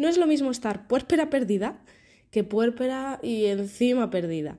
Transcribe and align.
No 0.00 0.08
es 0.08 0.16
lo 0.16 0.26
mismo 0.26 0.50
estar 0.50 0.88
puérpera 0.88 1.28
perdida 1.28 1.78
que 2.30 2.42
puérpera 2.42 3.20
y 3.22 3.44
encima 3.44 4.08
perdida. 4.08 4.56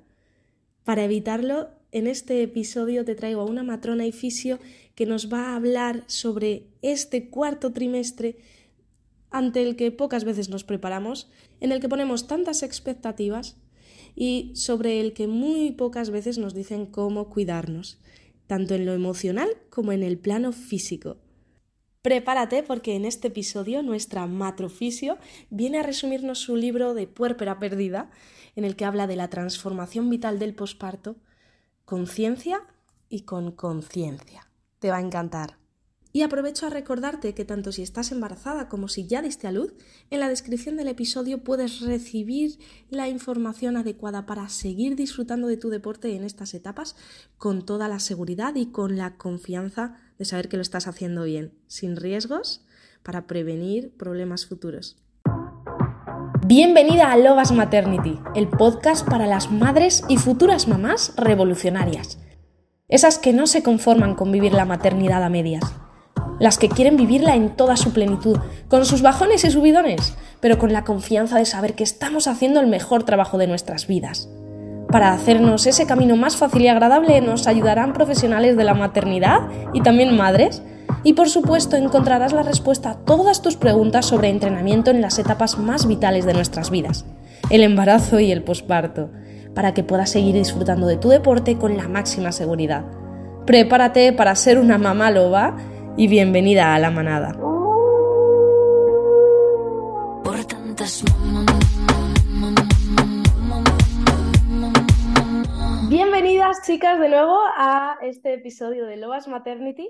Para 0.83 1.03
evitarlo, 1.03 1.69
en 1.91 2.05
este 2.05 2.43
episodio 2.43 3.05
te 3.05 3.15
traigo 3.15 3.41
a 3.41 3.45
una 3.45 3.63
matrona 3.63 4.05
y 4.05 4.11
fisio 4.11 4.59
que 4.93 5.07
nos 5.07 5.33
va 5.33 5.47
a 5.47 5.55
hablar 5.55 6.03
sobre 6.05 6.67
este 6.83 7.31
cuarto 7.31 7.73
trimestre 7.73 8.37
ante 9.31 9.63
el 9.63 9.75
que 9.75 9.89
pocas 9.89 10.25
veces 10.25 10.49
nos 10.49 10.63
preparamos, 10.63 11.27
en 11.59 11.71
el 11.71 11.79
que 11.79 11.89
ponemos 11.89 12.27
tantas 12.27 12.61
expectativas 12.61 13.57
y 14.15 14.51
sobre 14.53 15.01
el 15.01 15.13
que 15.13 15.25
muy 15.25 15.71
pocas 15.71 16.11
veces 16.11 16.37
nos 16.37 16.53
dicen 16.53 16.85
cómo 16.85 17.29
cuidarnos, 17.31 17.99
tanto 18.45 18.75
en 18.75 18.85
lo 18.85 18.93
emocional 18.93 19.49
como 19.71 19.91
en 19.91 20.03
el 20.03 20.19
plano 20.19 20.51
físico. 20.51 21.17
Prepárate 22.01 22.63
porque 22.63 22.95
en 22.95 23.05
este 23.05 23.27
episodio 23.27 23.83
nuestra 23.83 24.25
matrofisio 24.25 25.19
viene 25.51 25.77
a 25.77 25.83
resumirnos 25.83 26.39
su 26.39 26.55
libro 26.55 26.95
de 26.95 27.05
Puérpera 27.05 27.59
Perdida, 27.59 28.09
en 28.55 28.65
el 28.65 28.75
que 28.75 28.85
habla 28.85 29.05
de 29.05 29.15
la 29.15 29.29
transformación 29.29 30.09
vital 30.09 30.39
del 30.39 30.55
posparto, 30.55 31.15
con 31.85 32.07
ciencia 32.07 32.63
y 33.07 33.21
con 33.21 33.51
conciencia. 33.51 34.49
Te 34.79 34.89
va 34.89 34.97
a 34.97 35.01
encantar. 35.01 35.61
Y 36.13 36.23
aprovecho 36.23 36.65
a 36.65 36.69
recordarte 36.69 37.33
que 37.33 37.45
tanto 37.45 37.71
si 37.71 37.83
estás 37.83 38.11
embarazada 38.11 38.67
como 38.67 38.89
si 38.89 39.07
ya 39.07 39.21
diste 39.21 39.47
a 39.47 39.51
luz, 39.51 39.73
en 40.09 40.19
la 40.19 40.27
descripción 40.27 40.75
del 40.75 40.89
episodio 40.89 41.43
puedes 41.43 41.81
recibir 41.81 42.59
la 42.89 43.07
información 43.07 43.77
adecuada 43.77 44.25
para 44.25 44.49
seguir 44.49 44.97
disfrutando 44.97 45.47
de 45.47 45.55
tu 45.55 45.69
deporte 45.69 46.13
en 46.15 46.23
estas 46.23 46.53
etapas 46.53 46.97
con 47.37 47.65
toda 47.65 47.87
la 47.87 47.99
seguridad 47.99 48.55
y 48.55 48.71
con 48.71 48.97
la 48.97 49.15
confianza 49.17 49.95
de 50.21 50.25
saber 50.25 50.49
que 50.49 50.55
lo 50.55 50.61
estás 50.61 50.87
haciendo 50.87 51.23
bien, 51.23 51.51
sin 51.65 51.95
riesgos, 51.95 52.63
para 53.01 53.25
prevenir 53.25 53.97
problemas 53.97 54.45
futuros. 54.45 55.01
Bienvenida 56.45 57.11
a 57.11 57.17
Lobas 57.17 57.51
Maternity, 57.51 58.19
el 58.35 58.47
podcast 58.47 59.03
para 59.09 59.25
las 59.25 59.49
madres 59.49 60.03
y 60.09 60.17
futuras 60.17 60.67
mamás 60.67 61.15
revolucionarias. 61.17 62.19
Esas 62.87 63.17
que 63.17 63.33
no 63.33 63.47
se 63.47 63.63
conforman 63.63 64.13
con 64.13 64.31
vivir 64.31 64.53
la 64.53 64.65
maternidad 64.65 65.23
a 65.23 65.29
medias 65.29 65.63
las 66.39 66.57
que 66.57 66.69
quieren 66.69 66.97
vivirla 66.97 67.35
en 67.35 67.55
toda 67.55 67.77
su 67.77 67.93
plenitud, 67.93 68.39
con 68.67 68.83
sus 68.83 69.03
bajones 69.03 69.43
y 69.43 69.51
subidones, 69.51 70.15
pero 70.39 70.57
con 70.57 70.73
la 70.73 70.83
confianza 70.83 71.37
de 71.37 71.45
saber 71.45 71.75
que 71.75 71.83
estamos 71.83 72.27
haciendo 72.27 72.59
el 72.59 72.65
mejor 72.65 73.03
trabajo 73.03 73.37
de 73.37 73.45
nuestras 73.45 73.85
vidas. 73.85 74.27
Para 74.91 75.13
hacernos 75.13 75.65
ese 75.67 75.85
camino 75.85 76.17
más 76.17 76.35
fácil 76.35 76.63
y 76.63 76.67
agradable 76.67 77.21
nos 77.21 77.47
ayudarán 77.47 77.93
profesionales 77.93 78.57
de 78.57 78.65
la 78.65 78.73
maternidad 78.73 79.47
y 79.73 79.81
también 79.81 80.17
madres. 80.17 80.61
Y 81.03 81.13
por 81.13 81.29
supuesto 81.29 81.77
encontrarás 81.77 82.33
la 82.33 82.43
respuesta 82.43 82.91
a 82.91 82.97
todas 82.97 83.41
tus 83.41 83.55
preguntas 83.55 84.05
sobre 84.05 84.29
entrenamiento 84.29 84.91
en 84.91 85.01
las 85.01 85.17
etapas 85.17 85.57
más 85.57 85.87
vitales 85.87 86.25
de 86.25 86.33
nuestras 86.33 86.69
vidas, 86.69 87.05
el 87.49 87.63
embarazo 87.63 88.19
y 88.19 88.31
el 88.31 88.43
posparto, 88.43 89.09
para 89.55 89.73
que 89.73 89.83
puedas 89.83 90.11
seguir 90.11 90.35
disfrutando 90.35 90.85
de 90.85 90.97
tu 90.97 91.09
deporte 91.09 91.57
con 91.57 91.77
la 91.77 91.87
máxima 91.87 92.31
seguridad. 92.31 92.83
Prepárate 93.47 94.13
para 94.13 94.35
ser 94.35 94.59
una 94.59 94.77
mamá 94.77 95.09
loba 95.09 95.55
y 95.97 96.07
bienvenida 96.07 96.75
a 96.75 96.79
la 96.79 96.91
manada. 96.91 97.35
Bienvenidas 106.51 106.67
chicas 106.67 106.99
de 106.99 107.07
nuevo 107.07 107.39
a 107.55 107.97
este 108.01 108.33
episodio 108.33 108.85
de 108.85 108.97
Loas 108.97 109.25
Maternity 109.29 109.89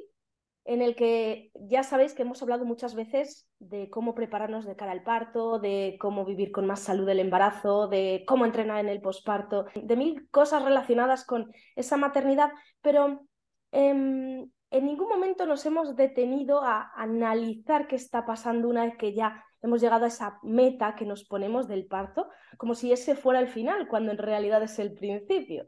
en 0.63 0.83
el 0.83 0.95
que 0.95 1.49
ya 1.55 1.81
sabéis 1.81 2.13
que 2.13 2.21
hemos 2.21 2.39
hablado 2.43 2.65
muchas 2.65 2.93
veces 2.93 3.49
de 3.57 3.89
cómo 3.89 4.13
prepararnos 4.13 4.67
de 4.67 4.75
cara 4.75 4.91
al 4.91 5.01
parto, 5.01 5.57
de 5.57 5.97
cómo 5.99 6.23
vivir 6.23 6.51
con 6.51 6.67
más 6.67 6.81
salud 6.81 7.09
el 7.09 7.19
embarazo, 7.19 7.87
de 7.87 8.25
cómo 8.27 8.45
entrenar 8.45 8.77
en 8.77 8.89
el 8.89 9.01
posparto, 9.01 9.65
de 9.73 9.95
mil 9.95 10.29
cosas 10.29 10.63
relacionadas 10.63 11.25
con 11.25 11.51
esa 11.75 11.97
maternidad, 11.97 12.51
pero 12.83 13.25
em, 13.71 14.47
en 14.69 14.85
ningún 14.85 15.09
momento 15.09 15.47
nos 15.47 15.65
hemos 15.65 15.95
detenido 15.95 16.61
a 16.61 16.91
analizar 16.95 17.87
qué 17.87 17.95
está 17.95 18.23
pasando 18.23 18.69
una 18.69 18.85
vez 18.85 18.97
que 18.97 19.15
ya 19.15 19.43
hemos 19.63 19.81
llegado 19.81 20.05
a 20.05 20.09
esa 20.09 20.37
meta 20.43 20.93
que 20.93 21.05
nos 21.05 21.23
ponemos 21.23 21.67
del 21.67 21.87
parto, 21.87 22.29
como 22.57 22.75
si 22.75 22.91
ese 22.91 23.15
fuera 23.15 23.39
el 23.39 23.47
final, 23.47 23.87
cuando 23.87 24.11
en 24.11 24.19
realidad 24.19 24.61
es 24.61 24.77
el 24.77 24.93
principio. 24.93 25.67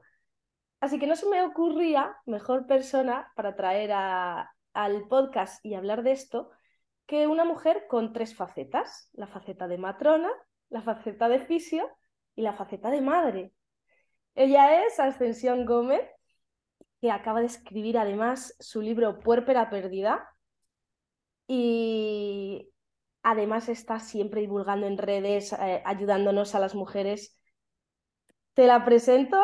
Así 0.83 0.99
que 0.99 1.07
no 1.07 1.15
se 1.15 1.29
me 1.29 1.41
ocurría 1.41 2.13
mejor 2.25 2.67
persona 2.67 3.31
para 3.37 3.55
traer 3.55 3.93
al 3.93 5.07
podcast 5.07 5.65
y 5.65 5.75
hablar 5.75 6.03
de 6.03 6.11
esto 6.11 6.51
que 7.05 7.25
una 7.25 7.45
mujer 7.45 7.85
con 7.87 8.11
tres 8.11 8.35
facetas, 8.35 9.09
la 9.13 9.27
faceta 9.27 9.69
de 9.69 9.77
matrona, 9.77 10.29
la 10.67 10.81
faceta 10.81 11.29
de 11.29 11.39
fisio 11.39 11.89
y 12.35 12.41
la 12.41 12.51
faceta 12.51 12.89
de 12.89 12.99
madre. 12.99 13.53
Ella 14.35 14.85
es 14.85 14.99
Ascensión 14.99 15.65
Gómez, 15.65 16.01
que 16.99 17.11
acaba 17.11 17.39
de 17.39 17.45
escribir 17.45 17.97
además 17.97 18.53
su 18.59 18.81
libro 18.81 19.19
Puérpera 19.19 19.69
Perdida 19.69 20.35
y 21.47 22.73
además 23.21 23.69
está 23.69 24.01
siempre 24.01 24.41
divulgando 24.41 24.85
en 24.85 24.97
redes, 24.97 25.53
eh, 25.53 25.81
ayudándonos 25.85 26.55
a 26.55 26.59
las 26.59 26.75
mujeres. 26.75 27.39
Te 28.53 28.67
la 28.67 28.83
presento, 28.83 29.41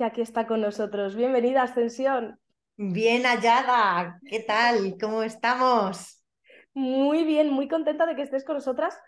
que 0.00 0.04
aquí 0.06 0.22
está 0.22 0.46
con 0.46 0.62
nosotros. 0.62 1.14
Bienvenida, 1.14 1.62
Ascensión. 1.62 2.40
Bien 2.78 3.24
hallada, 3.24 4.18
¿qué 4.24 4.40
tal? 4.40 4.96
¿Cómo 4.98 5.22
estamos? 5.22 6.24
Muy 6.72 7.24
bien, 7.24 7.50
muy 7.50 7.68
contenta 7.68 8.06
de 8.06 8.16
que 8.16 8.22
estés 8.22 8.42
con 8.42 8.54
nosotras, 8.54 8.98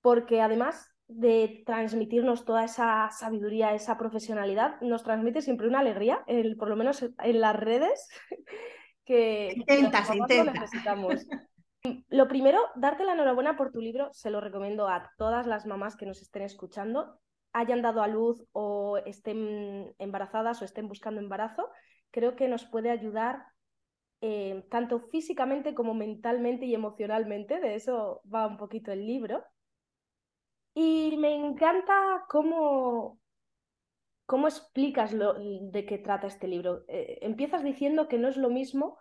porque 0.00 0.40
además 0.40 0.90
de 1.06 1.62
transmitirnos 1.66 2.46
toda 2.46 2.64
esa 2.64 3.10
sabiduría, 3.10 3.74
esa 3.74 3.98
profesionalidad, 3.98 4.80
nos 4.80 5.04
transmite 5.04 5.42
siempre 5.42 5.68
una 5.68 5.80
alegría, 5.80 6.24
por 6.58 6.70
lo 6.70 6.76
menos 6.76 7.02
en 7.02 7.40
las 7.42 7.54
redes, 7.54 8.08
que, 9.04 9.52
intenta, 9.54 10.02
necesitamos. 10.50 11.26
Lo 12.08 12.26
primero, 12.26 12.62
darte 12.74 13.04
la 13.04 13.12
enhorabuena 13.12 13.58
por 13.58 13.70
tu 13.70 13.82
libro, 13.82 14.08
se 14.14 14.30
lo 14.30 14.40
recomiendo 14.40 14.88
a 14.88 15.10
todas 15.18 15.46
las 15.46 15.66
mamás 15.66 15.94
que 15.94 16.06
nos 16.06 16.22
estén 16.22 16.40
escuchando, 16.40 17.20
hayan 17.56 17.80
dado 17.80 18.02
a 18.02 18.06
luz 18.06 18.44
o 18.52 18.98
estén 19.06 19.94
embarazadas 19.98 20.60
o 20.60 20.64
estén 20.66 20.88
buscando 20.88 21.20
embarazo, 21.20 21.70
creo 22.10 22.36
que 22.36 22.48
nos 22.48 22.66
puede 22.66 22.90
ayudar 22.90 23.46
eh, 24.20 24.66
tanto 24.70 25.00
físicamente 25.00 25.74
como 25.74 25.94
mentalmente 25.94 26.66
y 26.66 26.74
emocionalmente, 26.74 27.58
de 27.58 27.74
eso 27.74 28.20
va 28.32 28.46
un 28.46 28.58
poquito 28.58 28.92
el 28.92 29.06
libro. 29.06 29.42
Y 30.74 31.16
me 31.16 31.34
encanta 31.34 32.26
cómo, 32.28 33.18
cómo 34.26 34.48
explicas 34.48 35.14
lo, 35.14 35.34
de 35.34 35.86
qué 35.86 35.96
trata 35.96 36.26
este 36.26 36.48
libro. 36.48 36.84
Eh, 36.88 37.20
empiezas 37.22 37.64
diciendo 37.64 38.06
que 38.06 38.18
no 38.18 38.28
es 38.28 38.36
lo 38.36 38.50
mismo 38.50 38.98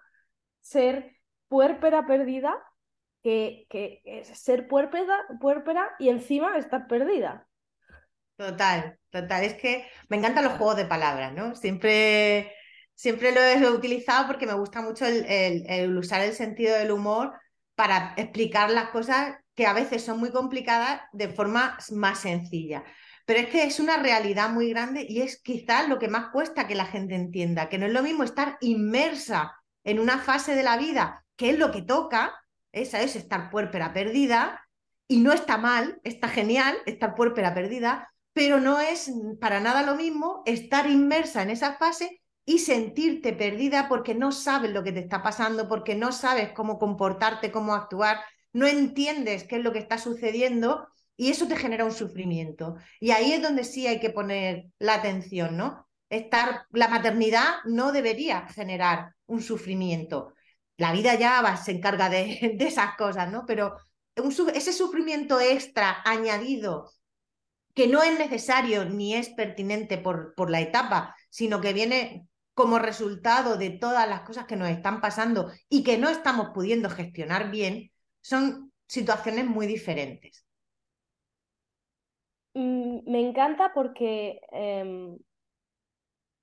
ser 0.61 1.17
puérpera 1.49 2.07
perdida 2.07 2.55
que, 3.21 3.67
que 3.69 4.23
ser 4.23 4.69
puérpera, 4.69 5.17
puérpera 5.41 5.91
y 5.99 6.07
encima 6.07 6.57
estar 6.57 6.87
perdida. 6.87 7.49
Total, 8.37 8.97
total. 9.09 9.43
Es 9.43 9.53
que 9.53 9.85
me 10.09 10.17
encantan 10.17 10.43
los 10.43 10.53
juegos 10.53 10.75
de 10.75 10.85
palabras, 10.85 11.33
¿no? 11.33 11.55
Siempre, 11.55 12.53
siempre 12.93 13.31
lo 13.31 13.41
he 13.41 13.71
utilizado 13.71 14.27
porque 14.27 14.45
me 14.45 14.53
gusta 14.53 14.81
mucho 14.81 15.05
el 15.05 15.97
usar 15.97 16.21
el 16.21 16.33
sentido 16.33 16.75
del 16.75 16.91
humor 16.91 17.33
para 17.75 18.13
explicar 18.17 18.69
las 18.71 18.89
cosas 18.89 19.35
que 19.55 19.65
a 19.65 19.73
veces 19.73 20.03
son 20.03 20.19
muy 20.19 20.31
complicadas 20.31 21.01
de 21.13 21.29
forma 21.29 21.77
más 21.91 22.19
sencilla. 22.19 22.83
Pero 23.25 23.39
es 23.39 23.47
que 23.47 23.63
es 23.63 23.79
una 23.79 23.97
realidad 23.97 24.49
muy 24.49 24.69
grande 24.69 25.05
y 25.07 25.21
es 25.21 25.41
quizás 25.41 25.87
lo 25.87 25.97
que 25.97 26.09
más 26.09 26.27
cuesta 26.31 26.67
que 26.67 26.75
la 26.75 26.85
gente 26.85 27.15
entienda, 27.15 27.69
que 27.69 27.77
no 27.77 27.85
es 27.85 27.93
lo 27.93 28.03
mismo 28.03 28.23
estar 28.23 28.57
inmersa 28.59 29.55
en 29.85 29.99
una 29.99 30.19
fase 30.19 30.55
de 30.55 30.63
la 30.63 30.77
vida, 30.77 31.25
que 31.37 31.51
es 31.51 31.57
lo 31.57 31.71
que 31.71 31.81
toca, 31.81 32.33
esa 32.73 33.01
es 33.01 33.15
estar 33.15 33.49
puérpera 33.49 33.93
perdida, 33.93 34.61
y 35.07 35.21
no 35.21 35.31
está 35.31 35.57
mal, 35.57 35.99
está 36.03 36.27
genial 36.27 36.75
estar 36.85 37.15
puérpera 37.15 37.53
perdida, 37.53 38.11
pero 38.35 38.59
no 38.59 38.81
es 38.81 39.09
para 39.39 39.61
nada 39.61 39.81
lo 39.81 39.95
mismo 39.95 40.43
estar 40.45 40.89
inmersa 40.89 41.41
en 41.41 41.51
esa 41.51 41.75
fase 41.77 42.21
y 42.43 42.59
sentirte 42.59 43.31
perdida 43.31 43.87
porque 43.87 44.13
no 44.13 44.33
sabes 44.33 44.71
lo 44.71 44.83
que 44.83 44.91
te 44.91 44.99
está 44.99 45.23
pasando, 45.23 45.69
porque 45.69 45.95
no 45.95 46.11
sabes 46.11 46.51
cómo 46.51 46.77
comportarte, 46.77 47.49
cómo 47.49 47.73
actuar, 47.73 48.19
no 48.51 48.67
entiendes 48.67 49.45
qué 49.45 49.55
es 49.55 49.63
lo 49.63 49.71
que 49.71 49.79
está 49.79 49.97
sucediendo 49.97 50.85
y 51.15 51.29
eso 51.29 51.47
te 51.47 51.55
genera 51.55 51.85
un 51.85 51.93
sufrimiento. 51.93 52.75
Y 52.99 53.11
ahí 53.11 53.31
es 53.31 53.41
donde 53.41 53.63
sí 53.63 53.87
hay 53.87 54.01
que 54.01 54.09
poner 54.09 54.65
la 54.79 54.95
atención, 54.95 55.55
¿no? 55.55 55.87
Estar, 56.09 56.65
la 56.71 56.89
maternidad 56.89 57.45
no 57.63 57.93
debería 57.93 58.49
generar 58.49 59.15
un 59.27 59.41
sufrimiento. 59.41 60.33
La 60.75 60.91
vida 60.91 61.15
ya 61.15 61.41
va, 61.41 61.55
se 61.55 61.71
encarga 61.71 62.09
de, 62.09 62.57
esas 62.59 62.97
cosas, 62.97 63.31
¿no? 63.31 63.45
Pero 63.47 63.77
ese 64.53 64.73
sufrimiento 64.73 65.39
extra 65.39 66.01
añadido 66.03 66.91
que 67.75 67.87
no 67.87 68.01
es 68.01 68.17
necesario 68.17 68.85
ni 68.85 69.13
es 69.13 69.29
pertinente 69.29 69.97
por, 69.97 70.33
por 70.33 70.49
la 70.49 70.61
etapa, 70.61 71.15
sino 71.29 71.61
que 71.61 71.73
viene 71.73 72.25
como 72.55 72.79
resultado 72.79 73.57
de 73.57 73.69
todas 73.69 74.07
las 74.07 74.21
cosas 74.21 74.45
que 74.45 74.55
nos 74.55 74.69
están 74.69 75.01
pasando 75.01 75.51
y 75.69 75.83
que 75.83 75.97
no 75.97 76.09
estamos 76.09 76.51
pudiendo 76.53 76.89
gestionar 76.89 77.51
bien, 77.51 77.91
son 78.21 78.71
situaciones 78.87 79.45
muy 79.45 79.67
diferentes. 79.67 80.45
mm, 82.53 83.11
me 83.11 83.19
encanta 83.19 83.73
porque 83.73 84.39
em, 84.51 85.17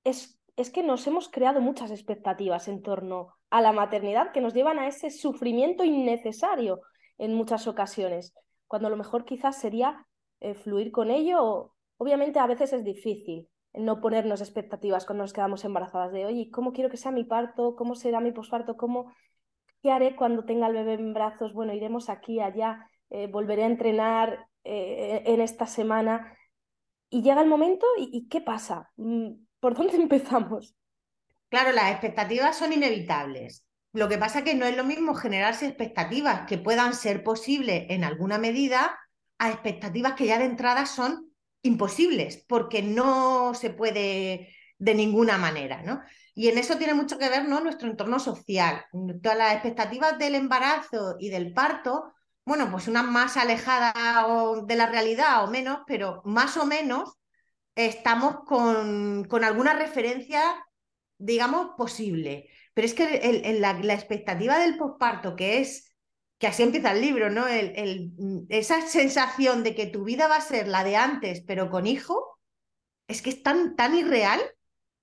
es, 0.04 0.38
es 0.56 0.70
que 0.70 0.82
nos 0.82 1.06
hemos 1.06 1.30
creado 1.30 1.62
muchas 1.62 1.90
expectativas 1.90 2.68
en 2.68 2.82
torno 2.82 3.34
a 3.48 3.62
la 3.62 3.72
maternidad 3.72 4.32
que 4.32 4.42
nos 4.42 4.52
llevan 4.52 4.78
a 4.78 4.88
ese 4.88 5.10
sufrimiento 5.10 5.82
innecesario 5.82 6.82
en 7.16 7.32
muchas 7.34 7.66
ocasiones, 7.66 8.34
cuando 8.66 8.90
lo 8.90 8.98
mejor 8.98 9.24
quizás 9.24 9.58
sería 9.58 10.06
eh, 10.42 10.54
fluir 10.54 10.90
con 10.90 11.10
ello. 11.10 11.74
Obviamente 11.96 12.38
a 12.38 12.46
veces 12.46 12.72
es 12.72 12.84
difícil 12.84 13.48
no 13.74 14.00
ponernos 14.00 14.40
expectativas 14.40 15.06
cuando 15.06 15.24
nos 15.24 15.32
quedamos 15.32 15.64
embarazadas 15.64 16.12
de, 16.12 16.26
oye, 16.26 16.50
¿cómo 16.50 16.72
quiero 16.72 16.90
que 16.90 16.96
sea 16.96 17.10
mi 17.10 17.24
parto? 17.24 17.74
¿Cómo 17.76 17.94
será 17.94 18.20
mi 18.20 18.32
posparto? 18.32 18.76
¿Cómo, 18.76 19.12
¿Qué 19.82 19.90
haré 19.90 20.14
cuando 20.14 20.44
tenga 20.44 20.66
el 20.66 20.74
bebé 20.74 20.94
en 20.94 21.14
brazos? 21.14 21.54
Bueno, 21.54 21.72
iremos 21.72 22.10
aquí, 22.10 22.40
allá, 22.40 22.86
eh, 23.10 23.28
volveré 23.28 23.62
a 23.62 23.66
entrenar 23.66 24.46
eh, 24.64 25.22
en 25.24 25.40
esta 25.40 25.66
semana. 25.66 26.36
Y 27.08 27.22
llega 27.22 27.42
el 27.42 27.48
momento 27.48 27.86
y, 27.96 28.28
¿qué 28.28 28.40
pasa? 28.40 28.90
Mm, 28.96 29.32
¿Por 29.60 29.74
dónde 29.74 29.96
empezamos? 30.02 30.74
Claro, 31.48 31.72
las 31.72 31.92
expectativas 31.92 32.56
son 32.56 32.72
inevitables. 32.72 33.64
Lo 33.92 34.08
que 34.08 34.18
pasa 34.18 34.38
es 34.38 34.44
que 34.44 34.54
no 34.54 34.64
es 34.64 34.76
lo 34.76 34.84
mismo 34.84 35.14
generarse 35.14 35.66
expectativas 35.66 36.46
que 36.46 36.56
puedan 36.56 36.94
ser 36.94 37.22
posibles 37.22 37.86
en 37.90 38.04
alguna 38.04 38.38
medida 38.38 38.98
a 39.38 39.50
expectativas 39.50 40.14
que 40.14 40.26
ya 40.26 40.38
de 40.38 40.44
entrada 40.44 40.86
son 40.86 41.32
imposibles, 41.62 42.44
porque 42.48 42.82
no 42.82 43.54
se 43.54 43.70
puede 43.70 44.54
de 44.78 44.94
ninguna 44.94 45.38
manera, 45.38 45.82
¿no? 45.82 46.02
Y 46.34 46.48
en 46.48 46.58
eso 46.58 46.78
tiene 46.78 46.94
mucho 46.94 47.18
que 47.18 47.28
ver 47.28 47.48
¿no? 47.48 47.60
nuestro 47.60 47.88
entorno 47.88 48.18
social. 48.18 48.84
Todas 49.22 49.38
las 49.38 49.52
expectativas 49.52 50.18
del 50.18 50.34
embarazo 50.34 51.16
y 51.18 51.28
del 51.28 51.52
parto, 51.52 52.12
bueno, 52.44 52.70
pues 52.70 52.88
unas 52.88 53.04
más 53.04 53.36
alejadas 53.36 53.96
de 54.66 54.76
la 54.76 54.86
realidad 54.86 55.44
o 55.44 55.50
menos, 55.50 55.80
pero 55.86 56.22
más 56.24 56.56
o 56.56 56.64
menos 56.64 57.12
estamos 57.74 58.40
con, 58.46 59.24
con 59.24 59.44
alguna 59.44 59.74
referencia, 59.74 60.42
digamos, 61.18 61.72
posible. 61.76 62.48
Pero 62.74 62.86
es 62.86 62.94
que 62.94 63.58
la, 63.60 63.94
expectativa 63.94 64.58
del 64.58 64.78
posparto, 64.78 65.36
que 65.36 65.60
es, 65.60 65.91
que 66.42 66.48
así 66.48 66.64
empieza 66.64 66.90
el 66.90 67.00
libro, 67.00 67.30
¿no? 67.30 67.46
Esa 68.48 68.84
sensación 68.88 69.62
de 69.62 69.76
que 69.76 69.86
tu 69.86 70.02
vida 70.02 70.26
va 70.26 70.38
a 70.38 70.40
ser 70.40 70.66
la 70.66 70.82
de 70.82 70.96
antes, 70.96 71.40
pero 71.46 71.70
con 71.70 71.86
hijo, 71.86 72.40
es 73.06 73.22
que 73.22 73.30
es 73.30 73.44
tan, 73.44 73.76
tan 73.76 73.94
irreal, 73.94 74.40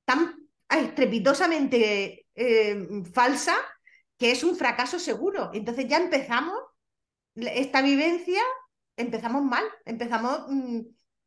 tan 0.03 0.35
estrepitosamente 0.69 2.27
eh, 2.35 2.85
falsa 3.13 3.55
que 4.17 4.31
es 4.31 4.43
un 4.43 4.57
fracaso 4.57 4.99
seguro. 4.99 5.51
Entonces 5.53 5.87
ya 5.87 5.95
empezamos 5.95 6.59
esta 7.35 7.81
vivencia, 7.81 8.41
empezamos 8.97 9.41
mal, 9.41 9.63
empezamos 9.85 10.41
mm, 10.49 10.81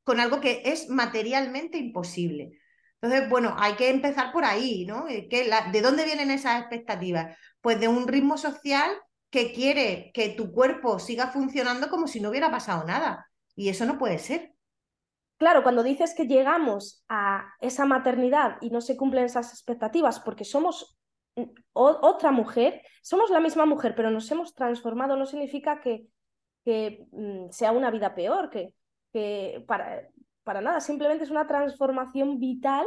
con 0.04 0.20
algo 0.20 0.42
que 0.42 0.60
es 0.66 0.90
materialmente 0.90 1.78
imposible. 1.78 2.60
Entonces, 3.00 3.30
bueno, 3.30 3.56
hay 3.58 3.76
que 3.76 3.88
empezar 3.88 4.30
por 4.30 4.44
ahí, 4.44 4.84
¿no? 4.84 5.08
Eh, 5.08 5.26
¿De 5.72 5.80
dónde 5.80 6.04
vienen 6.04 6.30
esas 6.30 6.60
expectativas? 6.60 7.34
Pues 7.62 7.80
de 7.80 7.88
un 7.88 8.06
ritmo 8.06 8.36
social 8.36 8.90
que 9.32 9.52
quiere 9.52 10.12
que 10.12 10.28
tu 10.28 10.52
cuerpo 10.52 10.98
siga 10.98 11.28
funcionando 11.28 11.88
como 11.88 12.06
si 12.06 12.20
no 12.20 12.28
hubiera 12.28 12.50
pasado 12.50 12.84
nada. 12.84 13.26
Y 13.56 13.70
eso 13.70 13.86
no 13.86 13.98
puede 13.98 14.18
ser. 14.18 14.52
Claro, 15.38 15.62
cuando 15.64 15.82
dices 15.82 16.14
que 16.14 16.26
llegamos 16.26 17.04
a 17.08 17.52
esa 17.60 17.86
maternidad 17.86 18.58
y 18.60 18.70
no 18.70 18.80
se 18.80 18.96
cumplen 18.96 19.24
esas 19.24 19.52
expectativas 19.52 20.20
porque 20.20 20.44
somos 20.44 20.96
otra 21.72 22.30
mujer, 22.30 22.82
somos 23.02 23.30
la 23.30 23.40
misma 23.40 23.64
mujer, 23.64 23.94
pero 23.96 24.10
nos 24.10 24.30
hemos 24.30 24.54
transformado, 24.54 25.16
no 25.16 25.24
significa 25.24 25.80
que, 25.80 26.06
que 26.64 27.06
mm, 27.10 27.50
sea 27.50 27.72
una 27.72 27.90
vida 27.90 28.14
peor, 28.14 28.50
que, 28.50 28.74
que 29.14 29.64
para, 29.66 30.08
para, 30.44 30.60
nada, 30.60 30.80
simplemente 30.80 31.24
es 31.24 31.30
una 31.30 31.46
transformación 31.46 32.38
vital 32.38 32.86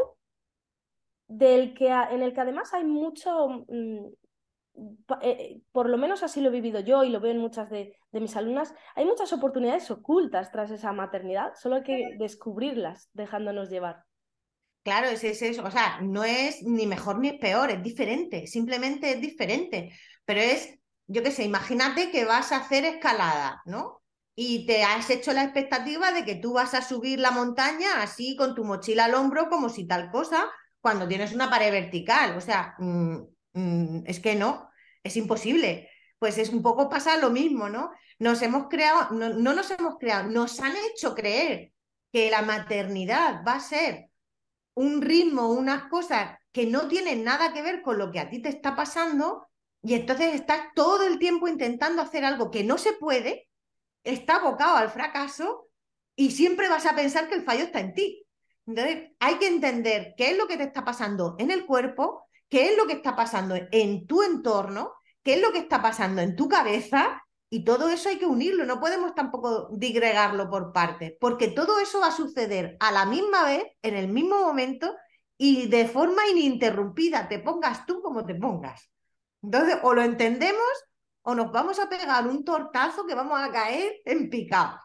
del 1.28 1.74
que, 1.74 1.90
en 1.90 2.22
el 2.22 2.34
que 2.34 2.42
además 2.42 2.72
hay 2.74 2.84
mucho, 2.84 3.66
mm, 3.68 4.06
eh, 5.22 5.62
por 5.72 5.90
lo 5.90 5.98
menos 5.98 6.24
así 6.24 6.42
lo 6.42 6.50
he 6.50 6.52
vivido 6.52 6.80
yo 6.80 7.04
y 7.04 7.10
lo 7.10 7.20
veo 7.20 7.32
en 7.32 7.40
muchas 7.40 7.70
de, 7.70 7.96
mis 8.12 8.36
alumnas, 8.36 8.74
hay 8.96 9.06
muchas 9.06 9.32
oportunidades 9.34 9.90
ocultas 9.92 10.52
tras 10.52 10.72
esa 10.72 10.94
maternidad, 10.94 11.54
solo 11.56 11.78
hay 11.78 11.84
que 11.84 12.16
descubrirlas 12.18 13.10
dejándonos 13.14 13.70
llevar. 13.70 14.04
Claro, 14.84 15.08
es, 15.08 15.24
eso, 15.24 15.64
o 15.64 15.72
sea, 15.72 16.00
no 16.02 16.24
es 16.24 16.62
ni 16.64 16.86
mejor 16.88 17.20
ni 17.20 17.34
peor, 17.38 17.72
es 17.72 17.82
diferente, 17.82 18.48
simplemente 18.48 19.12
es 19.12 19.22
diferente, 19.22 19.92
pero 20.24 20.40
es, 20.40 20.78
yo 21.08 21.24
qué 21.24 21.32
sé, 21.32 21.44
imagínate 21.44 22.12
que 22.12 22.24
vas 22.24 22.52
a 22.52 22.58
hacer 22.58 22.86
escalada, 22.86 23.62
¿no? 23.66 24.02
Y 24.36 24.66
te 24.66 24.84
has 24.84 25.10
hecho 25.10 25.34
la 25.34 25.44
expectativa 25.44 26.12
de 26.12 26.24
que 26.24 26.36
tú 26.36 26.54
vas 26.54 26.74
a 26.74 26.82
subir 26.82 27.20
la 27.20 27.32
montaña 27.32 28.02
así 28.02 28.36
con 28.36 28.54
tu 28.54 28.64
mochila 28.64 29.06
al 29.06 29.16
hombro 29.16 29.50
como 29.50 29.70
si 29.70 29.88
tal 29.88 30.12
cosa, 30.12 30.50
cuando 30.82 31.08
tienes 31.08 31.34
una 31.34 31.50
pared 31.50 31.72
vertical, 31.72 32.38
o 32.38 32.42
sea, 32.42 32.76
mm, 33.56 34.04
es 34.06 34.20
que 34.20 34.36
no, 34.36 34.70
es 35.04 35.18
imposible. 35.18 35.90
Pues 36.20 36.38
es 36.38 36.50
un 36.50 36.62
poco 36.62 36.90
pasa 36.90 37.18
lo 37.18 37.30
mismo, 37.30 37.70
¿no? 37.70 37.92
Nos 38.20 38.42
hemos 38.42 38.68
creado, 38.70 39.12
no, 39.12 39.30
no 39.30 39.54
nos 39.54 39.72
hemos 39.72 39.98
creado, 40.00 40.30
nos 40.30 40.60
han 40.62 40.74
hecho 40.92 41.16
creer 41.16 41.74
que 42.12 42.30
la 42.30 42.42
maternidad 42.42 43.44
va 43.46 43.56
a 43.56 43.60
ser 43.60 44.10
un 44.76 45.02
ritmo, 45.02 45.50
unas 45.50 45.90
cosas 45.90 46.38
que 46.52 46.66
no 46.66 46.88
tienen 46.88 47.24
nada 47.24 47.54
que 47.54 47.62
ver 47.62 47.82
con 47.82 47.98
lo 47.98 48.12
que 48.12 48.20
a 48.20 48.30
ti 48.30 48.42
te 48.42 48.50
está 48.50 48.76
pasando 48.76 49.48
y 49.82 49.94
entonces 49.94 50.34
estás 50.34 50.62
todo 50.74 51.06
el 51.06 51.20
tiempo 51.20 51.48
intentando 51.48 52.02
hacer 52.02 52.26
algo 52.26 52.50
que 52.50 52.64
no 52.64 52.78
se 52.78 52.94
puede, 52.94 53.50
está 54.04 54.38
abocado 54.38 54.78
al 54.78 54.90
fracaso 54.90 55.68
y 56.16 56.32
siempre 56.32 56.70
vas 56.70 56.86
a 56.86 56.96
pensar 56.96 57.28
que 57.28 57.36
el 57.36 57.44
fallo 57.44 57.66
está 57.66 57.82
en 57.82 57.94
ti. 57.94 58.26
Entonces 58.66 59.12
hay 59.20 59.36
que 59.36 59.48
entender 59.48 60.14
qué 60.18 60.32
es 60.32 60.38
lo 60.38 60.48
que 60.48 60.58
te 60.58 60.64
está 60.64 60.84
pasando 60.84 61.36
en 61.38 61.52
el 61.52 61.66
cuerpo, 61.66 62.25
qué 62.50 62.70
es 62.70 62.78
lo 62.78 62.86
que 62.86 62.94
está 62.94 63.16
pasando 63.16 63.56
en 63.72 64.08
tu 64.08 64.24
entorno, 64.24 64.94
qué 65.24 65.36
es 65.36 65.42
lo 65.42 65.52
que 65.52 65.60
está 65.60 65.82
pasando 65.82 66.22
en 66.22 66.36
tu 66.36 66.48
cabeza 66.48 67.22
y 67.50 67.64
todo 67.64 67.90
eso 67.90 68.10
hay 68.10 68.18
que 68.18 68.26
unirlo, 68.26 68.66
no 68.66 68.80
podemos 68.80 69.14
tampoco 69.16 69.70
digregarlo 69.72 70.50
por 70.50 70.74
partes, 70.74 71.14
porque 71.20 71.50
todo 71.50 71.80
eso 71.80 72.00
va 72.00 72.08
a 72.08 72.12
suceder 72.12 72.76
a 72.80 72.92
la 72.92 73.06
misma 73.06 73.46
vez, 73.46 73.64
en 73.82 73.96
el 73.96 74.08
mismo 74.08 74.40
momento 74.40 74.96
y 75.38 75.68
de 75.68 75.88
forma 75.88 76.28
ininterrumpida, 76.28 77.28
te 77.28 77.40
pongas 77.40 77.86
tú 77.86 78.02
como 78.02 78.26
te 78.26 78.36
pongas. 78.36 78.90
Entonces, 79.42 79.78
o 79.84 79.94
lo 79.94 80.02
entendemos 80.02 80.64
o 81.22 81.36
nos 81.36 81.52
vamos 81.52 81.80
a 81.80 81.90
pegar 81.90 82.28
un 82.28 82.44
tortazo 82.44 83.06
que 83.06 83.16
vamos 83.16 83.40
a 83.40 83.52
caer 83.52 83.94
en 84.06 84.30
picado. 84.30 84.80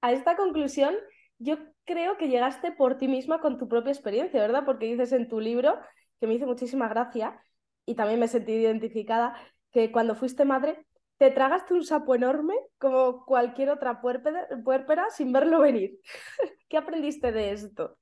A 0.00 0.12
esta 0.12 0.36
conclusión, 0.36 0.94
yo 1.38 1.56
creo 1.84 2.16
que 2.16 2.28
llegaste 2.28 2.72
por 2.72 2.98
ti 2.98 3.08
misma 3.08 3.40
con 3.40 3.58
tu 3.58 3.68
propia 3.68 3.92
experiencia, 3.92 4.40
¿verdad? 4.40 4.64
Porque 4.64 4.86
dices 4.86 5.12
en 5.12 5.28
tu 5.28 5.40
libro 5.40 5.78
que 6.22 6.28
me 6.28 6.34
hizo 6.34 6.46
muchísima 6.46 6.86
gracia 6.86 7.36
y 7.84 7.96
también 7.96 8.20
me 8.20 8.28
sentí 8.28 8.52
identificada, 8.52 9.34
que 9.72 9.90
cuando 9.90 10.14
fuiste 10.14 10.44
madre 10.44 10.86
te 11.18 11.32
tragaste 11.32 11.74
un 11.74 11.84
sapo 11.84 12.14
enorme 12.14 12.54
como 12.78 13.24
cualquier 13.24 13.70
otra 13.70 14.00
puérpera, 14.00 15.10
sin 15.10 15.32
verlo 15.32 15.62
venir. 15.62 15.98
¿Qué 16.68 16.76
aprendiste 16.76 17.32
de 17.32 17.50
esto? 17.50 17.98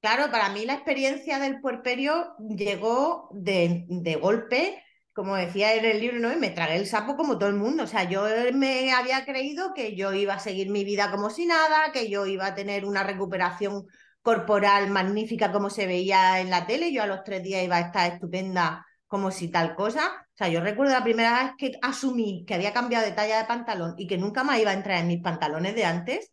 Claro, 0.00 0.28
para 0.32 0.48
mí 0.48 0.66
la 0.66 0.74
experiencia 0.74 1.38
del 1.38 1.60
puerperio 1.60 2.34
llegó 2.48 3.28
de, 3.30 3.84
de, 3.86 4.16
golpe, 4.16 4.82
como 5.12 5.36
decía 5.36 5.76
en 5.76 5.84
el 5.84 6.00
libro, 6.00 6.18
¿no? 6.18 6.32
y 6.32 6.36
me 6.36 6.50
tragué 6.50 6.74
el 6.74 6.88
sapo 6.88 7.14
como 7.14 7.38
todo 7.38 7.48
el 7.48 7.54
mundo. 7.54 7.84
O 7.84 7.86
sea, 7.86 8.10
yo 8.10 8.24
me 8.54 8.92
había 8.92 9.24
creído 9.24 9.72
que 9.72 9.94
yo 9.94 10.12
iba 10.12 10.34
a 10.34 10.40
seguir 10.40 10.68
mi 10.68 10.82
vida 10.82 11.12
como 11.12 11.30
si 11.30 11.46
nada, 11.46 11.92
que 11.92 12.10
yo 12.10 12.26
iba 12.26 12.46
a 12.46 12.54
tener 12.56 12.84
una 12.84 13.04
recuperación 13.04 13.86
corporal 14.22 14.90
magnífica 14.90 15.52
como 15.52 15.68
se 15.68 15.86
veía 15.86 16.40
en 16.40 16.50
la 16.50 16.66
tele, 16.66 16.92
yo 16.92 17.02
a 17.02 17.06
los 17.06 17.24
tres 17.24 17.42
días 17.42 17.64
iba 17.64 17.76
a 17.76 17.80
estar 17.80 18.12
estupenda 18.12 18.86
como 19.06 19.30
si 19.30 19.48
tal 19.48 19.74
cosa. 19.74 20.06
O 20.06 20.36
sea, 20.36 20.48
yo 20.48 20.60
recuerdo 20.60 20.94
la 20.94 21.04
primera 21.04 21.42
vez 21.42 21.52
que 21.58 21.72
asumí 21.82 22.44
que 22.46 22.54
había 22.54 22.72
cambiado 22.72 23.04
de 23.04 23.12
talla 23.12 23.38
de 23.38 23.44
pantalón 23.44 23.94
y 23.98 24.06
que 24.06 24.16
nunca 24.18 24.44
más 24.44 24.58
iba 24.58 24.70
a 24.70 24.74
entrar 24.74 25.00
en 25.00 25.08
mis 25.08 25.20
pantalones 25.22 25.74
de 25.74 25.84
antes, 25.84 26.32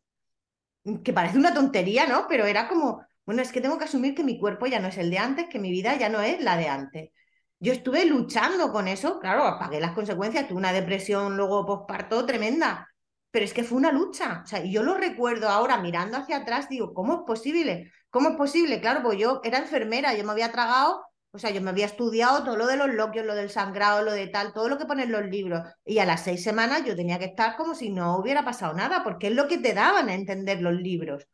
que 1.03 1.13
parece 1.13 1.37
una 1.37 1.53
tontería, 1.53 2.07
¿no? 2.07 2.25
Pero 2.29 2.45
era 2.45 2.67
como, 2.67 3.05
bueno, 3.25 3.41
es 3.41 3.51
que 3.51 3.61
tengo 3.61 3.77
que 3.77 3.85
asumir 3.85 4.15
que 4.15 4.23
mi 4.23 4.39
cuerpo 4.39 4.65
ya 4.67 4.79
no 4.79 4.87
es 4.87 4.97
el 4.97 5.09
de 5.09 5.17
antes, 5.17 5.47
que 5.49 5.59
mi 5.59 5.71
vida 5.71 5.95
ya 5.97 6.09
no 6.09 6.21
es 6.21 6.41
la 6.41 6.57
de 6.57 6.67
antes. 6.69 7.11
Yo 7.59 7.73
estuve 7.73 8.05
luchando 8.05 8.71
con 8.71 8.87
eso, 8.87 9.19
claro, 9.19 9.59
pagué 9.59 9.81
las 9.81 9.91
consecuencias, 9.91 10.47
tuve 10.47 10.59
una 10.59 10.71
depresión 10.71 11.35
luego 11.35 11.65
posparto 11.65 12.25
tremenda, 12.25 12.87
pero 13.31 13.45
es 13.45 13.53
que 13.53 13.63
fue 13.63 13.77
una 13.77 13.91
lucha. 13.91 14.41
O 14.43 14.47
sea, 14.47 14.63
yo 14.63 14.83
lo 14.83 14.95
recuerdo 14.95 15.49
ahora 15.49 15.77
mirando 15.79 16.17
hacia 16.17 16.37
atrás, 16.37 16.69
digo, 16.69 16.93
¿cómo 16.93 17.13
es 17.13 17.19
posible? 17.27 17.91
¿Cómo 18.09 18.29
es 18.29 18.35
posible? 18.35 18.81
Claro, 18.81 19.03
pues 19.03 19.19
yo 19.19 19.41
era 19.43 19.59
enfermera, 19.59 20.15
yo 20.15 20.23
me 20.23 20.31
había 20.31 20.51
tragado, 20.51 21.03
o 21.31 21.37
sea, 21.37 21.51
yo 21.51 21.61
me 21.61 21.69
había 21.69 21.85
estudiado 21.85 22.43
todo 22.43 22.57
lo 22.57 22.65
de 22.65 22.77
los 22.77 22.89
loquios, 22.93 23.25
lo 23.25 23.35
del 23.35 23.51
sangrado, 23.51 24.03
lo 24.03 24.11
de 24.11 24.27
tal, 24.27 24.51
todo 24.53 24.67
lo 24.67 24.77
que 24.77 24.85
ponen 24.85 25.11
los 25.11 25.25
libros. 25.25 25.61
Y 25.85 25.99
a 25.99 26.05
las 26.05 26.23
seis 26.23 26.43
semanas 26.43 26.83
yo 26.85 26.95
tenía 26.95 27.19
que 27.19 27.25
estar 27.25 27.55
como 27.55 27.75
si 27.75 27.89
no 27.91 28.17
hubiera 28.17 28.43
pasado 28.43 28.73
nada, 28.73 29.03
porque 29.03 29.27
es 29.27 29.33
lo 29.35 29.47
que 29.47 29.59
te 29.59 29.73
daban 29.73 30.09
a 30.09 30.15
entender 30.15 30.61
los 30.61 30.73
libros. 30.73 31.27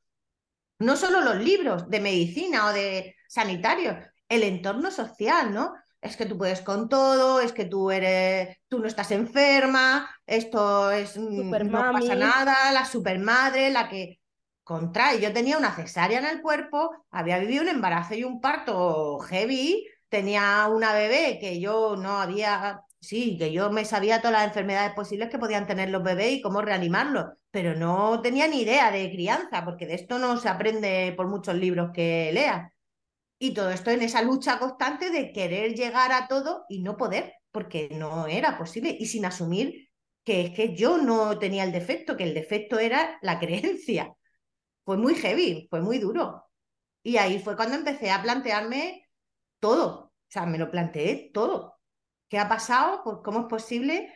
No 0.79 0.97
solo 0.97 1.21
los 1.21 1.37
libros 1.37 1.89
de 1.89 2.01
medicina 2.01 2.67
o 2.67 2.73
de 2.73 3.15
sanitarios, 3.29 3.95
el 4.27 4.43
entorno 4.43 4.91
social, 4.91 5.53
¿no? 5.53 5.73
Es 6.05 6.17
que 6.17 6.25
tú 6.25 6.37
puedes 6.37 6.61
con 6.61 6.87
todo, 6.89 7.41
es 7.41 7.51
que 7.51 7.65
tú 7.65 7.91
eres, 7.91 8.57
tú 8.67 8.79
no 8.79 8.87
estás 8.87 9.11
enferma, 9.11 10.09
esto 10.25 10.91
es, 10.91 11.17
mm, 11.17 11.49
no 11.71 11.91
pasa 11.91 12.15
nada, 12.15 12.71
la 12.71 12.85
supermadre, 12.85 13.69
la 13.71 13.89
que... 13.89 14.19
contra, 14.63 15.15
yo 15.15 15.33
tenía 15.33 15.57
una 15.57 15.71
cesárea 15.75 16.19
en 16.19 16.25
el 16.25 16.41
cuerpo, 16.41 16.91
había 17.11 17.39
vivido 17.39 17.63
un 17.63 17.69
embarazo 17.69 18.15
y 18.15 18.23
un 18.23 18.41
parto 18.41 19.19
heavy, 19.19 19.85
tenía 20.09 20.67
una 20.69 20.93
bebé 20.93 21.37
que 21.39 21.59
yo 21.59 21.95
no 21.97 22.19
había, 22.21 22.81
sí, 22.99 23.37
que 23.37 23.51
yo 23.51 23.71
me 23.71 23.85
sabía 23.85 24.19
todas 24.19 24.33
las 24.33 24.47
enfermedades 24.47 24.93
posibles 24.93 25.29
que 25.29 25.39
podían 25.39 25.67
tener 25.67 25.89
los 25.89 26.03
bebés 26.03 26.33
y 26.33 26.41
cómo 26.41 26.61
reanimarlos, 26.61 27.25
pero 27.51 27.75
no 27.75 28.21
tenía 28.21 28.47
ni 28.47 28.61
idea 28.61 28.91
de 28.91 29.11
crianza, 29.11 29.65
porque 29.65 29.85
de 29.87 29.95
esto 29.95 30.19
no 30.19 30.37
se 30.37 30.49
aprende 30.49 31.13
por 31.17 31.27
muchos 31.27 31.55
libros 31.55 31.91
que 31.93 32.31
leas. 32.33 32.71
Y 33.39 33.53
todo 33.53 33.69
esto 33.69 33.91
en 33.91 34.01
esa 34.01 34.21
lucha 34.21 34.59
constante 34.59 35.09
de 35.09 35.31
querer 35.33 35.75
llegar 35.75 36.11
a 36.11 36.27
todo 36.27 36.65
y 36.69 36.81
no 36.81 36.97
poder, 36.97 37.33
porque 37.51 37.89
no 37.91 38.27
era 38.27 38.57
posible, 38.57 38.95
y 38.99 39.05
sin 39.07 39.25
asumir 39.25 39.89
que 40.23 40.41
es 40.41 40.51
que 40.51 40.75
yo 40.75 40.97
no 40.97 41.37
tenía 41.37 41.63
el 41.63 41.71
defecto, 41.71 42.17
que 42.17 42.23
el 42.23 42.33
defecto 42.33 42.79
era 42.79 43.17
la 43.21 43.39
creencia 43.39 44.15
fue 44.85 44.97
muy 44.97 45.15
heavy, 45.15 45.67
fue 45.69 45.81
muy 45.81 45.97
duro. 45.99 46.45
Y 47.03 47.17
ahí 47.17 47.39
fue 47.39 47.55
cuando 47.55 47.75
empecé 47.75 48.11
a 48.11 48.21
plantearme 48.21 49.09
todo, 49.59 50.05
o 50.05 50.13
sea, 50.29 50.45
me 50.45 50.57
lo 50.57 50.71
planteé 50.71 51.31
todo. 51.33 51.79
¿Qué 52.29 52.39
ha 52.39 52.47
pasado? 52.47 53.01
Pues, 53.03 53.17
¿Cómo 53.23 53.41
es 53.41 53.45
posible? 53.47 54.13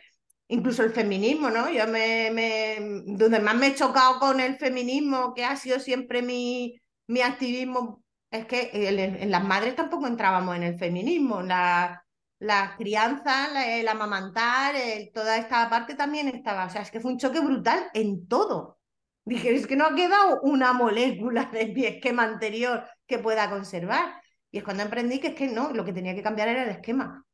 Incluso 0.48 0.82
el 0.82 0.92
feminismo, 0.92 1.50
¿no? 1.50 1.70
Yo 1.70 1.86
me, 1.86 2.78
donde 3.06 3.40
más 3.40 3.56
me 3.56 3.68
he 3.68 3.74
chocado 3.74 4.18
con 4.18 4.40
el 4.40 4.56
feminismo, 4.58 5.34
que 5.34 5.44
ha 5.44 5.56
sido 5.56 5.78
siempre 5.80 6.22
mi, 6.22 6.80
mi 7.06 7.20
activismo, 7.20 8.02
es 8.30 8.46
que 8.46 8.70
en, 8.72 9.30
las 9.30 9.44
madres 9.44 9.74
tampoco 9.74 10.06
entrábamos 10.06 10.56
en 10.56 10.62
el 10.62 10.78
feminismo, 10.78 11.42
la, 11.42 12.04
la 12.38 12.74
crianza, 12.76 13.78
el 13.78 13.88
amamantar, 13.88 14.74
toda 15.12 15.36
esta 15.36 15.68
parte 15.68 15.94
también 15.94 16.28
estaba, 16.28 16.66
o 16.66 16.70
sea, 16.70 16.82
es 16.82 16.90
que 16.90 17.00
fue 17.00 17.12
un 17.12 17.18
choque 17.18 17.40
brutal 17.40 17.90
en 17.92 18.28
todo. 18.28 18.78
Dije, 19.24 19.54
es 19.54 19.66
que 19.66 19.76
no 19.76 19.84
ha 19.84 19.94
quedado 19.94 20.40
una 20.42 20.72
molécula 20.72 21.44
de 21.52 21.66
mi 21.66 21.84
esquema 21.84 22.24
anterior 22.24 22.84
que 23.06 23.18
pueda 23.18 23.50
conservar. 23.50 24.20
Y 24.50 24.58
es 24.58 24.64
cuando 24.64 24.82
aprendí 24.82 25.20
que 25.20 25.28
es 25.28 25.34
que 25.34 25.48
no, 25.48 25.72
lo 25.72 25.84
que 25.84 25.92
tenía 25.92 26.14
que 26.14 26.22
cambiar 26.22 26.48
era 26.48 26.64
el 26.64 26.70
esquema. 26.70 27.24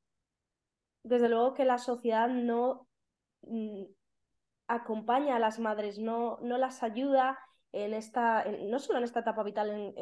Desde 1.02 1.28
luego 1.28 1.54
que 1.54 1.64
la 1.64 1.78
sociedad 1.78 2.28
no 2.28 2.88
mm, 3.42 3.84
acompaña 4.66 5.36
a 5.36 5.38
las 5.38 5.58
madres, 5.58 5.98
no, 5.98 6.38
no 6.42 6.58
las 6.58 6.82
ayuda 6.82 7.38
en 7.72 7.94
esta, 7.94 8.44
no 8.64 8.78
solo 8.78 8.98
en 8.98 9.04
esta 9.04 9.20
etapa 9.20 9.42
vital, 9.42 9.94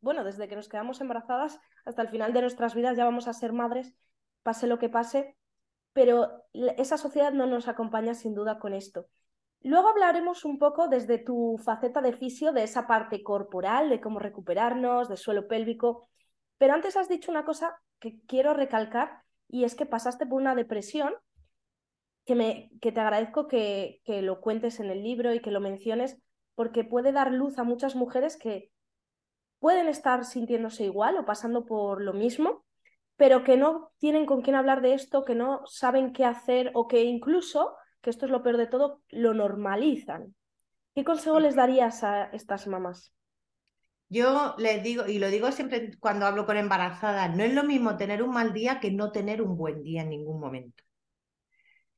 bueno, 0.00 0.24
desde 0.24 0.48
que 0.48 0.56
nos 0.56 0.68
quedamos 0.68 1.00
embarazadas 1.00 1.60
hasta 1.84 2.02
el 2.02 2.08
final 2.08 2.32
de 2.32 2.42
nuestras 2.42 2.74
vidas 2.74 2.96
ya 2.96 3.04
vamos 3.04 3.28
a 3.28 3.32
ser 3.32 3.52
madres, 3.52 3.94
pase 4.42 4.66
lo 4.66 4.78
que 4.78 4.88
pase, 4.88 5.36
pero 5.92 6.44
esa 6.52 6.96
sociedad 6.96 7.32
no 7.32 7.46
nos 7.46 7.68
acompaña 7.68 8.14
sin 8.14 8.34
duda 8.34 8.58
con 8.58 8.74
esto. 8.74 9.06
Luego 9.62 9.88
hablaremos 9.88 10.44
un 10.44 10.58
poco 10.58 10.88
desde 10.88 11.18
tu 11.18 11.58
faceta 11.64 12.00
de 12.00 12.12
fisio, 12.12 12.52
de 12.52 12.62
esa 12.62 12.86
parte 12.86 13.22
corporal, 13.22 13.90
de 13.90 14.00
cómo 14.00 14.20
recuperarnos, 14.20 15.08
de 15.08 15.16
suelo 15.16 15.48
pélvico. 15.48 16.08
Pero 16.58 16.74
antes 16.74 16.96
has 16.96 17.08
dicho 17.08 17.30
una 17.30 17.44
cosa 17.44 17.80
que 17.98 18.20
quiero 18.26 18.54
recalcar 18.54 19.22
y 19.48 19.64
es 19.64 19.74
que 19.74 19.86
pasaste 19.86 20.26
por 20.26 20.40
una 20.40 20.54
depresión 20.54 21.14
que, 22.24 22.36
me, 22.36 22.70
que 22.80 22.92
te 22.92 23.00
agradezco 23.00 23.48
que, 23.48 24.00
que 24.04 24.22
lo 24.22 24.40
cuentes 24.40 24.78
en 24.78 24.90
el 24.90 25.02
libro 25.02 25.34
y 25.34 25.40
que 25.40 25.50
lo 25.50 25.60
menciones 25.60 26.18
porque 26.54 26.84
puede 26.84 27.12
dar 27.12 27.32
luz 27.32 27.58
a 27.58 27.64
muchas 27.64 27.96
mujeres 27.96 28.36
que 28.36 28.70
pueden 29.58 29.88
estar 29.88 30.24
sintiéndose 30.24 30.84
igual 30.84 31.16
o 31.16 31.24
pasando 31.24 31.64
por 31.64 32.02
lo 32.02 32.12
mismo, 32.12 32.64
pero 33.16 33.42
que 33.42 33.56
no 33.56 33.90
tienen 33.98 34.26
con 34.26 34.42
quién 34.42 34.56
hablar 34.56 34.80
de 34.80 34.94
esto, 34.94 35.24
que 35.24 35.34
no 35.34 35.62
saben 35.66 36.12
qué 36.12 36.24
hacer 36.24 36.70
o 36.74 36.86
que 36.86 37.02
incluso 37.02 37.74
que 38.00 38.10
esto 38.10 38.26
es 38.26 38.30
lo 38.30 38.42
peor 38.42 38.56
de 38.56 38.68
todo, 38.68 39.02
lo 39.08 39.34
normalizan. 39.34 40.34
¿Qué 40.94 41.04
consejo 41.04 41.40
les 41.40 41.56
darías 41.56 42.04
a 42.04 42.24
estas 42.32 42.66
mamás? 42.66 43.12
Yo 44.08 44.54
les 44.56 44.82
digo, 44.82 45.06
y 45.06 45.18
lo 45.18 45.28
digo 45.28 45.52
siempre 45.52 45.90
cuando 45.98 46.26
hablo 46.26 46.46
con 46.46 46.56
embarazadas, 46.56 47.36
no 47.36 47.42
es 47.42 47.52
lo 47.52 47.64
mismo 47.64 47.96
tener 47.96 48.22
un 48.22 48.30
mal 48.30 48.52
día 48.52 48.80
que 48.80 48.90
no 48.90 49.12
tener 49.12 49.42
un 49.42 49.56
buen 49.56 49.82
día 49.82 50.02
en 50.02 50.10
ningún 50.10 50.40
momento. 50.40 50.84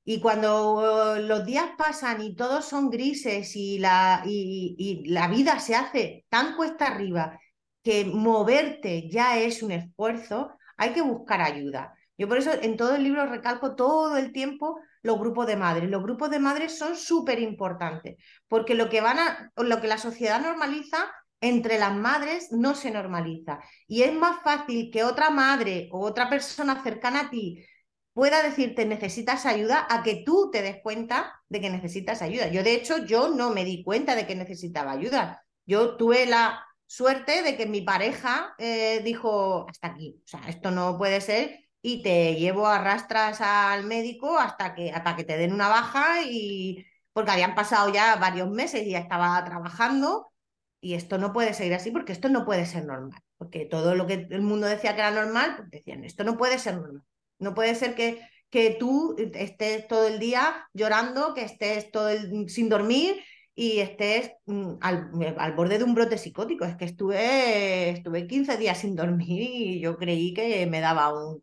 Y 0.04 0.20
cuando 0.20 1.16
los 1.20 1.44
días 1.44 1.66
pasan 1.76 2.22
y 2.22 2.34
todos 2.34 2.64
son 2.64 2.90
grises 2.90 3.54
y 3.54 3.78
la, 3.78 4.22
y, 4.24 4.74
y 4.78 5.08
la 5.10 5.28
vida 5.28 5.60
se 5.60 5.76
hace 5.76 6.24
tan 6.28 6.56
cuesta 6.56 6.86
arriba 6.86 7.38
que 7.82 8.04
moverte 8.04 9.08
ya 9.08 9.38
es 9.38 9.62
un 9.62 9.72
esfuerzo, 9.72 10.52
hay 10.76 10.92
que 10.92 11.02
buscar 11.02 11.40
ayuda. 11.40 11.94
Yo 12.16 12.28
por 12.28 12.38
eso 12.38 12.52
en 12.52 12.76
todo 12.76 12.96
el 12.96 13.04
libro 13.04 13.26
recalco 13.26 13.74
todo 13.74 14.16
el 14.16 14.32
tiempo 14.32 14.78
los 15.02 15.18
grupos 15.18 15.46
de 15.46 15.56
madres. 15.56 15.88
Los 15.88 16.02
grupos 16.02 16.30
de 16.30 16.38
madres 16.38 16.76
son 16.76 16.96
súper 16.96 17.40
importantes, 17.40 18.16
porque 18.48 18.74
lo 18.74 18.90
que 18.90 19.00
van 19.00 19.18
a, 19.18 19.52
lo 19.56 19.80
que 19.80 19.88
la 19.88 19.98
sociedad 19.98 20.40
normaliza 20.40 21.10
entre 21.40 21.78
las 21.78 21.94
madres 21.94 22.52
no 22.52 22.74
se 22.74 22.90
normaliza. 22.90 23.60
Y 23.86 24.02
es 24.02 24.12
más 24.12 24.42
fácil 24.42 24.90
que 24.92 25.04
otra 25.04 25.30
madre 25.30 25.88
o 25.92 26.00
otra 26.00 26.28
persona 26.28 26.82
cercana 26.82 27.20
a 27.20 27.30
ti 27.30 27.64
pueda 28.12 28.42
decirte 28.42 28.84
necesitas 28.84 29.46
ayuda 29.46 29.86
a 29.88 30.02
que 30.02 30.22
tú 30.26 30.50
te 30.52 30.62
des 30.62 30.82
cuenta 30.82 31.40
de 31.48 31.60
que 31.60 31.70
necesitas 31.70 32.20
ayuda. 32.22 32.48
Yo, 32.48 32.62
de 32.62 32.74
hecho, 32.74 32.98
yo 33.06 33.30
no 33.30 33.50
me 33.50 33.64
di 33.64 33.82
cuenta 33.82 34.14
de 34.14 34.26
que 34.26 34.34
necesitaba 34.34 34.92
ayuda. 34.92 35.42
Yo 35.64 35.96
tuve 35.96 36.26
la 36.26 36.66
suerte 36.90 37.42
de 37.44 37.56
que 37.56 37.66
mi 37.66 37.82
pareja 37.82 38.52
eh, 38.58 39.00
dijo, 39.04 39.64
hasta 39.70 39.88
aquí, 39.88 40.20
o 40.24 40.26
sea, 40.26 40.40
esto 40.48 40.72
no 40.72 40.98
puede 40.98 41.20
ser 41.20 41.60
y 41.80 42.02
te 42.02 42.34
llevo 42.34 42.66
arrastras 42.66 43.40
al 43.40 43.84
médico 43.84 44.36
hasta 44.36 44.74
que, 44.74 44.90
hasta 44.90 45.14
que 45.14 45.22
te 45.22 45.36
den 45.36 45.52
una 45.52 45.68
baja 45.68 46.22
y 46.24 46.84
porque 47.12 47.30
habían 47.30 47.54
pasado 47.54 47.92
ya 47.92 48.16
varios 48.16 48.50
meses 48.50 48.84
y 48.84 48.90
ya 48.90 48.98
estaba 48.98 49.44
trabajando 49.44 50.32
y 50.80 50.94
esto 50.94 51.16
no 51.16 51.32
puede 51.32 51.54
seguir 51.54 51.74
así 51.74 51.92
porque 51.92 52.10
esto 52.12 52.28
no 52.28 52.44
puede 52.44 52.66
ser 52.66 52.84
normal, 52.86 53.20
porque 53.38 53.66
todo 53.66 53.94
lo 53.94 54.08
que 54.08 54.26
el 54.28 54.42
mundo 54.42 54.66
decía 54.66 54.94
que 54.96 55.00
era 55.00 55.12
normal, 55.12 55.54
pues 55.58 55.70
decían, 55.70 56.02
esto 56.02 56.24
no 56.24 56.36
puede 56.36 56.58
ser 56.58 56.74
normal, 56.74 57.04
no 57.38 57.54
puede 57.54 57.76
ser 57.76 57.94
que, 57.94 58.20
que 58.50 58.76
tú 58.80 59.14
estés 59.34 59.86
todo 59.86 60.08
el 60.08 60.18
día 60.18 60.68
llorando, 60.74 61.34
que 61.34 61.44
estés 61.44 61.92
todo 61.92 62.08
el, 62.08 62.48
sin 62.48 62.68
dormir 62.68 63.22
y 63.54 63.80
estés 63.80 64.32
mm, 64.46 64.74
al, 64.80 65.10
al, 65.38 65.52
borde 65.54 65.78
de 65.78 65.84
un 65.84 65.94
brote 65.94 66.18
psicótico. 66.18 66.64
Es 66.64 66.76
que 66.76 66.84
estuve, 66.84 67.90
estuve 67.90 68.26
15 68.26 68.56
días 68.56 68.78
sin 68.78 68.96
dormir 68.96 69.42
y 69.42 69.80
yo 69.80 69.96
creí 69.96 70.34
que 70.34 70.66
me 70.66 70.80
daba 70.80 71.12
un, 71.12 71.42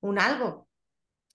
un 0.00 0.18
algo. 0.18 0.68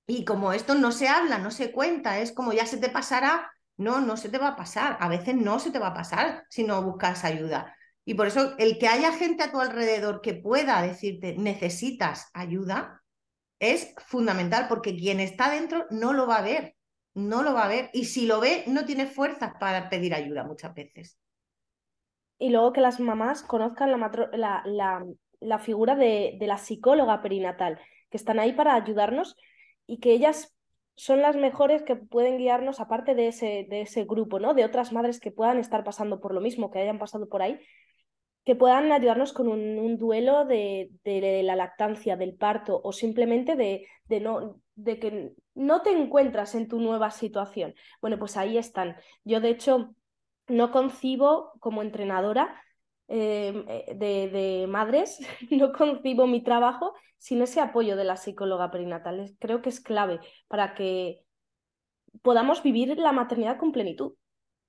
Y 0.07 0.25
como 0.25 0.53
esto 0.53 0.75
no 0.75 0.91
se 0.91 1.07
habla, 1.07 1.37
no 1.39 1.51
se 1.51 1.71
cuenta, 1.71 2.19
es 2.19 2.31
como 2.31 2.53
ya 2.53 2.65
se 2.65 2.77
te 2.77 2.89
pasará, 2.89 3.51
no, 3.77 4.01
no 4.01 4.17
se 4.17 4.29
te 4.29 4.39
va 4.39 4.49
a 4.49 4.55
pasar. 4.55 4.97
A 4.99 5.09
veces 5.09 5.35
no 5.35 5.59
se 5.59 5.71
te 5.71 5.79
va 5.79 5.87
a 5.89 5.93
pasar 5.93 6.45
si 6.49 6.63
no 6.63 6.81
buscas 6.83 7.23
ayuda. 7.25 7.75
Y 8.05 8.15
por 8.15 8.27
eso 8.27 8.55
el 8.57 8.79
que 8.79 8.87
haya 8.87 9.13
gente 9.13 9.43
a 9.43 9.51
tu 9.51 9.59
alrededor 9.59 10.21
que 10.21 10.33
pueda 10.33 10.81
decirte 10.81 11.35
necesitas 11.37 12.29
ayuda 12.33 13.03
es 13.59 13.93
fundamental 14.07 14.67
porque 14.67 14.95
quien 14.95 15.19
está 15.19 15.51
dentro 15.51 15.85
no 15.91 16.13
lo 16.13 16.25
va 16.25 16.37
a 16.37 16.41
ver, 16.41 16.75
no 17.19 17.43
lo 17.43 17.53
va 17.53 17.65
a 17.65 17.69
ver. 17.69 17.89
Y 17.93 18.05
si 18.05 18.25
lo 18.25 18.39
ve, 18.39 18.63
no 18.67 18.85
tiene 18.85 19.05
fuerzas 19.05 19.53
para 19.59 19.89
pedir 19.89 20.13
ayuda 20.13 20.43
muchas 20.43 20.73
veces. 20.73 21.17
Y 22.37 22.49
luego 22.49 22.73
que 22.73 22.81
las 22.81 22.99
mamás 22.99 23.43
conozcan 23.43 23.91
la, 23.91 24.63
la, 24.65 25.05
la, 25.39 25.59
figura 25.59 25.95
de, 25.95 26.37
de 26.39 26.47
la 26.47 26.57
psicóloga 26.57 27.21
perinatal 27.21 27.79
que 28.09 28.17
están 28.17 28.39
ahí 28.39 28.53
para 28.53 28.75
ayudarnos 28.75 29.35
y 29.85 29.99
que 29.99 30.13
ellas 30.13 30.55
son 30.95 31.21
las 31.21 31.35
mejores 31.35 31.83
que 31.83 31.95
pueden 31.95 32.37
guiarnos 32.37 32.79
aparte 32.79 33.15
de 33.15 33.27
ese, 33.29 33.65
de 33.69 33.81
ese 33.81 34.03
grupo, 34.03 34.39
¿no? 34.39 34.53
De 34.53 34.65
otras 34.65 34.91
madres 34.91 35.19
que 35.19 35.31
puedan 35.31 35.57
estar 35.57 35.83
pasando 35.83 36.19
por 36.19 36.33
lo 36.33 36.41
mismo, 36.41 36.71
que 36.71 36.79
hayan 36.79 36.99
pasado 36.99 37.29
por 37.29 37.41
ahí, 37.41 37.59
que 38.43 38.55
puedan 38.55 38.91
ayudarnos 38.91 39.31
con 39.31 39.47
un, 39.47 39.97
duelo 39.97 40.45
de, 40.45 40.89
de, 41.03 41.43
la 41.43 41.55
lactancia, 41.55 42.17
del 42.17 42.35
parto 42.35 42.81
o 42.83 42.91
simplemente 42.91 43.55
de, 43.55 43.85
de, 44.05 44.19
no, 44.19 44.59
de 44.83 44.99
que 44.99 45.33
no 45.55 45.81
te 45.81 45.91
encuentras 45.91 46.55
en 46.55 46.67
tu 46.67 46.79
nueva 46.79 47.11
situación. 47.11 47.75
Bueno, 48.01 48.17
pues 48.19 48.37
ahí 48.37 48.57
están. 48.57 48.95
Yo, 49.23 49.41
de 49.41 49.49
hecho, 49.49 49.95
no 50.47 50.71
concibo 50.71 51.53
como 51.59 51.81
entrenadora 51.81 52.63
Em, 53.11 53.65
eh, 53.67 53.95
de, 53.95 54.67
madres, 54.67 55.17
no 55.49 55.73
concibo 55.73 56.27
mi 56.27 56.43
trabajo 56.43 56.93
sin 57.17 57.41
ese 57.41 57.59
apoyo 57.59 57.95
de 57.95 58.03
la 58.03 58.17
psicóloga 58.17 58.69
perinatal. 58.69 59.35
Creo 59.39 59.63
que 59.63 59.69
es 59.69 59.79
clave 59.79 60.19
para 60.47 60.75
que 60.75 61.25
podamos 62.21 62.61
vivir 62.61 62.95
la 62.99 63.11
maternidad 63.11 63.57
con 63.57 63.71
plenitud. 63.71 64.13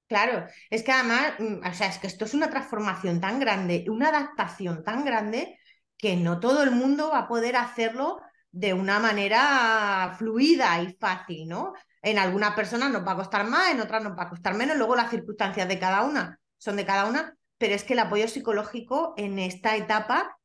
Claro, 0.08 0.46
es 0.70 0.82
que 0.82 0.90
además, 0.90 1.34
mm, 1.38 1.66
o 1.66 1.74
sea, 1.74 1.88
es 1.88 1.98
que 1.98 2.06
esto 2.06 2.24
es 2.24 2.32
una 2.32 2.48
transformación 2.48 3.20
tan 3.20 3.40
grande, 3.40 3.84
una 3.90 4.08
adaptación 4.08 4.84
tan 4.84 5.04
grande 5.04 5.58
que 5.98 6.16
no 6.16 6.40
todo 6.40 6.62
el 6.62 6.70
mundo 6.70 7.10
va 7.10 7.20
a 7.20 7.28
poder 7.28 7.56
hacerlo 7.56 8.20
de 8.52 8.74
una 8.74 8.98
manera 8.98 10.14
fluida 10.18 10.82
y 10.82 10.92
fácil, 10.94 11.48
¿no? 11.48 11.72
En 12.02 12.18
algunas 12.18 12.54
personas 12.54 12.90
nos 12.90 13.06
va 13.06 13.12
a 13.12 13.16
costar 13.16 13.46
más, 13.46 13.70
en 13.70 13.80
otras 13.80 14.02
nos 14.02 14.18
va 14.18 14.24
a 14.24 14.28
costar 14.30 14.54
menos, 14.54 14.76
luego 14.76 14.96
las 14.96 15.10
circunstancias 15.10 15.68
de 15.68 15.78
cada 15.78 16.02
una 16.02 16.38
son 16.58 16.76
de 16.76 16.84
cada 16.84 17.06
una, 17.06 17.36
pero 17.58 17.74
es 17.74 17.84
que 17.84 17.92
el 17.92 18.00
apoyo 18.00 18.26
psicológico 18.28 19.14
en 19.16 19.38
esta 19.38 19.76
etapa, 19.76 20.36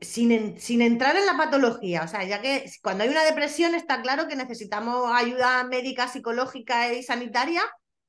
sin, 0.00 0.58
sin, 0.58 0.80
entrar 0.80 1.16
en 1.16 1.26
la 1.26 1.36
patología, 1.36 2.02
o 2.04 2.08
sea, 2.08 2.24
ya 2.24 2.40
que 2.40 2.70
cuando 2.82 3.04
hay 3.04 3.10
una 3.10 3.24
depresión 3.24 3.74
está 3.74 4.00
claro 4.00 4.26
que 4.26 4.36
necesitamos 4.36 5.10
ayuda 5.12 5.62
médica, 5.64 6.08
psicológica 6.08 6.92
y 6.92 7.02
sanitaria, 7.02 7.62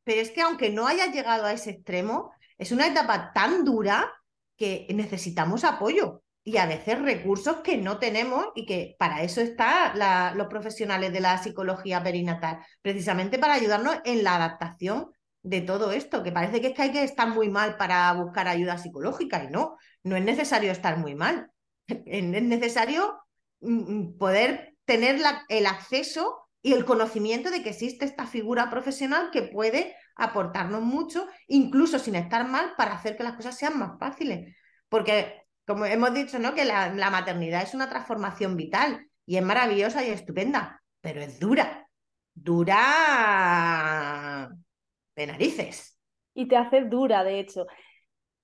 pero 0.05 0.21
es 0.21 0.31
que 0.31 0.41
aunque 0.41 0.69
no 0.69 0.87
haya 0.87 1.07
llegado 1.07 1.45
a 1.45 1.51
ese 1.51 1.71
extremo, 1.71 2.31
es 2.57 2.71
una 2.71 2.87
etapa 2.87 3.33
tan 3.33 3.65
dura 3.65 4.09
que 4.55 4.87
necesitamos 4.89 5.63
apoyo 5.63 6.23
y 6.49 6.57
a 6.57 6.65
veces 6.65 6.99
recursos 6.99 7.57
que 7.57 7.77
no 7.77 7.99
tenemos 7.99 8.47
y 8.55 8.65
que 8.65 8.95
para 8.97 9.21
eso 9.21 9.39
están 9.39 9.99
los 10.35 10.47
profesionales 10.47 11.13
de 11.13 11.19
la 11.19 11.37
psicología 11.37 12.01
perinatal, 12.01 12.59
precisamente 12.81 13.37
para 13.37 13.53
ayudarnos 13.53 13.97
en 14.03 14.23
la 14.23 14.35
adaptación 14.35 15.11
de 15.43 15.61
todo 15.61 15.91
esto, 15.91 16.23
que 16.23 16.31
parece 16.31 16.59
que 16.59 16.67
es 16.67 16.73
que 16.73 16.81
hay 16.81 16.91
que 16.91 17.03
estar 17.03 17.27
muy 17.27 17.49
mal 17.49 17.77
para 17.77 18.11
buscar 18.13 18.47
ayuda 18.47 18.79
psicológica 18.79 19.43
y 19.43 19.47
no, 19.47 19.77
no 20.03 20.15
es 20.15 20.23
necesario 20.23 20.71
estar 20.71 20.97
muy 20.97 21.13
mal, 21.13 21.51
es 21.87 22.23
necesario 22.23 23.19
mm, 23.61 23.93
mm, 23.93 24.17
poder 24.17 24.75
tener 24.85 25.21
el 25.49 25.65
acceso 25.67 26.49
y 26.63 26.73
el 26.73 26.83
conocimiento 26.83 27.51
de 27.51 27.61
que 27.61 27.69
existe 27.69 28.05
esta 28.05 28.25
figura 28.25 28.71
profesional 28.71 29.29
que 29.31 29.43
puede 29.43 29.95
aportarnos 30.15 30.81
mucho, 30.81 31.27
incluso 31.47 31.99
sin 31.99 32.15
estar 32.15 32.47
mal, 32.47 32.73
para 32.75 32.93
hacer 32.93 33.15
que 33.15 33.23
las 33.23 33.33
cosas 33.33 33.55
sean 33.55 33.77
más 33.77 33.99
fáciles. 33.99 34.55
Porque, 34.89 35.38
como 35.69 35.85
hemos 35.85 36.11
dicho, 36.15 36.39
¿no? 36.39 36.55
que 36.55 36.65
la, 36.65 36.89
maternidad 37.11 37.61
es 37.61 37.75
una 37.75 37.87
transformación 37.87 38.57
vital 38.57 39.05
y 39.27 39.37
es 39.37 39.43
maravillosa 39.43 40.03
y 40.03 40.09
estupenda, 40.09 40.81
pero 40.99 41.21
es 41.21 41.39
dura. 41.39 41.87
Dura 42.33 42.89
de 45.15 45.27
narices. 45.27 45.95
Y 46.33 46.47
te 46.47 46.57
hace 46.57 46.85
dura, 46.85 47.23
de 47.23 47.39
hecho. 47.39 47.67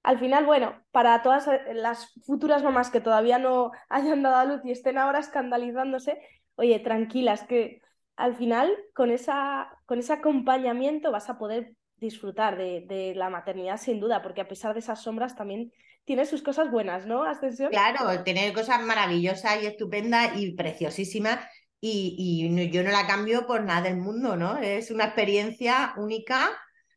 Al 0.03 0.19
final, 0.19 0.45
bueno, 0.45 0.79
para 0.91 1.23
todas 1.23 1.49
las 1.73 2.13
futuras 2.27 2.61
mamás 2.61 2.91
que 2.91 3.01
todavía 3.01 3.39
no 3.39 3.71
hayan 3.89 4.21
dado 4.21 4.35
a 4.35 4.45
luz 4.45 4.61
y 4.63 4.69
estén 4.69 4.99
ahora 4.99 5.17
escandalizándose, 5.17 6.19
oye, 6.57 6.77
tranquilas, 6.77 7.41
que 7.45 7.81
al 8.17 8.35
final 8.35 8.71
con, 8.93 9.09
esa, 9.09 9.79
con 9.87 9.97
ese 9.97 10.13
acompañamiento 10.13 11.11
vas 11.11 11.27
a 11.31 11.39
poder 11.39 11.73
disfrutar 11.97 12.55
de, 12.55 13.13
la 13.15 13.31
maternidad 13.31 13.77
sin 13.77 13.99
duda, 13.99 14.21
porque 14.21 14.41
a 14.41 14.47
pesar 14.47 14.73
de 14.73 14.81
esas 14.81 15.01
sombras 15.01 15.35
también 15.35 15.73
tiene 16.05 16.25
sus 16.25 16.41
cosas 16.41 16.71
buenas, 16.71 17.05
¿no, 17.05 17.23
Ascensión? 17.23 17.69
Claro, 17.71 18.23
tiene 18.23 18.53
cosas 18.53 18.81
maravillosas 18.81 19.61
y 19.61 19.65
estupendas 19.65 20.37
y 20.37 20.51
preciosísimas 20.51 21.39
y, 21.81 22.15
y 22.17 22.69
yo 22.71 22.83
no 22.83 22.91
la 22.91 23.07
cambio 23.07 23.45
por 23.45 23.63
nada 23.63 23.81
del 23.81 23.97
mundo, 23.97 24.37
¿no? 24.37 24.57
Es 24.57 24.91
una 24.91 25.05
experiencia 25.05 25.93
única, 25.97 26.51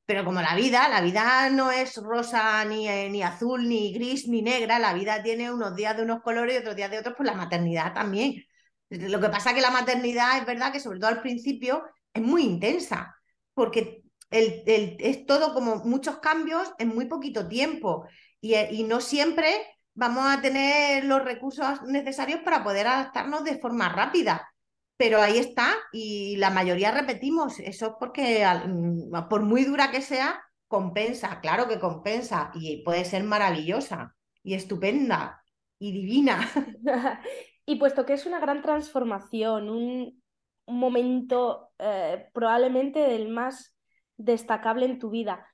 pero 0.07 0.25
como 0.25 0.41
la 0.41 0.55
vida, 0.55 0.89
la 0.89 1.01
vida 1.01 1.51
no 1.51 1.71
es 1.71 1.97
rosa, 1.97 2.65
ni, 2.65 2.89
eh, 2.89 3.09
ni 3.11 3.23
azul, 3.23 3.69
ni 3.69 3.93
gris, 3.93 4.29
ni 4.29 4.43
negra, 4.43 4.79
la 4.79 4.95
vida 4.95 5.23
tiene 5.23 5.51
unos 5.51 5.75
días 5.75 5.97
de 5.97 6.03
unos 6.03 6.23
colores 6.23 6.55
y 6.55 6.59
otros 6.59 6.77
días 6.77 6.91
de 6.91 6.99
otros, 6.99 7.15
pues 7.17 7.27
la 7.29 7.37
maternidad 7.37 7.93
también. 7.93 8.45
Lo 8.91 9.21
que 9.21 9.29
pasa 9.29 9.51
es 9.51 9.57
que 9.57 9.63
la 9.63 9.71
maternidad 9.71 10.39
es 10.39 10.47
verdad 10.47 10.73
que 10.73 10.81
sobre 10.81 10.99
todo 10.99 11.11
al 11.11 11.21
principio 11.21 11.85
es 12.13 12.23
muy 12.23 12.43
intensa, 12.43 13.17
porque 13.53 14.03
el, 14.31 14.97
es 14.99 15.27
todo 15.27 15.53
como 15.55 15.77
muchos 15.85 16.19
cambios 16.19 16.73
en 16.79 16.89
muy 16.89 17.07
poquito 17.07 17.49
tiempo 17.49 18.07
y, 18.41 18.55
y 18.57 18.85
no 18.85 19.01
siempre 19.01 19.47
vamos 19.95 20.25
a 20.27 20.41
tener 20.41 21.05
los 21.05 21.25
recursos 21.25 21.83
necesarios 21.83 22.41
para 22.43 22.63
poder 22.63 22.87
adaptarnos 22.87 23.43
de 23.45 23.59
forma 23.59 23.89
rápida. 23.89 24.49
Pero 24.97 25.21
ahí 25.21 25.39
está, 25.39 25.75
y 25.93 26.37
la 26.37 26.51
mayoría 26.51 26.91
repetimos, 26.91 27.61
eso 27.61 27.87
es 27.87 27.93
porque 27.99 28.45
mm, 28.67 29.29
por 29.29 29.43
muy 29.43 29.65
dura 29.65 29.91
que 29.91 30.03
sea, 30.03 30.43
compensa, 30.67 31.41
claro 31.41 31.69
que 31.69 31.79
compensa, 31.79 32.51
y 32.55 32.83
puede 32.83 33.05
ser 33.05 33.25
maravillosa, 33.25 34.15
y 34.43 34.55
estupenda, 34.55 35.43
y 35.79 35.93
divina. 35.93 36.41
Y 37.71 37.77
puesto 37.77 38.07
que 38.07 38.15
es 38.15 38.25
una 38.25 38.41
gran 38.41 38.63
transformación, 38.63 39.69
un, 39.69 40.23
momento 40.67 41.71
eh, 41.79 42.27
probablemente 42.33 42.99
del 42.99 43.29
más 43.29 43.77
destacable 44.17 44.87
en 44.87 44.99
tu 44.99 45.11
vida, 45.11 45.47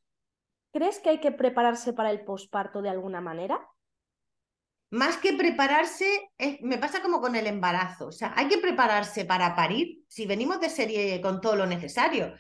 ¿crees 0.74 0.98
que 0.98 1.10
hay 1.10 1.20
que 1.20 1.30
prepararse 1.30 1.92
para 1.92 2.10
el 2.10 2.24
posparto 2.24 2.82
de 2.82 2.90
alguna 2.90 3.20
manera? 3.20 3.64
Más 4.90 5.16
que 5.16 5.32
prepararse, 5.32 6.30
me 6.62 6.78
pasa 6.78 7.00
como 7.00 7.20
con 7.20 7.36
el 7.36 7.46
embarazo. 7.46 8.08
O 8.08 8.12
sea, 8.12 8.34
hay 8.36 8.48
que 8.48 8.58
prepararse 8.58 9.24
para 9.24 9.54
parir 9.54 10.02
si 10.08 10.26
venimos 10.26 10.60
de 10.60 10.68
serie 10.68 11.20
con 11.20 11.40
todo 11.40 11.54
lo 11.56 11.66
necesario. 11.66 12.34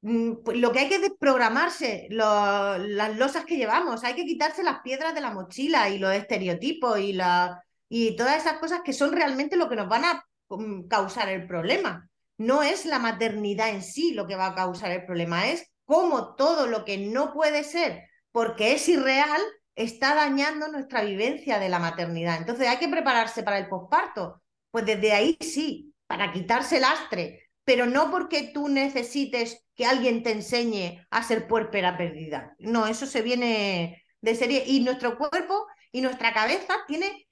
Mm, 0.00 0.42
pues 0.44 0.58
lo 0.58 0.72
que 0.72 0.80
hay 0.80 0.88
que 0.88 0.96
es 0.96 1.12
programarse 1.18 2.08
las 2.10 3.16
losas 3.16 3.44
que 3.44 3.56
llevamos, 3.56 4.04
hay 4.04 4.14
que 4.14 4.26
quitarse 4.26 4.62
las 4.62 4.80
piedras 4.80 5.14
de 5.14 5.20
la 5.20 5.32
mochila 5.32 5.88
y 5.88 5.98
los 5.98 6.12
estereotipos 6.12 6.98
y 6.98 7.12
la, 7.12 7.62
y 7.88 8.16
todas 8.16 8.38
esas 8.38 8.58
cosas 8.58 8.80
que 8.84 8.92
son 8.92 9.12
realmente 9.12 9.56
lo 9.56 9.68
que 9.68 9.76
nos 9.76 9.88
van 9.88 10.04
a 10.04 10.24
mm, 10.48 10.88
causar 10.88 11.28
el 11.28 11.46
problema. 11.46 12.08
No 12.38 12.62
es 12.62 12.86
la 12.86 12.98
maternidad 12.98 13.70
en 13.70 13.82
sí 13.82 14.12
lo 14.14 14.26
que 14.26 14.36
va 14.36 14.46
a 14.48 14.54
causar 14.54 14.90
el 14.92 15.04
problema, 15.04 15.48
es 15.48 15.67
cómo 15.88 16.34
todo 16.34 16.66
lo 16.66 16.84
que 16.84 16.98
no 16.98 17.32
puede 17.32 17.64
ser 17.64 18.10
porque 18.30 18.74
es 18.74 18.86
irreal 18.90 19.40
está 19.74 20.14
dañando 20.14 20.68
nuestra 20.68 21.02
vivencia 21.02 21.58
de 21.58 21.70
la 21.70 21.78
maternidad. 21.78 22.36
Entonces 22.36 22.68
hay 22.68 22.76
que 22.76 22.88
prepararse 22.88 23.42
para 23.42 23.56
el 23.56 23.68
posparto. 23.68 24.42
Pues 24.70 24.84
desde 24.84 25.12
ahí 25.12 25.38
sí, 25.40 25.94
para 26.06 26.30
quitarse 26.30 26.76
el 26.76 26.84
astre, 26.84 27.48
pero 27.64 27.86
no 27.86 28.10
porque 28.10 28.50
tú 28.52 28.68
necesites 28.68 29.64
que 29.74 29.86
alguien 29.86 30.22
te 30.22 30.32
enseñe 30.32 31.06
a 31.08 31.22
ser 31.22 31.48
puérpera 31.48 31.96
perdida. 31.96 32.54
No, 32.58 32.86
eso 32.86 33.06
se 33.06 33.22
viene 33.22 34.04
de 34.20 34.34
serie. 34.34 34.64
Y 34.66 34.80
nuestro 34.80 35.16
cuerpo 35.16 35.66
y 35.90 36.02
nuestra 36.02 36.34
cabeza 36.34 36.74
tiene 36.86 37.28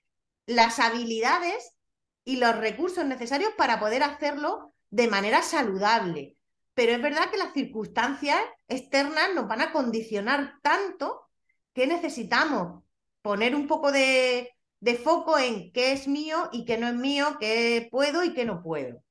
las 0.46 0.78
habilidades 0.78 1.76
y 2.24 2.36
los 2.36 2.56
recursos 2.56 3.04
necesarios 3.04 3.52
para 3.58 3.78
poder 3.78 4.02
hacerlo 4.02 4.72
de 4.88 5.08
manera 5.08 5.42
saludable. 5.42 6.35
Pero 6.76 6.92
es 6.92 7.00
verdad 7.00 7.30
que 7.30 7.38
las 7.38 7.54
circunstancias 7.54 8.38
externas 8.68 9.30
nos 9.34 9.48
van 9.48 9.62
a 9.62 9.72
condicionar 9.72 10.60
tanto 10.60 11.26
que 11.72 11.86
necesitamos 11.86 12.84
poner 13.22 13.56
un 13.56 13.66
poco 13.66 13.90
de, 13.92 14.52
foco 15.02 15.38
en 15.38 15.72
qué 15.72 15.92
es 15.92 16.06
mío 16.06 16.50
y 16.52 16.66
qué 16.66 16.76
no 16.76 16.86
es 16.86 16.94
mío, 16.94 17.38
qué 17.40 17.88
puedo 17.90 18.22
y 18.24 18.34
qué 18.34 18.44
no 18.44 18.62
puedo. 18.62 19.02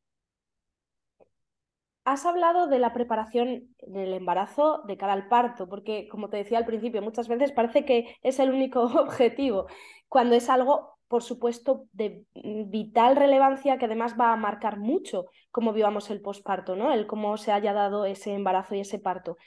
Has 2.03 2.27
hablado 2.27 2.67
de 2.67 2.77
la 2.77 2.93
preparación 2.93 3.75
del 3.79 4.13
embarazo 4.13 4.83
de 4.85 4.97
cara 4.97 5.13
al 5.13 5.27
parto, 5.27 5.67
porque 5.67 6.07
como 6.07 6.29
te 6.29 6.37
decía 6.37 6.59
al 6.59 6.67
principio, 6.67 7.01
muchas 7.01 7.27
veces 7.27 7.51
parece 7.51 7.83
que 7.83 8.15
es 8.21 8.37
el 8.37 8.51
único 8.51 8.83
objetivo, 9.01 9.65
cuando 10.07 10.35
es 10.35 10.49
algo 10.49 10.94
por 11.07 11.23
supuesto, 11.23 11.87
de 11.93 12.25
vital 12.33 13.15
relevancia 13.15 13.77
que 13.77 13.85
además 13.85 14.15
va 14.19 14.33
a 14.33 14.37
marcar 14.37 14.77
mucho 14.77 15.25
cómo 15.51 15.71
vivamos 15.73 16.09
el 16.09 16.21
posparto, 16.21 16.75
¿no? 16.75 16.91
El 16.91 17.07
cómo 17.07 17.37
se 17.37 17.51
haya 17.51 17.73
dado 17.73 18.05
ese 18.05 18.33
embarazo 18.33 18.75
y 18.75 18.81
ese 18.81 18.99
parto. 18.99 19.37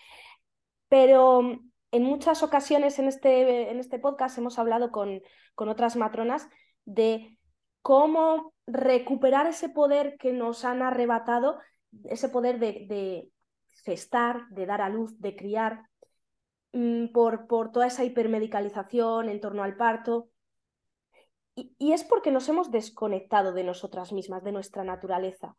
Pero 0.88 1.42
mm, 1.42 1.70
en 1.92 2.02
muchas 2.04 2.42
ocasiones 2.42 2.98
en 2.98 3.08
este, 3.08 3.70
en 3.70 3.80
este 3.80 3.98
podcast 3.98 4.38
hemos 4.38 4.58
hablado 4.58 4.90
con, 4.90 5.20
con 5.54 5.68
otras 5.68 5.96
matronas 5.96 6.48
de 6.84 7.36
cómo 7.82 8.54
recuperar 8.66 9.46
ese 9.46 9.68
poder 9.68 10.16
que 10.18 10.32
nos 10.32 10.64
han 10.64 10.82
arrebatado, 10.82 11.58
ese 12.04 12.28
poder 12.28 12.58
de, 12.60 12.86
de 12.88 13.28
gestar, 13.84 14.48
de 14.50 14.66
dar 14.66 14.80
a 14.80 14.88
luz, 14.88 15.18
de 15.20 15.34
criar, 15.34 15.82
mm, 16.72 17.08
por, 17.12 17.48
por 17.48 17.72
toda 17.72 17.86
esa 17.88 18.04
hipermedicalización 18.04 19.28
en 19.28 19.40
torno 19.40 19.64
al 19.64 19.76
parto 19.76 20.28
y, 21.78 21.92
es 21.92 22.04
porque 22.04 22.30
nos 22.30 22.48
hemos 22.48 22.70
desconectado 22.70 23.52
de 23.52 23.64
nosotras 23.64 24.12
mismas, 24.12 24.44
de 24.44 24.52
nuestra 24.52 24.84
naturaleza, 24.84 25.56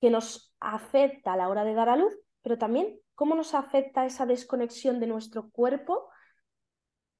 que 0.00 0.10
nos 0.10 0.54
afecta 0.60 1.32
a 1.32 1.36
la 1.36 1.48
hora 1.48 1.64
de 1.64 1.74
dar 1.74 1.88
a 1.88 1.96
luz, 1.96 2.16
pero 2.42 2.58
también 2.58 2.98
cómo 3.14 3.34
nos 3.34 3.54
afecta 3.54 4.06
esa 4.06 4.26
desconexión 4.26 4.98
de 4.98 5.06
nuestro 5.06 5.50
cuerpo 5.50 6.08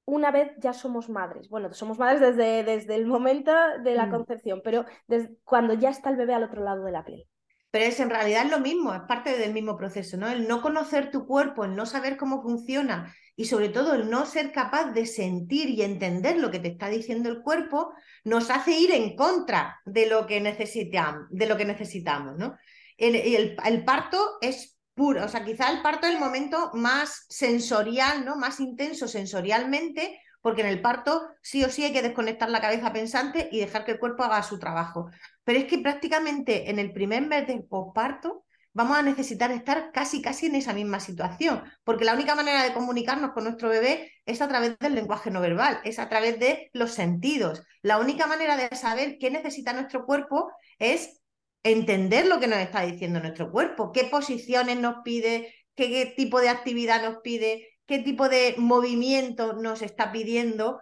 una 0.05 0.31
vez 0.31 0.51
ya 0.57 0.73
somos 0.73 1.09
madres. 1.09 1.47
Bueno, 1.49 1.71
somos 1.73 1.97
madres 1.99 2.19
desde, 2.19 2.63
desde 2.63 2.95
el 2.95 3.05
momento 3.05 3.51
de 3.83 3.95
la 3.95 4.07
mm. 4.07 4.11
concepción, 4.11 4.61
pero 4.63 4.85
desde 5.07 5.37
cuando 5.43 5.73
ya 5.73 5.89
está 5.89 6.09
el 6.09 6.17
bebé 6.17 6.33
al 6.33 6.43
otro 6.43 6.63
lado 6.63 6.83
de 6.83 6.91
la 6.91 7.05
piel. 7.05 7.27
Pero 7.71 7.85
es 7.85 7.99
en 8.01 8.09
realidad 8.09 8.45
lo 8.49 8.59
mismo, 8.59 8.93
es 8.93 9.01
parte 9.07 9.37
del 9.37 9.53
mismo 9.53 9.77
proceso, 9.77 10.17
¿no? 10.17 10.27
El 10.29 10.47
no 10.47 10.61
conocer 10.61 11.09
tu 11.09 11.25
cuerpo, 11.25 11.63
el 11.63 11.75
no 11.75 11.85
saber 11.85 12.17
cómo 12.17 12.41
funciona 12.43 13.15
y 13.35 13.45
sobre 13.45 13.69
todo 13.69 13.93
el 13.93 14.09
no 14.09 14.25
ser 14.25 14.51
capaz 14.51 14.91
de 14.91 15.05
sentir 15.05 15.69
y 15.69 15.81
entender 15.81 16.37
lo 16.37 16.51
que 16.51 16.59
te 16.59 16.67
está 16.67 16.89
diciendo 16.89 17.29
el 17.29 17.41
cuerpo, 17.41 17.93
nos 18.23 18.49
hace 18.49 18.77
ir 18.77 18.91
en 18.91 19.15
contra 19.15 19.79
de 19.85 20.07
lo 20.07 20.27
que 20.27 20.41
necesitamos, 20.41 22.37
¿no? 22.37 22.57
El, 22.97 23.15
el, 23.15 23.83
parto 23.83 24.37
es 24.41 24.77
puro, 24.93 25.25
o 25.25 25.27
sea, 25.27 25.43
quizá 25.43 25.71
el 25.71 25.81
parto 25.81 26.05
es 26.05 26.13
el 26.13 26.19
momento 26.19 26.71
más 26.73 27.25
sensorial, 27.29 28.25
¿no? 28.25 28.35
Más 28.35 28.59
intenso 28.59 29.07
sensorialmente, 29.07 30.19
porque 30.41 30.61
en 30.61 30.67
el 30.67 30.81
parto 30.81 31.29
sí 31.41 31.63
o 31.63 31.69
sí 31.69 31.83
hay 31.83 31.93
que 31.93 32.03
desconectar 32.03 32.49
la 32.49 32.61
cabeza 32.61 32.93
pensante 32.93 33.49
y 33.51 33.59
dejar 33.59 33.85
que 33.85 33.93
el 33.93 33.99
cuerpo 33.99 34.23
haga 34.23 34.43
su 34.43 34.59
trabajo. 34.59 35.09
Pero 35.43 35.59
es 35.59 35.65
que 35.65 35.79
prácticamente 35.79 36.69
en 36.69 36.79
el 36.79 36.93
primer 36.93 37.25
mes 37.27 37.47
del 37.47 37.63
posparto 37.63 38.45
vamos 38.73 38.97
a 38.97 39.01
necesitar 39.01 39.51
estar 39.51 39.91
casi, 39.91 40.21
casi 40.21 40.45
en 40.45 40.55
esa 40.55 40.73
misma 40.73 40.99
situación, 40.99 41.63
porque 41.83 42.05
la 42.05 42.13
única 42.13 42.35
manera 42.35 42.63
de 42.63 42.73
comunicarnos 42.73 43.31
con 43.31 43.43
nuestro 43.43 43.69
bebé 43.69 44.11
es 44.25 44.41
a 44.41 44.47
través 44.47 44.77
del 44.79 44.95
lenguaje 44.95 45.29
no 45.29 45.41
verbal, 45.41 45.81
es 45.83 45.99
a 45.99 46.07
través 46.07 46.39
de 46.39 46.69
los 46.73 46.91
sentidos. 46.91 47.63
La 47.81 47.99
única 47.99 48.27
manera 48.27 48.55
de 48.55 48.73
saber 48.75 49.17
qué 49.19 49.29
necesita 49.29 49.73
nuestro 49.73 50.05
cuerpo 50.05 50.51
es 50.79 51.21
entender 51.63 52.25
lo 52.27 52.39
que 52.39 52.47
nos 52.47 52.59
está 52.59 52.81
diciendo 52.81 53.19
nuestro 53.19 53.51
cuerpo, 53.51 53.91
qué 53.91 54.05
posiciones 54.05 54.79
nos 54.79 55.03
pide, 55.03 55.53
qué, 55.75 56.13
tipo 56.15 56.39
de 56.39 56.49
actividad 56.49 57.03
nos 57.03 57.21
pide, 57.21 57.67
qué 57.85 57.99
tipo 57.99 58.29
de 58.29 58.55
movimiento 58.57 59.53
nos 59.53 59.81
está 59.81 60.11
pidiendo, 60.11 60.79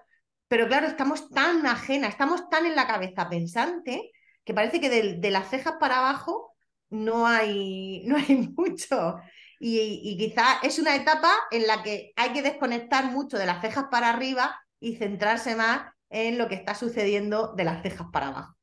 pero 0.47 0.67
claro, 0.67 0.87
estamos 0.87 1.29
tan 1.29 1.65
ajenas, 1.65 2.11
estamos 2.11 2.49
tan 2.49 2.65
en 2.65 2.75
la 2.75 2.87
cabeza 2.87 3.29
pensante 3.29 4.11
que 4.49 4.55
parece 4.55 4.81
que 4.81 4.89
de, 4.89 5.29
las 5.29 5.47
cejas 5.51 5.75
para 5.79 5.99
abajo 5.99 6.55
no 6.89 7.27
hay, 7.27 8.01
no 8.07 8.17
hay 8.17 8.51
mucho. 8.57 9.17
Y, 9.59 10.01
y 10.03 10.17
quizás 10.17 10.63
es 10.63 10.79
una 10.79 10.95
etapa 10.95 11.31
en 11.51 11.67
la 11.67 11.83
que 11.83 12.13
hay 12.15 12.33
que 12.33 12.41
desconectar 12.41 13.11
mucho 13.11 13.37
de 13.37 13.45
las 13.45 13.61
cejas 13.61 13.85
para 13.91 14.09
arriba 14.09 14.59
y 14.79 14.95
centrarse 14.95 15.55
más 15.55 15.93
en 16.09 16.39
lo 16.39 16.47
que 16.47 16.55
está 16.55 16.73
sucediendo 16.73 17.53
de 17.53 17.63
las 17.63 17.83
cejas 17.83 18.07
para 18.11 18.29
abajo. 18.29 18.55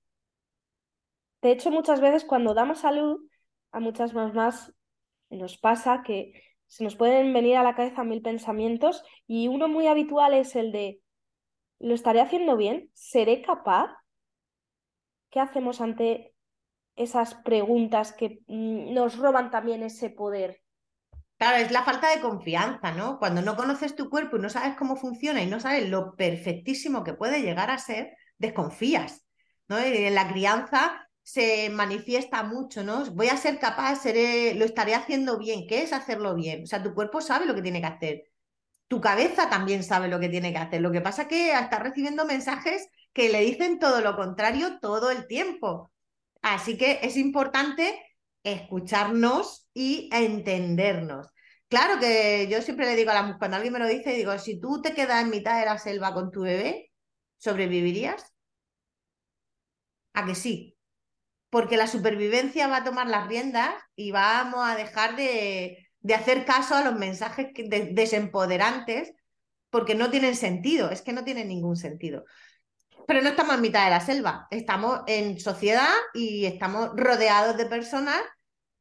De 1.41 1.53
hecho, 1.53 1.71
muchas 1.71 2.01
veces 2.01 2.25
cuando 2.25 2.53
damos 2.53 2.81
salud, 2.81 3.21
a 3.71 3.79
muchas 3.79 4.13
mamás 4.13 4.73
nos 5.31 5.57
pasa 5.57 6.03
que 6.05 6.33
se 6.67 6.83
nos 6.83 6.97
pueden 6.97 7.33
venir 7.33 7.59
a 7.59 7.63
la 7.63 7.77
cabeza 7.77 8.03
mil 8.03 8.23
pensamientos 8.23 9.05
y 9.29 9.47
uno 9.47 9.69
muy 9.69 9.87
habitual 9.87 10.35
es 10.35 10.57
el 10.57 10.73
de, 10.73 11.01
¿lo 11.79 11.95
estaré 11.95 12.21
haciendo 12.21 12.57
bien? 12.57 12.91
¿Seré 12.93 13.41
capaz? 13.43 13.95
¿Qué 15.37 15.41
hacemos 15.41 15.83
ante 15.83 16.35
esas 16.95 17.35
preguntas 17.35 18.15
que 18.15 18.41
mm, 18.47 18.95
nos 18.95 19.19
roban 19.19 19.51
también 19.51 19.83
ese 19.83 20.09
poder? 20.09 20.63
Claro, 21.37 21.59
es 21.59 21.71
la 21.71 21.83
falta 21.83 22.09
de 22.09 22.23
confianza, 22.23 22.93
¿no? 22.93 23.19
Cuando 23.19 23.43
no 23.43 23.55
conoces 23.55 23.95
tu 23.95 24.09
cuerpo 24.09 24.39
y 24.39 24.41
no 24.41 24.49
sabes 24.49 24.79
cómo 24.79 24.97
funciona 24.97 25.43
y 25.43 25.47
no 25.47 25.61
sabes 25.61 25.91
lo 25.91 26.17
perfectísimo 26.17 27.05
que 27.05 27.13
puede 27.13 27.43
llegar 27.43 27.71
a 27.71 27.77
ser, 27.77 28.17
desconfías, 28.39 29.27
¿no? 29.69 29.77
en 29.77 30.15
la 30.15 30.27
crianza 30.27 31.07
se 31.23 31.69
manifiesta 31.69 32.43
mucho, 32.43 32.83
¿no? 32.83 33.05
Voy 33.11 33.29
a 33.29 33.37
ser 33.37 33.59
capaz, 33.59 34.07
lo 34.07 34.65
estaré 34.65 34.95
haciendo 34.95 35.37
bien. 35.37 35.67
¿Qué 35.69 35.83
es 35.83 35.93
hacerlo 35.93 36.35
bien? 36.35 36.63
O 36.63 36.67
sea, 36.67 36.83
tu 36.83 36.95
cuerpo 36.95 37.21
sabe 37.21 37.45
lo 37.45 37.55
que 37.55 37.61
tiene 37.61 37.83
que 37.83 37.89
hacer. 37.89 38.25
Tu 38.89 39.03
cabeza 39.03 39.51
también 39.51 39.85
sabe 39.85 40.09
lo 40.09 40.19
que 40.19 40.31
tiene 40.31 40.51
que 40.51 40.61
hacer. 40.61 40.81
Lo 40.81 40.93
que 40.93 41.03
pasa 41.03 41.23
es 41.23 41.29
que 41.29 41.53
está 41.53 41.79
recibiendo 41.79 42.25
mensajes 42.25 42.89
que 43.17 43.31
le 43.31 43.41
dicen 43.41 43.79
todo 43.79 44.03
lo 44.03 44.15
contrario 44.15 44.79
todo 44.79 45.11
el 45.11 45.27
tiempo. 45.27 45.91
Así 46.43 46.77
que 46.77 47.01
es 47.03 47.17
importante 47.17 47.99
escucharnos 48.43 49.71
y 49.73 50.11
entendernos. 50.13 51.27
Claro 51.69 51.99
que 51.99 52.47
yo 52.51 52.61
siempre 52.61 52.85
le 52.85 52.95
digo 52.95 53.13
a 53.13 53.15
la 53.15 53.23
mujer, 53.23 53.39
cuando 53.39 53.57
alguien 53.57 53.73
me 53.73 53.79
lo 53.79 53.89
dice, 53.89 54.13
digo, 54.13 54.39
si 54.39 54.61
tú 54.61 54.83
te 54.83 54.93
quedas 54.93 55.23
en 55.23 55.31
mitad 55.31 55.59
de 55.59 55.65
la 55.65 55.79
selva 55.79 56.13
con 56.13 56.31
tu 56.31 56.43
bebé, 56.43 56.93
¿sobrevivirías? 57.39 58.35
¿A 60.13 60.27
que 60.27 60.35
sí? 60.35 60.77
Porque 61.49 61.79
la 61.79 61.87
supervivencia 61.87 62.69
va 62.69 62.79
a 62.79 62.85
tomar 62.85 63.07
las 63.07 63.29
riendas 63.29 63.73
y 63.95 64.11
vamos 64.11 64.61
a 64.63 64.77
dejar 64.77 65.17
de, 65.17 65.89
hacer 66.15 66.45
caso 66.45 66.75
a 66.75 66.85
los 66.85 66.95
mensajes 66.95 67.49
desempoderantes 67.93 69.15
porque 69.71 69.95
no 69.95 70.11
tienen 70.11 70.37
sentido, 70.37 70.91
es 70.91 71.01
que 71.01 71.15
no 71.15 71.25
tienen 71.25 71.49
ningún 71.49 71.77
sentido. 71.77 72.27
Pero 73.07 73.23
no 73.23 73.29
estamos 73.29 73.55
en 73.55 73.61
mitad 73.61 73.85
de 73.85 73.91
la 73.91 74.01
selva, 74.01 74.49
estamos 74.51 75.03
en 75.07 75.39
sociedad 75.39 75.95
y 76.13 76.45
estamos 76.45 76.91
rodeados 76.95 77.57
de 77.57 77.67
personas 77.67 78.21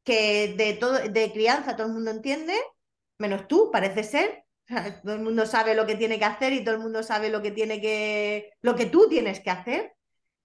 que 0.04 0.54
de, 0.56 0.74
todo, 0.74 0.98
de 0.98 1.32
crianza 1.32 1.76
todo 1.76 1.88
el 1.88 1.92
mundo 1.92 2.10
entiende, 2.10 2.54
menos 3.18 3.48
tú, 3.48 3.70
parece 3.72 4.02
ser. 4.04 4.44
Todo 5.04 5.14
el 5.14 5.22
mundo 5.22 5.46
sabe 5.46 5.76
lo 5.76 5.86
que 5.86 5.94
tiene 5.94 6.18
que 6.18 6.24
hacer 6.24 6.52
y 6.52 6.64
todo 6.64 6.74
el 6.74 6.80
mundo 6.80 7.04
sabe 7.04 7.30
lo 7.30 7.40
que 7.40 7.52
tiene 7.52 7.80
que, 7.80 8.50
lo 8.62 8.74
que 8.74 8.86
tú 8.86 9.08
tienes 9.08 9.38
que 9.38 9.50
hacer. 9.50 9.94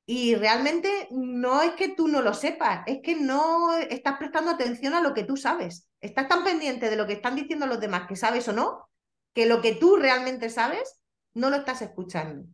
Y 0.05 0.35
realmente 0.35 1.07
no 1.09 1.63
es 1.63 1.71
que 1.71 1.89
tú 1.95 2.07
no 2.07 2.21
lo 2.21 2.35
sepas, 2.35 2.83
es 2.85 2.99
que 3.01 3.15
no 3.15 3.75
estás 3.75 4.17
prestando 4.19 4.51
atención 4.51 4.93
a 4.93 5.01
lo 5.01 5.15
que 5.15 5.23
tú 5.23 5.37
sabes. 5.37 5.87
Estás 6.01 6.27
tan 6.27 6.43
pendiente 6.43 6.87
de 6.91 6.97
lo 6.97 7.07
que 7.07 7.13
están 7.13 7.35
diciendo 7.35 7.65
los 7.65 7.79
demás 7.79 8.07
que 8.07 8.15
sabes 8.15 8.47
o 8.47 8.53
no, 8.53 8.87
que 9.33 9.47
lo 9.47 9.59
que 9.59 9.73
tú 9.73 9.95
realmente 9.95 10.51
sabes 10.51 11.01
no 11.33 11.49
lo 11.49 11.57
estás 11.57 11.81
escuchando. 11.81 12.45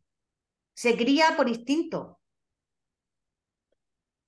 Se 0.77 0.95
cría 0.95 1.33
por 1.35 1.49
instinto, 1.49 2.19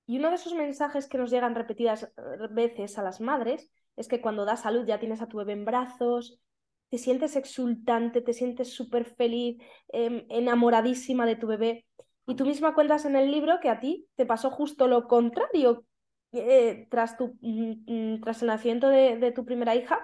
y 0.08 0.18
uno 0.18 0.30
de 0.30 0.38
esos 0.38 0.56
mensajes 0.56 1.08
que 1.08 1.20
nos 1.20 1.30
llegan 1.30 1.54
repetidas 1.54 2.06
eh, 2.06 2.10
veces 2.50 2.98
a 2.98 3.04
las 3.04 3.22
madres 3.22 3.70
es 3.96 4.08
que 4.08 4.22
cuando 4.22 4.44
das 4.44 4.64
salud 4.64 4.84
ya 4.88 4.98
tienes 4.98 5.22
a 5.22 5.28
tu 5.28 5.38
bebé 5.38 5.54
en 5.54 5.66
brazos, 5.66 6.40
te 6.90 6.98
sientes 6.98 7.36
exultante, 7.36 8.22
te 8.22 8.34
sientes 8.34 8.74
súper 8.74 9.06
feliz, 9.06 9.62
em, 9.90 10.26
enamoradísima 10.30 11.28
de 11.28 11.36
tu 11.36 11.46
bebé. 11.46 11.86
Y 12.26 12.34
tú 12.36 12.44
misma 12.48 12.74
cuentas 12.74 13.06
en 13.06 13.16
el 13.16 13.30
libro 13.30 13.60
que 13.62 13.70
a 13.70 13.80
ti 13.80 14.08
te 14.16 14.26
pasó 14.26 14.50
justo 14.50 14.88
lo 14.88 15.08
contrario 15.08 15.86
eh, 16.32 16.88
tras, 16.90 17.16
tu, 17.16 17.38
mm, 17.42 18.16
mm, 18.16 18.22
tras 18.22 18.42
el 18.42 18.48
nacimiento 18.48 18.90
de, 18.90 19.32
tu 19.32 19.46
primera 19.46 19.76
hija, 19.76 20.04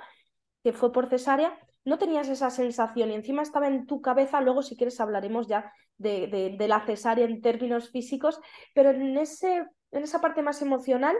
que 0.63 0.71
fue 0.71 0.91
por 0.91 1.09
cesárea, 1.09 1.57
no 1.85 1.97
tenías 1.97 2.27
esa 2.27 2.49
sensación 2.49 3.11
y 3.11 3.15
encima 3.15 3.43
estaba 3.43 3.67
en 3.67 3.85
tu 3.85 4.01
cabeza, 4.01 4.41
luego 4.41 4.61
si 4.61 4.75
quieres 4.75 4.99
hablaremos 4.99 5.47
ya 5.47 5.71
de, 5.97 6.55
de 6.57 6.67
la 6.67 6.85
cesárea 6.85 7.25
en 7.25 7.41
términos 7.41 7.89
físicos, 7.89 8.39
pero 8.73 8.89
en 8.89 9.17
ese 9.17 9.65
en 9.95 10.03
esa 10.03 10.19
parte 10.19 10.41
más 10.41 10.61
emocional 10.61 11.15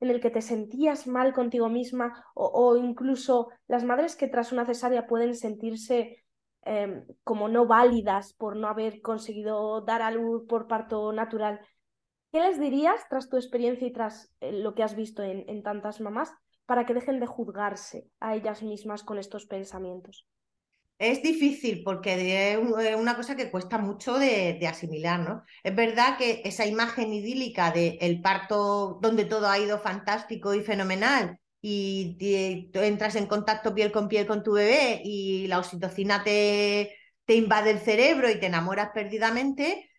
en 0.00 0.10
el 0.10 0.20
que 0.20 0.30
te 0.30 0.42
sentías 0.42 1.06
mal 1.06 1.32
contigo 1.32 1.68
misma 1.68 2.24
o, 2.34 2.76
incluso 2.76 3.48
las 3.68 3.84
madres 3.84 4.16
que 4.16 4.28
tras 4.28 4.50
una 4.52 4.66
cesárea 4.66 5.06
pueden 5.06 5.34
sentirse 5.34 6.24
em, 6.62 7.04
como 7.22 7.48
no 7.48 7.66
válidas 7.66 8.32
por 8.34 8.56
no 8.56 8.68
haber 8.68 9.00
conseguido 9.02 9.82
dar 9.82 10.02
a 10.02 10.10
luz 10.10 10.46
por 10.48 10.66
parto 10.66 11.12
natural. 11.12 11.60
¿Qué 12.32 12.40
les 12.40 12.58
dirías 12.58 13.06
tras 13.08 13.28
tu 13.28 13.36
experiencia 13.36 13.86
y 13.86 13.92
tras 13.92 14.34
eh, 14.40 14.52
lo 14.52 14.74
que 14.74 14.82
has 14.82 14.96
visto 14.96 15.22
en 15.22 15.62
tantas 15.62 16.00
mamás 16.00 16.32
para 16.66 16.86
que 16.86 16.94
dejen 16.94 17.20
de 17.20 17.26
juzgarse 17.26 18.08
a 18.20 18.34
ellas 18.34 18.62
mismas 18.62 19.02
con 19.02 19.18
estos 19.18 19.46
pensamientos? 19.46 20.26
Es 20.98 21.22
difícil 21.22 21.82
porque 21.84 22.52
es 22.52 22.96
una 22.96 23.16
cosa 23.16 23.34
que 23.34 23.50
cuesta 23.50 23.78
mucho 23.78 24.16
de, 24.16 24.64
asimilar, 24.66 25.20
¿no? 25.20 25.42
Es 25.64 25.74
verdad 25.74 26.16
que 26.16 26.40
esa 26.44 26.66
imagen 26.66 27.12
idílica 27.12 27.72
del 27.72 27.98
el 28.00 28.22
parto 28.22 28.98
donde 29.02 29.24
todo 29.24 29.48
ha 29.48 29.58
ido 29.58 29.80
fantástico 29.80 30.54
y 30.54 30.62
fenomenal 30.62 31.40
y, 31.60 32.16
entras 32.74 33.16
en 33.16 33.26
contacto 33.26 33.74
piel 33.74 33.90
con 33.90 34.08
piel 34.08 34.26
con 34.26 34.44
tu 34.44 34.52
bebé 34.52 35.00
y 35.04 35.48
la 35.48 35.58
oxitocina 35.58 36.22
te, 36.22 36.96
te 37.24 37.34
invade 37.34 37.72
el 37.72 37.80
cerebro 37.80 38.30
y 38.30 38.38
te 38.38 38.46
enamoras 38.46 38.90
perdidamente, 38.94 39.90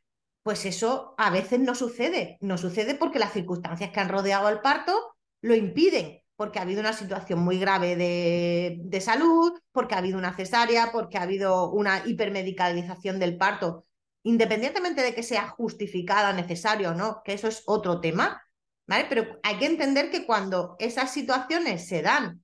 pues 0.44 0.66
eso 0.66 1.14
a 1.18 1.30
veces 1.30 1.60
no 1.60 1.76
sucede. 1.76 2.38
No 2.40 2.58
sucede 2.58 2.96
porque 2.96 3.20
las 3.20 3.34
circunstancias 3.34 3.92
que 3.92 4.00
han 4.00 4.10
rodeado 4.10 4.48
al 4.48 4.62
parto 4.62 5.16
lo 5.42 5.56
impiden 5.56 6.25
porque 6.36 6.60
ha 6.60 6.64
habido 6.64 6.82
una 6.82 6.94
situación 6.94 7.40
muy 7.40 7.60
grave 7.60 7.96
de, 7.96 9.02
salud, 9.02 9.54
porque 9.72 9.96
ha 9.96 10.00
habido 10.00 10.18
una 10.18 10.36
cesárea, 10.36 10.92
porque 10.92 11.18
ha 11.18 11.24
habido 11.24 11.72
una 11.72 12.04
hipermedicalización 12.06 13.20
del 13.20 13.38
parto, 13.38 13.86
independientemente 14.24 15.02
de 15.02 15.14
que 15.14 15.24
sea 15.24 15.48
justificada, 15.48 16.34
necesario 16.34 16.92
o 16.92 16.94
no, 16.94 17.22
que 17.24 17.34
eso 17.34 17.48
es 17.48 17.64
otro 17.66 18.02
tema, 18.02 18.42
¿vale? 18.88 19.06
Pero 19.08 19.40
hay 19.44 19.58
que 19.58 19.66
entender 19.66 20.12
que 20.12 20.26
cuando 20.26 20.76
esas 20.80 21.12
situaciones 21.12 21.88
se 21.88 22.02
dan, 22.02 22.44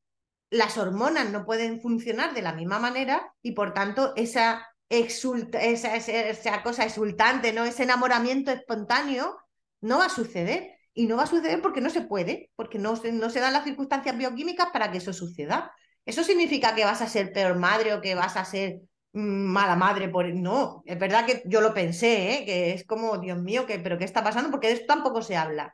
las 0.49 0.77
hormonas 0.77 1.31
no 1.31 1.45
pueden 1.45 1.81
funcionar 1.81 2.33
de 2.33 2.41
la 2.41 2.53
misma 2.53 2.77
manera 2.77 3.33
y 3.41 3.53
por 3.53 3.73
tanto 3.73 4.13
esa, 4.15 4.67
esa, 4.89 5.95
esa 5.95 6.63
cosa 6.63 6.83
exultante, 6.85 7.53
¿no? 7.53 7.63
ese 7.63 7.83
enamoramiento 7.83 8.51
espontáneo 8.51 9.37
no 9.79 9.99
va 9.99 10.05
a 10.05 10.09
suceder. 10.09 10.77
Y 10.93 11.07
no 11.07 11.17
va 11.17 11.23
a 11.23 11.27
suceder 11.27 11.61
porque 11.61 11.81
no 11.81 11.89
se 11.89 12.01
puede, 12.01 12.51
porque 12.55 12.77
no 12.79 12.95
se, 12.95 13.11
no 13.11 13.29
se 13.29 13.39
dan 13.39 13.53
las 13.53 13.63
circunstancias 13.63 14.17
bioquímicas 14.17 14.67
para 14.71 14.91
que 14.91 14.97
eso 14.97 15.13
suceda. 15.13 15.71
¿Eso 16.05 16.23
significa 16.23 16.75
que 16.75 16.85
vas 16.85 17.01
a 17.01 17.07
ser 17.07 17.31
peor 17.31 17.57
madre 17.57 17.93
o 17.93 18.01
que 18.01 18.15
vas 18.15 18.35
a 18.37 18.45
ser 18.45 18.81
mm, 19.13 19.19
mala 19.45 19.75
madre 19.75 20.09
por 20.09 20.25
no 20.33 20.83
es 20.85 20.97
verdad 20.99 21.25
que 21.25 21.43
yo 21.45 21.61
lo 21.61 21.73
pensé 21.73 22.33
¿eh? 22.33 22.45
que 22.45 22.73
es 22.73 22.85
como 22.85 23.17
Dios 23.19 23.39
mío 23.39 23.65
que 23.65 23.79
pero 23.79 23.97
qué 23.97 24.05
está 24.05 24.23
pasando 24.23 24.49
porque 24.51 24.67
de 24.67 24.73
esto 24.73 24.87
tampoco 24.87 25.21
se 25.21 25.35
habla 25.37 25.73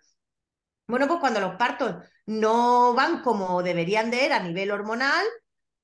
bueno 0.88 1.08
pues 1.08 1.19
cuando 1.19 1.39
los 1.39 1.56
partos 1.56 1.95
no 2.25 2.93
van 2.93 3.21
como 3.21 3.63
deberían 3.63 4.12
de 4.12 4.25
ir 4.25 4.34
a 4.34 4.39
nivel 4.39 4.71
hormonal 4.71 5.25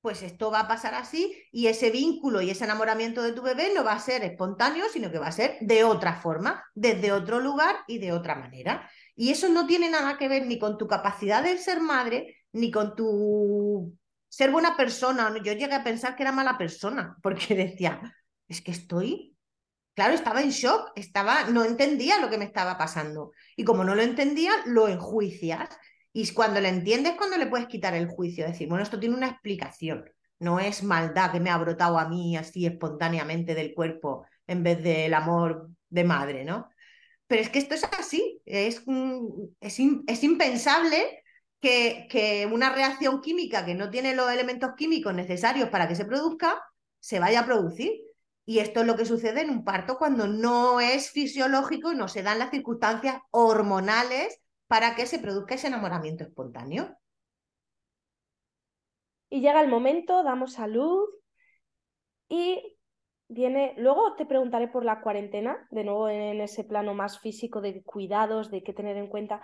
pues 0.04 0.22
esto 0.22 0.52
va 0.52 0.60
a 0.60 0.68
pasar 0.68 0.94
así 0.94 1.34
y 1.50 1.66
ese 1.66 1.90
vínculo 1.90 2.42
y 2.42 2.50
ese 2.50 2.62
enamoramiento 2.62 3.22
de 3.22 3.32
tu 3.32 3.42
bebé 3.42 3.72
no 3.74 3.82
va 3.82 3.94
a 3.94 3.98
ser 3.98 4.22
espontáneo 4.22 4.84
sino 4.92 5.10
que 5.10 5.18
va 5.18 5.28
a 5.28 5.32
ser 5.32 5.56
de 5.62 5.82
otra 5.82 6.20
forma 6.20 6.62
desde 6.74 7.10
otro 7.10 7.40
lugar 7.40 7.76
y 7.88 7.98
de 7.98 8.12
otra 8.12 8.34
manera 8.36 8.88
y 9.16 9.30
eso 9.30 9.48
no 9.48 9.66
tiene 9.66 9.90
nada 9.90 10.18
que 10.18 10.28
ver 10.28 10.46
ni 10.46 10.58
con 10.58 10.76
tu 10.76 10.88
capacidad 10.88 11.42
de 11.42 11.58
ser 11.58 11.80
madre, 11.80 12.36
ni 12.52 12.70
con 12.70 12.96
tu 12.96 13.96
ser 14.28 14.50
buena 14.50 14.76
persona. 14.76 15.32
Yo 15.42 15.52
llegué 15.52 15.72
a 15.74 15.84
pensar 15.84 16.16
que 16.16 16.24
era 16.24 16.32
mala 16.32 16.58
persona, 16.58 17.16
porque 17.22 17.54
decía, 17.54 18.00
es 18.48 18.60
que 18.60 18.72
estoy, 18.72 19.36
claro, 19.94 20.14
estaba 20.14 20.42
en 20.42 20.50
shock, 20.50 20.92
estaba, 20.96 21.44
no 21.44 21.64
entendía 21.64 22.18
lo 22.18 22.28
que 22.28 22.38
me 22.38 22.44
estaba 22.44 22.76
pasando. 22.76 23.32
Y 23.56 23.64
como 23.64 23.84
no 23.84 23.94
lo 23.94 24.02
entendía, 24.02 24.52
lo 24.66 24.88
enjuicias. 24.88 25.68
Y 26.16 26.32
cuando 26.32 26.60
lo 26.60 26.68
entiendes, 26.68 27.14
cuando 27.18 27.36
le 27.36 27.48
puedes 27.48 27.66
quitar 27.66 27.92
el 27.94 28.06
juicio, 28.06 28.46
decir, 28.46 28.68
bueno, 28.68 28.84
esto 28.84 29.00
tiene 29.00 29.16
una 29.16 29.26
explicación. 29.26 30.08
No 30.38 30.60
es 30.60 30.84
maldad 30.84 31.32
que 31.32 31.40
me 31.40 31.50
ha 31.50 31.58
brotado 31.58 31.98
a 31.98 32.08
mí 32.08 32.36
así 32.36 32.66
espontáneamente 32.66 33.52
del 33.56 33.74
cuerpo 33.74 34.24
en 34.46 34.62
vez 34.62 34.80
del 34.80 35.12
amor 35.12 35.70
de 35.88 36.04
madre, 36.04 36.44
¿no? 36.44 36.68
Pero 37.26 37.42
es 37.42 37.48
que 37.48 37.58
esto 37.58 37.74
es 37.74 37.82
así, 37.98 38.40
es, 38.44 38.84
es, 39.60 39.78
es 40.06 40.22
impensable 40.22 41.24
que, 41.60 42.06
que 42.08 42.46
una 42.46 42.72
reacción 42.72 43.20
química 43.20 43.64
que 43.64 43.74
no 43.74 43.90
tiene 43.90 44.14
los 44.14 44.30
elementos 44.30 44.70
químicos 44.76 45.14
necesarios 45.14 45.68
para 45.68 45.88
que 45.88 45.96
se 45.96 46.04
produzca, 46.04 46.62
se 47.00 47.18
vaya 47.18 47.40
a 47.40 47.46
producir. 47.46 47.90
Y 48.46 48.60
esto 48.60 48.82
es 48.82 48.86
lo 48.86 48.94
que 48.94 49.06
sucede 49.06 49.40
en 49.40 49.50
un 49.50 49.64
parto 49.64 49.98
cuando 49.98 50.28
no 50.28 50.78
es 50.78 51.10
fisiológico 51.10 51.90
y 51.90 51.96
no 51.96 52.06
se 52.06 52.22
dan 52.22 52.38
las 52.38 52.50
circunstancias 52.50 53.16
hormonales 53.32 54.38
para 54.66 54.94
que 54.94 55.06
se 55.06 55.18
produzca 55.18 55.54
ese 55.54 55.68
enamoramiento 55.68 56.24
espontáneo. 56.24 56.96
Y 59.28 59.40
llega 59.40 59.60
el 59.60 59.68
momento, 59.68 60.22
damos 60.22 60.58
a 60.58 60.66
luz 60.66 61.08
y 62.28 62.78
viene, 63.28 63.74
luego 63.76 64.14
te 64.16 64.26
preguntaré 64.26 64.68
por 64.68 64.84
la 64.84 65.00
cuarentena, 65.00 65.66
de 65.70 65.84
nuevo 65.84 66.08
en 66.08 66.40
ese 66.40 66.64
plano 66.64 66.94
más 66.94 67.18
físico 67.20 67.60
de 67.60 67.82
cuidados, 67.82 68.50
de 68.50 68.62
qué 68.62 68.72
tener 68.72 68.96
en 68.96 69.08
cuenta, 69.08 69.40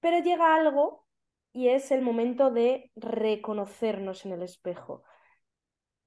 pero 0.00 0.22
llega 0.22 0.54
algo 0.54 1.06
y 1.52 1.68
es 1.68 1.90
el 1.90 2.02
momento 2.02 2.50
de 2.50 2.90
reconocernos 2.96 4.24
en 4.24 4.32
el 4.32 4.42
espejo. 4.42 5.04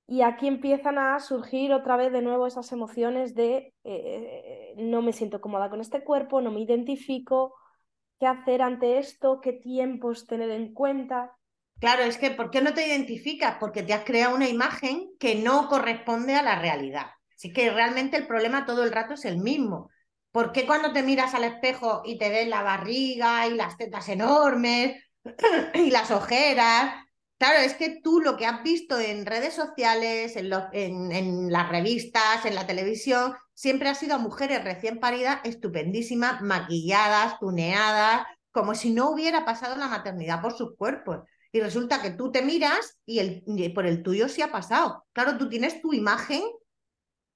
Y 0.06 0.22
aquí 0.22 0.48
empiezan 0.48 0.98
a 0.98 1.20
surgir 1.20 1.72
otra 1.74 1.96
vez 1.96 2.12
de 2.12 2.22
nuevo 2.22 2.46
esas 2.46 2.72
emociones 2.72 3.36
de 3.36 3.74
eh, 3.84 4.74
no 4.78 5.02
me 5.02 5.14
siento 5.14 5.40
cómoda 5.40 5.70
con 5.70 5.80
este 5.80 6.04
cuerpo, 6.04 6.42
no 6.42 6.52
me 6.52 6.60
identifico, 6.60 7.56
qué 8.24 8.28
hacer 8.28 8.62
ante 8.62 9.00
esto, 9.00 9.42
qué 9.42 9.52
tiempos 9.52 10.28
tener 10.28 10.50
en 10.50 10.74
cuenta. 10.74 11.36
Claro, 11.82 12.04
es 12.04 12.18
que 12.18 12.32
¿por 12.32 12.52
qué 12.52 12.62
no 12.62 12.74
te 12.74 12.88
identificas? 12.88 13.58
Porque 13.60 13.84
te 13.84 13.94
has 13.94 14.06
creado 14.06 14.34
una 14.34 14.48
imagen 14.48 15.10
que 15.20 15.36
no 15.36 15.68
corresponde 15.68 16.34
a 16.34 16.42
la 16.42 16.58
realidad. 16.58 17.08
Así 17.36 17.52
que 17.52 17.70
realmente 17.70 18.16
el 18.16 18.26
problema 18.26 18.66
todo 18.66 18.86
el 18.86 18.94
rato 18.94 19.16
es 19.16 19.26
el 19.26 19.40
mismo. 19.40 19.90
¿Por 20.32 20.54
qué 20.54 20.66
cuando 20.66 20.94
te 20.94 21.04
miras 21.04 21.34
al 21.34 21.44
espejo 21.44 22.02
y 22.06 22.18
te 22.18 22.30
ves 22.30 22.48
la 22.48 22.64
barriga 22.64 23.46
y 23.48 23.56
las 23.56 23.76
tetas 23.76 24.08
enormes 24.08 25.04
y 25.74 25.92
las 25.92 26.10
ojeras? 26.10 26.94
Claro, 27.38 27.60
es 27.60 27.74
que 27.74 28.00
tú 28.02 28.22
lo 28.22 28.38
que 28.38 28.46
has 28.46 28.64
visto 28.64 28.98
en 28.98 29.26
redes 29.26 29.54
sociales, 29.54 30.38
en, 30.38 31.12
en, 31.12 31.52
las 31.52 31.68
revistas, 31.68 32.46
en 32.46 32.56
la 32.56 32.66
televisión, 32.66 33.34
siempre 33.54 33.90
ha 33.90 33.96
sido 33.96 34.16
a 34.16 34.20
mujeres 34.20 34.64
recién 34.64 35.00
paridas, 35.00 35.40
estupendísimas, 35.44 36.42
maquilladas, 36.42 37.40
tuneadas, 37.40 38.26
como 38.52 38.76
si 38.76 38.92
no 38.92 39.10
hubiera 39.10 39.46
pasado 39.46 39.76
la 39.76 39.88
maternidad 39.88 40.42
por 40.42 40.56
sus 40.56 40.76
cuerpos 40.76 41.22
y 41.54 41.62
resulta 41.62 42.02
que 42.02 42.10
tú 42.10 42.32
te 42.32 42.42
miras 42.42 43.00
y, 43.06 43.20
el, 43.20 43.74
por 43.74 43.86
el 43.86 44.02
tuyo 44.02 44.28
sí 44.28 44.42
ha 44.42 44.52
pasado. 44.52 45.06
Claro, 45.14 45.38
tú 45.38 45.48
tienes 45.48 45.82
tu 45.82 45.94
imagen 45.94 46.42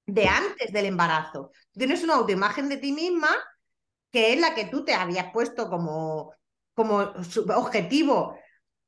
de 0.06 0.26
antes 0.26 0.72
del 0.72 0.86
embarazo. 0.86 1.52
Tienes 1.72 2.02
una 2.02 2.14
autoimagen 2.14 2.68
de 2.68 2.78
ti 2.78 2.92
misma 2.92 3.30
que 4.10 4.32
es 4.32 4.40
la 4.40 4.54
que 4.56 4.64
tú 4.64 4.84
te 4.84 4.94
habías 4.94 5.32
puesto 5.32 5.70
como, 5.70 6.34
como 6.74 7.12
objetivo 7.54 8.36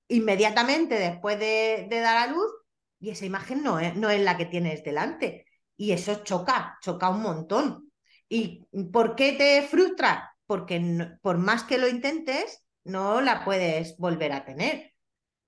inmediatamente 0.09 0.97
después 0.97 1.39
de, 1.39 1.87
dar 1.89 2.17
a 2.17 2.27
luz 2.27 2.51
y 2.99 3.11
esa 3.11 3.25
imagen 3.25 3.63
no 3.63 3.79
es, 3.79 3.95
no 3.95 4.11
es 4.11 4.21
la 4.21 4.37
que 4.37 4.47
tienes 4.47 4.83
delante. 4.83 5.47
Y 5.81 5.93
eso 5.93 6.23
choca, 6.25 6.77
choca 6.83 7.09
un 7.09 7.23
montón. 7.23 7.91
¿Y 8.29 8.67
por 8.93 9.17
qué 9.17 9.33
te 9.33 9.63
frustra? 9.63 10.37
Porque 10.45 10.79
por 11.23 11.39
más 11.39 11.65
que 11.65 11.79
lo 11.79 11.89
intentes, 11.89 12.63
no 12.85 13.23
la 13.23 13.47
puedes 13.47 13.97
volver 13.97 14.33
a 14.33 14.45
tener. 14.45 14.93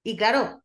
Y 0.03 0.17
claro, 0.17 0.63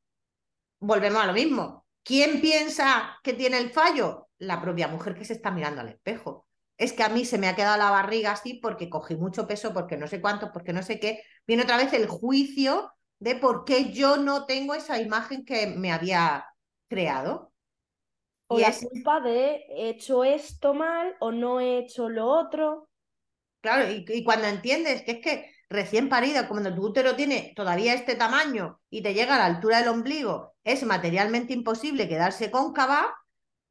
volvemos 0.80 1.22
a 1.22 1.26
lo 1.26 1.34
mismo. 1.34 1.86
¿Quién 2.02 2.40
piensa 2.40 3.20
que 3.22 3.34
tiene 3.34 3.58
el 3.58 3.72
fallo? 3.72 4.30
La 4.38 4.62
propia 4.62 4.88
mujer 4.88 5.16
que 5.16 5.26
se 5.26 5.34
está 5.34 5.52
mirando 5.52 5.82
al 5.82 5.90
espejo. 5.90 6.48
Es 6.78 6.94
que 6.94 7.04
a 7.04 7.10
mí 7.10 7.26
se 7.26 7.38
me 7.38 7.50
ha 7.50 7.56
quedado 7.58 7.78
la 7.78 7.92
barriga 7.92 8.32
así 8.32 8.54
porque 8.54 8.90
cogí 8.90 9.18
mucho 9.18 9.48
peso, 9.48 9.74
porque 9.74 9.98
no 9.98 10.08
sé 10.08 10.22
cuánto, 10.22 10.54
porque 10.54 10.72
no 10.72 10.82
sé 10.82 10.98
qué. 10.98 11.24
Viene 11.46 11.64
otra 11.64 11.76
vez 11.76 11.92
el 11.92 12.08
juicio 12.08 12.94
de 13.20 13.36
por 13.36 13.66
qué 13.66 13.92
yo 13.92 14.16
no 14.16 14.46
tengo 14.46 14.76
esa 14.76 15.02
imagen 15.02 15.44
que 15.44 15.68
me 15.68 15.92
había 15.92 16.46
creado. 16.88 17.52
O 18.48 18.60
la 18.60 18.72
culpa 18.72 19.20
de 19.20 19.66
he 19.70 19.90
hecho 19.90 20.24
esto 20.24 20.74
mal 20.74 21.16
o 21.20 21.32
no 21.32 21.60
he 21.60 21.80
hecho 21.80 22.08
lo 22.10 22.28
otro. 22.28 22.88
Claro, 23.62 23.92
y, 23.92 24.06
y 24.08 24.24
cuando 24.24 24.48
entiendes 24.48 25.04
que 25.04 25.12
es 25.12 25.20
que 25.20 25.52
recién 25.70 26.10
parida, 26.10 26.48
cuando 26.48 26.74
tu 26.74 26.86
útero 26.86 27.16
tiene 27.16 27.54
todavía 27.56 27.94
este 27.94 28.16
tamaño 28.16 28.80
y 28.90 29.02
te 29.02 29.14
llega 29.14 29.36
a 29.36 29.40
la 29.40 29.46
altura 29.46 29.80
del 29.80 29.90
ombligo, 29.90 30.56
es 30.64 30.84
materialmente 30.84 31.54
imposible 31.54 32.08
quedarse 32.08 32.52
cóncava, 32.52 33.14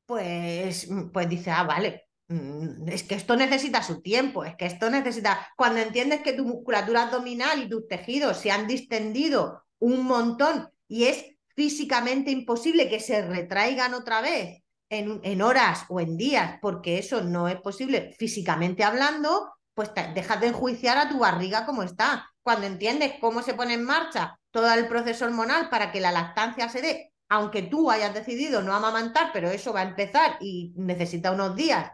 pues, 0.05 0.89
pues 1.12 1.29
dice, 1.29 1.51
ah, 1.51 1.65
vale, 1.65 2.09
mm, 2.29 2.89
es 2.89 3.03
que 3.03 3.15
esto 3.15 3.37
necesita 3.37 3.83
su 3.83 4.03
tiempo, 4.03 4.45
es 4.45 4.57
que 4.57 4.67
esto 4.67 4.91
necesita, 4.91 5.49
cuando 5.57 5.81
entiendes 5.81 6.21
que 6.21 6.35
tu 6.35 6.45
musculatura 6.45 7.05
abdominal 7.05 7.62
y 7.62 7.69
tus 7.69 7.89
tejidos 7.89 8.37
se 8.37 8.51
han 8.51 8.67
distendido 8.67 9.65
un 9.79 10.05
montón 10.05 10.69
y 10.89 11.05
es 11.05 11.25
físicamente 11.55 12.31
imposible 12.31 12.89
que 12.89 13.01
se 13.01 13.23
retraigan 13.23 13.95
otra 13.95 14.21
vez 14.21 14.62
en, 14.88 15.42
horas 15.42 15.85
o 15.88 16.01
en 16.01 16.16
días, 16.16 16.59
porque 16.61 16.99
eso 16.99 17.22
no 17.22 17.49
es 17.49 17.61
posible 17.61 18.14
físicamente 18.18 18.85
hablando, 18.85 19.53
pues 19.75 19.90
dejas 20.14 20.40
de 20.40 20.49
enjuiciar 20.49 20.96
a 20.99 21.09
tu 21.09 21.18
barriga 21.18 21.66
como 21.66 21.83
está. 21.83 22.31
Cuando 22.42 22.66
entiendes 22.66 23.14
cómo 23.20 23.42
se 23.42 23.55
pone 23.55 23.75
en 23.75 23.85
marcha 23.85 24.38
todo 24.51 24.72
el 24.72 24.88
proceso 24.88 25.25
hormonal 25.25 25.68
para 25.68 25.92
que 25.92 26.01
la 26.01 26.12
lactancia 26.12 26.68
se 26.68 26.83
dé, 26.83 27.12
aunque 27.29 27.62
tú 27.62 27.90
hayas 27.90 28.14
decidido 28.14 28.62
no 28.62 28.75
amamantar, 28.75 29.31
pero 29.33 29.51
eso 29.51 29.72
va 29.72 29.81
a 29.81 29.88
empezar 29.88 30.38
y 30.40 30.72
necesita 30.77 31.33
unos 31.33 31.57
días, 31.57 31.90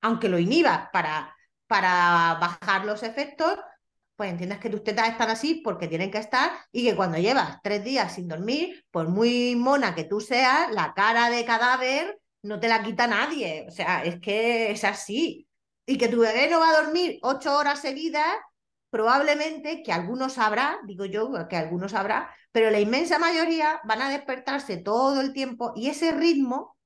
aunque 0.00 0.28
lo 0.28 0.38
inhibas 0.38 0.88
para, 0.92 1.34
para 1.66 2.38
bajar 2.40 2.84
los 2.84 3.02
efectos, 3.02 3.58
pues 4.16 4.30
entiendes 4.30 4.58
que 4.58 4.70
tus 4.70 4.84
tetas 4.84 5.08
están 5.08 5.30
así 5.30 5.56
porque 5.64 5.88
tienen 5.88 6.10
que 6.10 6.18
estar 6.18 6.52
y 6.70 6.84
que 6.84 6.96
cuando 6.96 7.18
llevas 7.18 7.58
tres 7.62 7.82
días 7.84 8.14
sin 8.14 8.28
dormir, 8.28 8.84
por 8.90 9.08
muy 9.08 9.56
mona 9.56 9.94
que 9.94 10.04
tú 10.04 10.20
seas, 10.20 10.70
la 10.72 10.94
cara 10.94 11.30
de 11.30 11.44
cadáver 11.44 12.20
no 12.42 12.60
te 12.60 12.68
la 12.68 12.82
quita 12.82 13.06
nadie. 13.06 13.66
O 13.68 13.70
sea, 13.70 14.04
es 14.04 14.20
que 14.20 14.70
es 14.70 14.84
así 14.84 15.48
y 15.86 15.98
que 15.98 16.08
tu 16.08 16.20
bebé 16.20 16.48
no 16.48 16.60
va 16.60 16.70
a 16.70 16.82
dormir 16.82 17.18
ocho 17.22 17.56
horas 17.56 17.80
seguidas, 17.80 18.26
probablemente, 18.90 19.82
que 19.82 19.92
algunos 19.92 20.38
habrá, 20.38 20.78
digo 20.86 21.04
yo, 21.04 21.32
que 21.48 21.56
algunos 21.56 21.94
habrá, 21.94 22.30
pero 22.52 22.70
la 22.70 22.80
inmensa 22.80 23.18
mayoría 23.18 23.80
van 23.84 24.02
a 24.02 24.10
despertarse 24.10 24.76
todo 24.76 25.20
el 25.20 25.32
tiempo 25.32 25.72
y 25.74 25.88
ese 25.88 26.12
ritmo, 26.12 26.76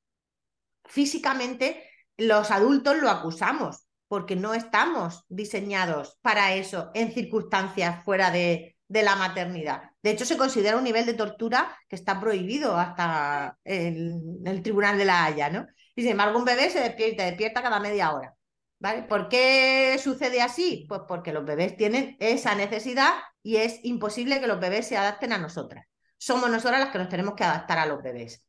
físicamente, 0.87 1.85
los 2.17 2.51
adultos 2.51 2.97
lo 2.97 3.11
acusamos, 3.11 3.88
porque 4.09 4.37
no 4.37 4.55
estamos 4.55 5.25
diseñados 5.29 6.19
para 6.23 6.55
eso 6.55 6.91
en 6.95 7.13
circunstancias 7.13 8.03
fuera 8.05 8.31
de, 8.31 8.77
de 8.89 9.03
la 9.03 9.17
maternidad. 9.17 9.91
De 10.03 10.11
hecho, 10.11 10.25
se 10.25 10.39
considera 10.39 10.79
un 10.79 10.85
nivel 10.85 11.07
de 11.07 11.15
tortura 11.15 11.77
que 11.89 11.97
está 11.97 12.19
prohibido 12.19 12.77
hasta 12.77 13.59
en 13.65 14.41
el 14.45 14.63
Tribunal 14.63 14.97
de 14.99 15.05
la 15.05 15.25
Haya, 15.25 15.51
¿no? 15.51 15.67
Y 15.95 16.03
sin 16.03 16.13
embargo, 16.13 16.39
un 16.39 16.45
bebé 16.45 16.71
se 16.71 16.81
despierta, 16.81 17.25
despierta 17.25 17.63
cada 17.63 17.81
media 17.81 18.13
hora. 18.13 18.35
¿Vale? 18.81 19.03
¿Por 19.03 19.29
qué 19.29 19.99
sucede 20.03 20.41
así? 20.41 20.87
Pues 20.89 21.01
porque 21.09 21.33
los 21.33 21.45
bebés 21.45 21.77
tienen 21.77 22.17
esa 22.21 22.55
necesidad 22.55 23.13
y 23.43 23.57
es 23.57 23.81
imposible 23.83 24.41
que 24.41 24.47
los 24.47 24.61
bebés 24.61 24.87
se 24.87 24.97
adapten 24.97 25.33
a 25.33 25.39
nosotras. 25.39 25.85
Somos 26.17 26.49
nosotras 26.49 26.81
las 26.81 26.91
que 26.91 26.99
nos 26.99 27.09
tenemos 27.09 27.35
que 27.35 27.43
adaptar 27.45 27.79
a 27.79 27.87
los 27.87 28.01
bebés. 28.03 28.45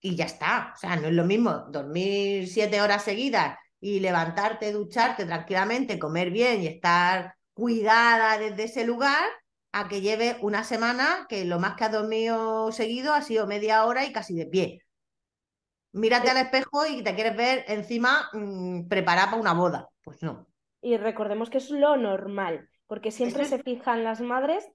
Y 0.00 0.16
ya 0.16 0.24
está. 0.24 0.72
O 0.74 0.78
sea, 0.78 0.96
no 0.96 1.08
es 1.08 1.14
lo 1.14 1.24
mismo 1.24 1.66
dormir 1.68 2.48
siete 2.48 2.80
horas 2.80 3.04
seguidas 3.04 3.58
y 3.84 4.00
levantarte, 4.00 4.72
ducharte 4.72 5.26
tranquilamente, 5.26 5.98
comer 5.98 6.30
bien 6.30 6.62
y 6.62 6.66
estar 6.66 7.34
cuidada 7.52 8.38
desde 8.38 8.64
ese 8.64 8.84
lugar 8.84 9.24
a 9.72 9.88
que 9.88 10.00
lleve 10.00 10.38
una 10.40 10.64
semana 10.64 11.26
que 11.28 11.44
lo 11.44 11.58
más 11.58 11.76
que 11.76 11.84
has 11.84 11.92
dormido 11.92 12.72
seguido 12.72 13.12
ha 13.12 13.22
sido 13.22 13.46
media 13.46 13.84
hora 13.84 14.04
y 14.04 14.12
casi 14.12 14.34
de 14.34 14.46
pie 14.46 14.84
mírate 15.94 16.28
al 16.28 16.36
espejo 16.36 16.86
y 16.86 17.02
te 17.02 17.14
quieres 17.14 17.36
ver 17.36 17.64
encima 17.68 18.28
mm, 18.32 18.88
preparada 18.88 19.30
para 19.30 19.40
una 19.40 19.54
boda. 19.54 19.88
Pues 20.02 20.22
no. 20.22 20.46
Y 20.82 20.96
recordemos 20.98 21.48
que 21.48 21.58
es 21.58 21.70
lo 21.70 21.96
normal, 21.96 22.68
porque 22.86 23.10
siempre 23.10 23.46
se 23.46 23.62
fijan 23.62 24.04
las 24.04 24.20
madres. 24.20 24.68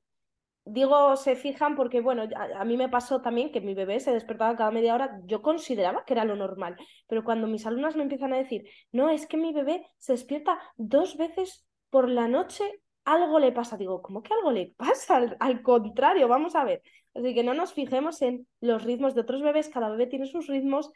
Digo, 0.71 1.15
se 1.15 1.35
fijan 1.35 1.75
porque, 1.75 2.01
bueno, 2.01 2.23
a, 2.55 2.65
mí 2.65 2.77
me 2.77 2.89
pasó 2.89 3.21
también 3.21 3.51
que 3.51 3.61
mi 3.61 3.73
bebé 3.73 3.99
se 3.99 4.11
despertaba 4.11 4.55
cada 4.55 4.71
media 4.71 4.93
hora. 4.93 5.19
Yo 5.25 5.41
consideraba 5.41 6.05
que 6.05 6.13
era 6.13 6.25
lo 6.25 6.35
normal, 6.35 6.77
pero 7.07 7.23
cuando 7.23 7.47
mis 7.47 7.65
alumnas 7.65 7.95
me 7.95 8.03
empiezan 8.03 8.33
a 8.33 8.37
decir, 8.37 8.63
no, 8.91 9.09
es 9.09 9.27
que 9.27 9.37
mi 9.37 9.53
bebé 9.53 9.85
se 9.97 10.13
despierta 10.13 10.59
dos 10.77 11.17
veces 11.17 11.65
por 11.89 12.09
la 12.09 12.27
noche, 12.27 12.63
algo 13.05 13.39
le 13.39 13.51
pasa. 13.51 13.77
Digo, 13.77 14.01
¿cómo 14.01 14.21
que 14.21 14.33
algo 14.33 14.51
le 14.51 14.73
pasa? 14.77 15.17
Al, 15.17 15.37
al 15.39 15.61
contrario, 15.61 16.27
vamos 16.27 16.55
a 16.55 16.63
ver. 16.63 16.81
Así 17.13 17.33
que 17.33 17.43
no 17.43 17.53
nos 17.53 17.73
fijemos 17.73 18.21
en 18.21 18.47
los 18.61 18.83
ritmos 18.83 19.15
de 19.15 19.21
otros 19.21 19.41
bebés, 19.41 19.69
cada 19.69 19.89
bebé 19.89 20.07
tiene 20.07 20.27
sus 20.27 20.47
ritmos 20.47 20.91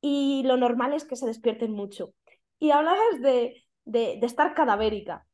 y 0.00 0.42
lo 0.44 0.56
normal 0.56 0.92
es 0.92 1.04
que 1.04 1.16
se 1.16 1.26
despierten 1.26 1.72
mucho. 1.72 2.14
Y 2.58 2.70
hablabas 2.70 3.20
de, 3.20 3.64
de, 3.84 4.18
estar 4.22 4.54
cadavérica. 4.54 5.26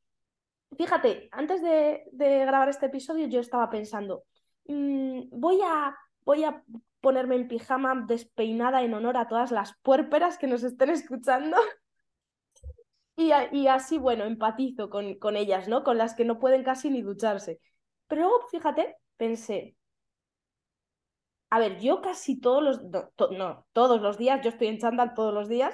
Fíjate, 0.76 1.28
antes 1.32 1.62
de, 1.62 2.04
grabar 2.12 2.68
este 2.68 2.86
episodio 2.86 3.26
yo 3.26 3.40
estaba 3.40 3.70
pensando, 3.70 4.24
mm, 4.66 5.28
voy, 5.30 5.60
a, 5.62 5.96
voy 6.24 6.44
a 6.44 6.62
ponerme 7.00 7.36
en 7.36 7.48
pijama 7.48 8.04
despeinada 8.06 8.82
en 8.82 8.94
honor 8.94 9.16
a 9.16 9.28
todas 9.28 9.50
las 9.50 9.74
puérperas 9.82 10.38
que 10.38 10.46
nos 10.46 10.62
estén 10.62 10.90
escuchando. 10.90 11.56
Y, 13.16 13.30
así, 13.68 13.96
bueno, 13.96 14.24
empatizo 14.24 14.90
con, 14.90 15.36
ellas, 15.36 15.68
¿no? 15.68 15.84
Con 15.84 15.98
las 15.98 16.14
que 16.14 16.24
no 16.24 16.40
pueden 16.40 16.64
casi 16.64 16.90
ni 16.90 17.00
ducharse. 17.00 17.60
Pero 18.08 18.22
luego, 18.22 18.48
fíjate, 18.48 18.96
pensé, 19.16 19.76
a 21.50 21.60
ver, 21.60 21.78
yo 21.78 22.02
casi 22.02 22.40
todos 22.40 22.60
los, 22.60 22.82
no, 23.30 23.66
todos 23.72 24.00
los 24.00 24.18
días, 24.18 24.40
yo 24.42 24.50
estoy 24.50 24.66
en 24.66 24.78
chándal 24.78 25.14
todos 25.14 25.32
los 25.32 25.48
días 25.48 25.72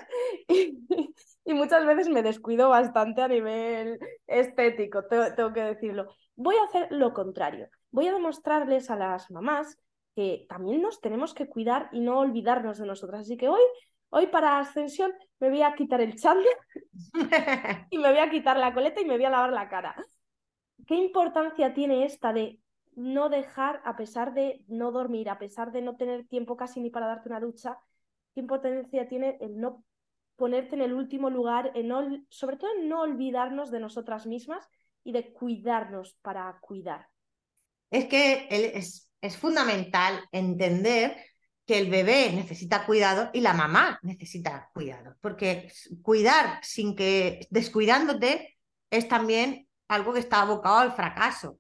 muchas 1.47 1.85
veces 1.87 2.09
me 2.09 2.23
descuido 2.23 2.69
bastante 2.69 3.23
a 3.23 3.29
nivel 3.29 3.99
estético, 4.27 5.05
tengo, 5.05 5.53
que 5.53 5.63
decirlo. 5.63 6.09
Voy 6.37 6.57
a 6.57 6.65
hacer 6.65 6.89
lo 6.91 7.13
contrario. 7.13 7.69
Voy 7.91 8.09
a 8.09 8.13
demostrarles 8.13 8.91
a 8.91 8.97
las 8.97 9.31
mamás 9.31 9.77
que 10.15 10.47
también 10.49 10.83
nos 10.83 11.01
tenemos 11.01 11.35
que 11.35 11.49
cuidar 11.49 11.89
y 11.93 12.01
no 12.01 12.19
olvidarnos 12.19 12.79
de 12.79 12.87
nosotras. 12.87 13.23
Así 13.23 13.37
que 13.37 13.49
hoy, 13.49 13.63
hoy 14.11 14.27
para 14.27 14.59
ascensión 14.59 15.13
me 15.39 15.51
voy 15.51 15.63
a 15.63 15.75
quitar 15.75 16.01
el 16.01 16.17
chándal 16.17 16.47
y 17.91 17.99
me 17.99 18.11
voy 18.11 18.19
a 18.19 18.31
quitar 18.31 18.57
la 18.57 18.75
coleta 18.75 19.01
y 19.01 19.05
me 19.05 19.17
voy 19.17 19.25
a 19.25 19.31
lavar 19.31 19.53
la 19.53 19.69
cara. 19.69 19.95
¿Qué 20.87 20.95
importancia 20.95 21.75
tiene 21.75 22.05
esta 22.05 22.33
de 22.33 22.61
no 22.97 23.29
dejar, 23.29 23.81
a 23.85 23.97
pesar 23.97 24.35
de 24.35 24.63
no 24.69 24.93
dormir, 24.93 25.31
a 25.31 25.39
pesar 25.39 25.73
de 25.73 25.83
no 25.83 25.97
tener 25.97 26.27
tiempo 26.27 26.57
casi 26.57 26.81
ni 26.81 26.91
para 26.91 27.07
darte 27.07 27.29
una 27.29 27.41
ducha, 27.41 27.79
qué 28.35 28.41
importancia 28.41 29.09
tiene 29.09 29.39
el 29.41 29.59
no 29.59 29.85
ponerte 30.41 30.75
en 30.75 30.81
el 30.81 30.95
último 30.95 31.29
lugar, 31.29 31.71
sobre 32.31 32.57
todo 32.57 32.71
en 32.79 32.89
no 32.89 33.03
olvidarnos 33.03 33.71
de 33.71 33.79
nosotras 33.79 34.27
mismas 34.27 34.67
y 35.05 35.13
de 35.13 35.35
cuidarnos 35.35 36.17
para 36.23 36.59
cuidar. 36.63 37.09
Es 37.91 38.07
que 38.07 38.49
es, 38.51 39.13
es 39.21 39.37
fundamental 39.37 40.25
entender 40.33 41.15
que 41.67 41.79
el 41.79 41.91
bebé 41.91 42.33
necesita 42.33 42.87
cuidado 42.87 43.29
y 43.35 43.43
la 43.43 43.53
mamá 43.53 44.01
necesita 44.03 44.71
cuidado, 44.73 45.15
porque 45.21 45.71
cuidar 46.01 46.59
sin 46.63 46.97
que 46.97 47.47
descuidándote 47.51 48.57
es 48.89 49.09
también 49.09 49.69
algo 49.89 50.15
que 50.15 50.21
está 50.21 50.41
abocado 50.41 50.79
al 50.79 50.93
fracaso. 50.93 51.59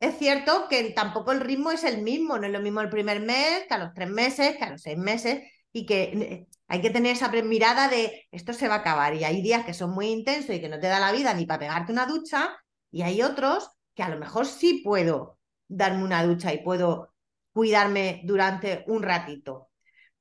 Es 0.00 0.16
cierto 0.16 0.68
que 0.70 0.90
tampoco 0.92 1.32
el 1.32 1.40
ritmo 1.40 1.70
es 1.70 1.84
el 1.84 2.00
mismo, 2.00 2.38
no 2.38 2.46
es 2.46 2.52
lo 2.52 2.60
mismo 2.60 2.80
el 2.80 2.88
primer 2.88 3.20
mes 3.20 3.64
que 3.68 3.74
a 3.74 3.78
los 3.78 3.92
tres 3.92 4.08
meses, 4.08 4.56
que 4.56 4.64
a 4.64 4.70
los 4.70 4.80
seis 4.80 4.96
meses, 4.96 5.42
y 5.76 5.84
que 5.84 6.02
eh, 6.04 6.48
hay 6.68 6.80
que 6.80 6.88
tener 6.88 7.12
esa 7.12 7.28
mirada 7.28 7.88
de 7.88 8.26
esto 8.30 8.54
se 8.54 8.66
va 8.66 8.76
a 8.76 8.78
acabar. 8.78 9.14
Y 9.14 9.24
hay 9.24 9.42
días 9.42 9.66
que 9.66 9.74
son 9.74 9.90
muy 9.90 10.06
intensos 10.06 10.56
y 10.56 10.60
que 10.60 10.70
no 10.70 10.80
te 10.80 10.86
da 10.86 10.98
la 10.98 11.12
vida 11.12 11.34
ni 11.34 11.44
para 11.44 11.58
pegarte 11.60 11.92
una 11.92 12.06
ducha, 12.06 12.56
y 12.90 13.02
hay 13.02 13.20
otros 13.20 13.70
que 13.94 14.02
a 14.02 14.08
lo 14.08 14.18
mejor 14.18 14.46
sí 14.46 14.80
puedo 14.82 15.38
darme 15.68 16.02
una 16.02 16.24
ducha 16.24 16.54
y 16.54 16.64
puedo 16.64 17.12
cuidarme 17.52 18.22
durante 18.24 18.84
un 18.86 19.02
ratito. 19.02 19.70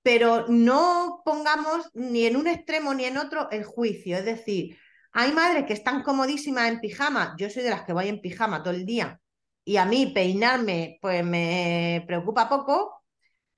Pero 0.01 0.45
no 0.49 1.21
pongamos 1.23 1.89
ni 1.93 2.25
en 2.25 2.35
un 2.35 2.47
extremo 2.47 2.93
ni 2.93 3.05
en 3.05 3.17
otro 3.17 3.49
el 3.49 3.63
juicio. 3.63 4.17
Es 4.17 4.25
decir, 4.25 4.77
hay 5.13 5.31
madres 5.31 5.65
que 5.65 5.73
están 5.73 6.03
comodísimas 6.03 6.69
en 6.69 6.81
pijama. 6.81 7.33
Yo 7.37 7.49
soy 7.49 7.63
de 7.63 7.69
las 7.69 7.83
que 7.83 7.93
voy 7.93 8.09
en 8.09 8.21
pijama 8.21 8.61
todo 8.61 8.73
el 8.73 8.85
día 8.85 9.21
y 9.63 9.77
a 9.77 9.85
mí 9.85 10.07
peinarme 10.13 10.99
pues 11.01 11.23
me 11.25 12.03
preocupa 12.07 12.49
poco, 12.49 13.04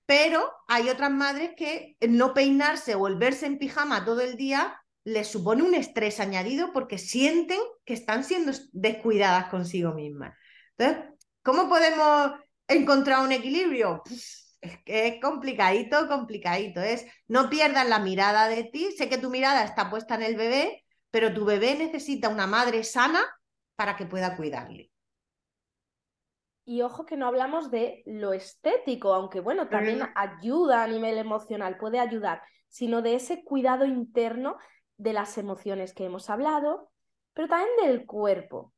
pero 0.08 0.52
hay 0.68 0.90
otras 0.90 1.12
madres 1.12 1.52
que 1.56 1.96
no 2.10 2.34
peinarse 2.34 2.96
o 2.96 3.06
el 3.08 3.18
verse 3.18 3.46
en 3.46 3.60
pijama 3.60 4.04
todo 4.06 4.22
el 4.22 4.38
día 4.38 4.82
les 5.04 5.28
supone 5.28 5.62
un 5.62 5.76
estrés 5.76 6.20
añadido 6.20 6.74
porque 6.74 6.98
sienten 6.98 7.60
que 7.86 7.94
están 7.94 8.24
siendo 8.24 8.52
descuidadas 8.72 9.50
consigo 9.50 9.94
mismas. 9.94 10.36
Entonces, 10.78 11.14
¿cómo 11.44 11.70
podemos 11.70 12.32
encontrar 12.68 13.24
un 13.24 13.32
equilibrio? 13.32 14.02
es 14.62 14.80
que 14.84 15.08
es 15.08 15.22
complicadito, 15.22 16.08
complicadito. 16.08 16.82
Es 16.82 17.06
no 17.28 17.50
pierdas 17.50 17.88
la 17.88 18.00
mirada 18.00 18.48
de 18.48 18.64
ti. 18.64 18.92
Sé 18.98 19.10
que 19.10 19.18
tu 19.18 19.30
mirada 19.30 19.64
está 19.64 19.90
puesta 19.90 20.16
en 20.16 20.24
el 20.24 20.36
bebé, 20.36 20.84
pero 21.12 21.34
tu 21.34 21.46
bebé 21.46 21.76
necesita 21.76 22.30
una 22.30 22.48
madre 22.48 22.84
sana 22.84 23.24
para 23.76 23.96
que 23.96 24.06
pueda 24.06 24.36
cuidarle. 24.36 24.92
Y 26.70 26.82
ojo 26.82 27.06
que 27.06 27.16
no 27.16 27.28
hablamos 27.28 27.72
de 27.72 28.04
lo 28.06 28.34
estético, 28.34 29.14
aunque 29.14 29.40
bueno, 29.40 29.70
también 29.70 30.02
ayuda 30.16 30.84
a 30.84 30.88
nivel 30.88 31.18
emocional, 31.18 31.78
puede 31.78 31.98
ayudar, 31.98 32.42
sino 32.68 33.02
de 33.02 33.16
ese 33.16 33.46
cuidado 33.46 33.86
interno 33.86 34.58
de 34.98 35.14
las 35.14 35.38
emociones 35.38 35.94
que 35.94 36.04
hemos 36.04 36.30
hablado, 36.30 36.92
pero 37.34 37.48
también 37.48 37.70
del 37.82 38.06
cuerpo. 38.06 38.74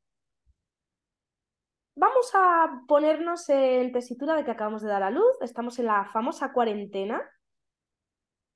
Vamos 1.96 2.30
a 2.32 2.84
ponernos 2.86 3.48
en 3.48 3.90
tesitura 3.90 4.36
de 4.36 4.44
que 4.44 4.52
acabamos 4.52 4.82
de 4.82 4.88
dar 4.88 5.02
a 5.02 5.10
luz, 5.10 5.36
estamos 5.40 5.76
en 5.80 5.86
la 5.86 6.04
famosa 6.12 6.52
cuarentena. 6.52 7.20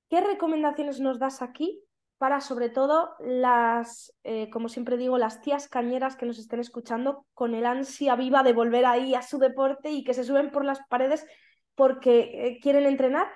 ¿Qué 0.09 0.21
recomendaciones 0.21 1.01
nos 1.01 1.19
das 1.19 1.43
aquí 1.43 1.83
para 2.19 2.41
sobre 2.41 2.69
todo 2.69 3.15
las, 3.21 4.15
eh, 4.23 4.49
como 4.51 4.69
siempre 4.69 4.97
digo, 4.97 5.19
las 5.19 5.41
tías 5.41 5.69
cañeras 5.69 6.17
que 6.17 6.27
nos 6.27 6.39
estén 6.39 6.61
escuchando 6.61 7.27
con 7.35 7.55
el 7.55 7.67
ansia 7.67 8.17
viva 8.17 8.43
de 8.43 8.53
volver 8.53 8.87
ahí 8.87 9.15
a 9.15 9.23
su 9.23 9.39
deporte 9.39 9.91
y 9.91 10.05
que 10.05 10.15
se 10.15 10.25
suben 10.25 10.51
por 10.51 10.65
las 10.65 10.81
paredes 10.89 11.27
porque 11.75 12.47
eh, 12.47 12.61
quieren 12.63 12.87
entrenar 12.87 13.29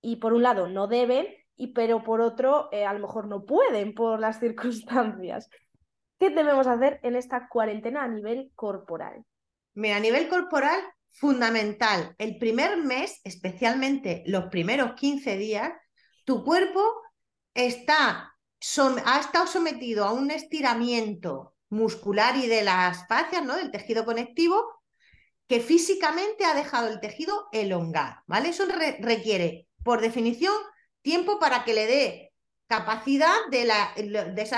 y 0.00 0.16
por 0.16 0.34
un 0.34 0.42
lado 0.42 0.68
no 0.68 0.86
deben, 0.86 1.26
y 1.56 1.68
pero 1.68 2.02
por 2.02 2.20
otro 2.20 2.68
eh, 2.72 2.84
a 2.84 2.92
lo 2.92 3.00
mejor 3.00 3.26
no 3.26 3.44
pueden 3.44 3.94
por 3.94 4.20
las 4.20 4.38
circunstancias. 4.40 5.48
¿Qué 6.18 6.30
debemos 6.30 6.66
hacer 6.66 7.00
en 7.02 7.16
esta 7.16 7.48
cuarentena 7.48 8.04
a 8.04 8.08
nivel 8.08 8.50
corporal? 8.54 9.24
Mira, 9.74 9.96
a 9.96 10.00
nivel 10.00 10.28
corporal, 10.28 10.78
fundamental. 11.10 12.14
El 12.18 12.38
primer 12.38 12.76
mes, 12.76 13.20
especialmente 13.24 14.22
los 14.26 14.44
primeros 14.46 14.92
15 14.94 15.36
días, 15.36 15.72
tu 16.24 16.44
cuerpo 16.44 16.80
está, 17.54 18.36
ha 19.04 19.20
estado 19.20 19.46
sometido 19.46 20.04
a 20.04 20.12
un 20.12 20.30
estiramiento 20.30 21.54
muscular 21.70 22.36
y 22.36 22.46
de 22.46 22.62
las 22.62 23.06
fascias, 23.08 23.44
¿no? 23.44 23.56
Del 23.56 23.70
tejido 23.70 24.04
conectivo, 24.04 24.82
que 25.46 25.60
físicamente 25.60 26.44
ha 26.44 26.54
dejado 26.54 26.88
el 26.88 27.00
tejido 27.00 27.48
elongar, 27.52 28.22
¿vale? 28.26 28.50
Eso 28.50 28.64
requiere, 28.66 29.68
por 29.82 30.00
definición, 30.00 30.54
tiempo 31.02 31.38
para 31.38 31.64
que 31.64 31.74
le 31.74 31.86
dé 31.86 32.32
capacidad 32.66 33.34
de, 33.50 33.70
de 34.32 34.42
ese 34.42 34.56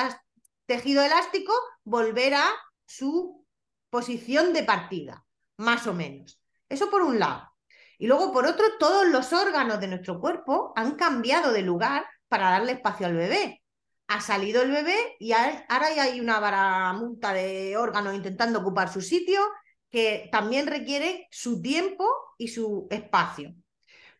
tejido 0.66 1.02
elástico 1.02 1.52
volver 1.84 2.34
a 2.34 2.48
su 2.86 3.44
posición 3.90 4.52
de 4.52 4.62
partida, 4.62 5.24
más 5.56 5.86
o 5.86 5.94
menos. 5.94 6.40
Eso 6.68 6.90
por 6.90 7.02
un 7.02 7.18
lado. 7.18 7.50
Y 7.98 8.06
luego, 8.06 8.32
por 8.32 8.46
otro, 8.46 8.64
todos 8.78 9.06
los 9.06 9.32
órganos 9.32 9.80
de 9.80 9.88
nuestro 9.88 10.20
cuerpo 10.20 10.72
han 10.76 10.96
cambiado 10.96 11.52
de 11.52 11.62
lugar 11.62 12.06
para 12.28 12.50
darle 12.50 12.72
espacio 12.72 13.06
al 13.06 13.14
bebé. 13.16 13.62
Ha 14.08 14.20
salido 14.20 14.62
el 14.62 14.70
bebé 14.70 14.96
y 15.18 15.32
ahora 15.32 15.94
ya 15.94 16.04
hay 16.04 16.20
una 16.20 16.38
baramunta 16.38 17.32
de 17.32 17.76
órganos 17.76 18.14
intentando 18.14 18.60
ocupar 18.60 18.92
su 18.92 19.00
sitio 19.00 19.40
que 19.90 20.28
también 20.30 20.66
requiere 20.66 21.26
su 21.30 21.60
tiempo 21.60 22.08
y 22.38 22.48
su 22.48 22.86
espacio. 22.90 23.54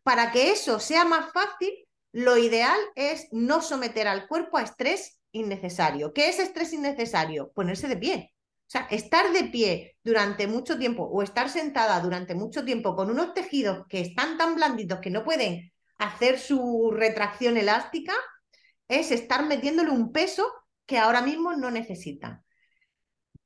Para 0.03 0.33
que 0.33 0.51
eso 0.51 0.81
sea 0.81 1.05
más 1.05 1.33
fácil, 1.33 1.73
lo 2.13 2.37
ideal 2.39 2.79
es 2.95 3.29
no 3.33 3.61
someter 3.61 4.09
al 4.09 4.27
cuerpo 4.27 4.57
a 4.57 4.63
estrés 4.63 5.21
innecesario. 5.33 6.13
¿Qué 6.13 6.29
es 6.29 6.39
estrés 6.39 6.73
innecesario? 6.73 7.53
Ponerse 7.53 7.89
de 7.89 7.97
pie. 7.97 8.33
O 8.67 8.71
sea, 8.71 8.89
estar 8.91 9.33
de 9.33 9.45
pie 9.45 9.97
durante 10.03 10.47
mucho 10.47 10.79
tiempo 10.79 11.05
o 11.05 11.23
estar 11.23 11.51
sentada 11.51 12.01
durante 12.01 12.35
mucho 12.35 12.65
tiempo 12.65 12.97
con 12.97 13.11
unos 13.11 13.35
tejidos 13.35 13.87
que 13.89 14.01
están 14.01 14.39
tan 14.39 14.57
blanditos 14.57 14.99
que 15.01 15.11
no 15.11 15.25
pueden 15.25 15.73
hacer 15.99 16.39
su 16.39 16.93
retracción 16.93 17.57
elástica 17.57 18.15
es 18.89 19.11
estar 19.11 19.47
metiéndole 19.47 19.91
un 19.91 20.13
peso 20.13 20.53
que 20.87 20.99
ahora 20.99 21.23
mismo 21.23 21.55
no 21.55 21.71
necesita. 21.71 22.45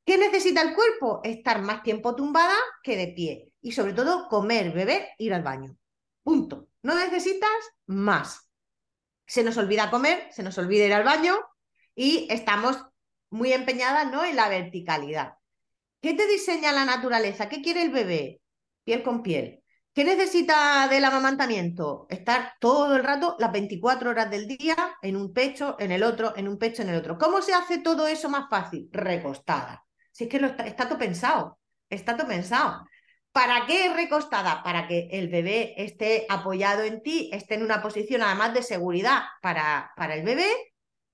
¿Qué 0.04 0.18
necesita 0.18 0.62
el 0.62 0.74
cuerpo? 0.74 1.20
Estar 1.24 1.62
más 1.62 1.82
tiempo 1.82 2.14
tumbada 2.16 2.56
que 2.82 2.96
de 2.96 3.08
pie. 3.08 3.52
Y 3.60 3.72
sobre 3.72 3.92
todo 3.92 4.28
comer, 4.28 4.72
beber, 4.72 5.08
ir 5.18 5.32
al 5.32 5.42
baño. 5.42 5.76
Punto. 6.22 6.68
No 6.82 6.94
necesitas 6.94 7.50
más. 7.86 8.50
Se 9.26 9.44
nos 9.44 9.56
olvida 9.56 9.90
comer, 9.90 10.28
se 10.32 10.42
nos 10.42 10.58
olvida 10.58 10.86
ir 10.86 10.94
al 10.94 11.04
baño 11.04 11.38
y 11.94 12.26
estamos 12.30 12.84
muy 13.30 13.52
empeñadas 13.52 14.10
¿no? 14.10 14.24
en 14.24 14.36
la 14.36 14.48
verticalidad. 14.48 15.34
¿Qué 16.00 16.14
te 16.14 16.26
diseña 16.26 16.72
la 16.72 16.84
naturaleza? 16.84 17.48
¿Qué 17.48 17.62
quiere 17.62 17.82
el 17.82 17.90
bebé? 17.90 18.40
Piel 18.84 19.03
con 19.03 19.22
piel. 19.22 19.59
¿Qué 19.93 20.05
necesita 20.05 20.86
del 20.88 21.05
amamantamiento? 21.05 22.07
Estar 22.11 22.55
todo 22.61 22.95
el 22.95 23.03
rato, 23.03 23.34
las 23.41 23.51
24 23.51 24.11
horas 24.11 24.30
del 24.30 24.47
día, 24.47 24.76
en 25.03 25.16
un 25.16 25.32
pecho, 25.32 25.74
en 25.80 25.91
el 25.91 26.05
otro, 26.05 26.32
en 26.36 26.47
un 26.47 26.59
pecho, 26.59 26.82
en 26.82 26.91
el 26.91 26.97
otro. 26.97 27.18
¿Cómo 27.18 27.43
se 27.43 27.55
hace 27.55 27.78
todo 27.78 28.07
eso 28.07 28.28
más 28.28 28.49
fácil? 28.49 28.88
Recostada. 28.93 29.84
Si 30.12 30.24
es 30.24 30.30
que 30.30 30.36
está, 30.64 30.88
todo 30.88 30.97
pensado, 30.99 31.59
está 31.88 32.16
todo 32.16 32.28
pensado. 32.28 32.86
¿Para 33.32 33.66
qué 33.66 33.93
recostada? 33.93 34.62
Para 34.62 34.86
que 34.86 35.09
el 35.11 35.28
bebé 35.28 35.74
esté 35.76 36.24
apoyado 36.28 36.84
en 36.84 37.03
ti, 37.03 37.28
esté 37.32 37.55
en 37.55 37.64
una 37.64 37.82
posición 37.82 38.22
además 38.22 38.55
de 38.55 38.62
seguridad 38.62 39.22
para, 39.43 39.91
para 39.97 40.14
el 40.14 40.24
bebé, 40.24 40.51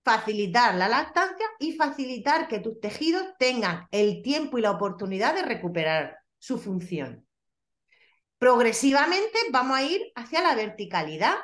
facilitar 0.04 0.74
la 0.74 0.88
lactancia 0.88 1.46
y 1.58 1.72
facilitar 1.72 2.46
que 2.46 2.60
tus 2.60 2.78
tejidos 2.78 3.24
tengan 3.38 3.86
el 3.90 4.22
tiempo 4.22 4.58
y 4.58 4.62
la 4.62 4.72
oportunidad 4.72 5.34
de 5.34 5.42
recuperar 5.42 6.18
su 6.38 6.58
función 6.58 7.25
progresivamente 8.38 9.38
vamos 9.50 9.78
a 9.78 9.82
ir 9.82 10.12
hacia 10.14 10.42
la 10.42 10.54
verticalidad 10.54 11.34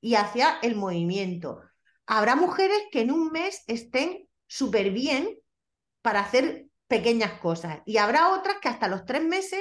y 0.00 0.16
hacia 0.16 0.58
el 0.62 0.76
movimiento. 0.76 1.60
Habrá 2.06 2.36
mujeres 2.36 2.78
que 2.90 3.00
en 3.00 3.10
un 3.10 3.30
mes 3.30 3.62
estén 3.66 4.28
súper 4.46 4.90
bien 4.90 5.38
para 6.02 6.20
hacer 6.20 6.66
pequeñas 6.88 7.40
cosas. 7.40 7.78
Y 7.86 7.96
habrá 7.96 8.30
otras 8.30 8.58
que 8.60 8.68
hasta 8.68 8.88
los 8.88 9.04
tres 9.04 9.22
meses 9.22 9.60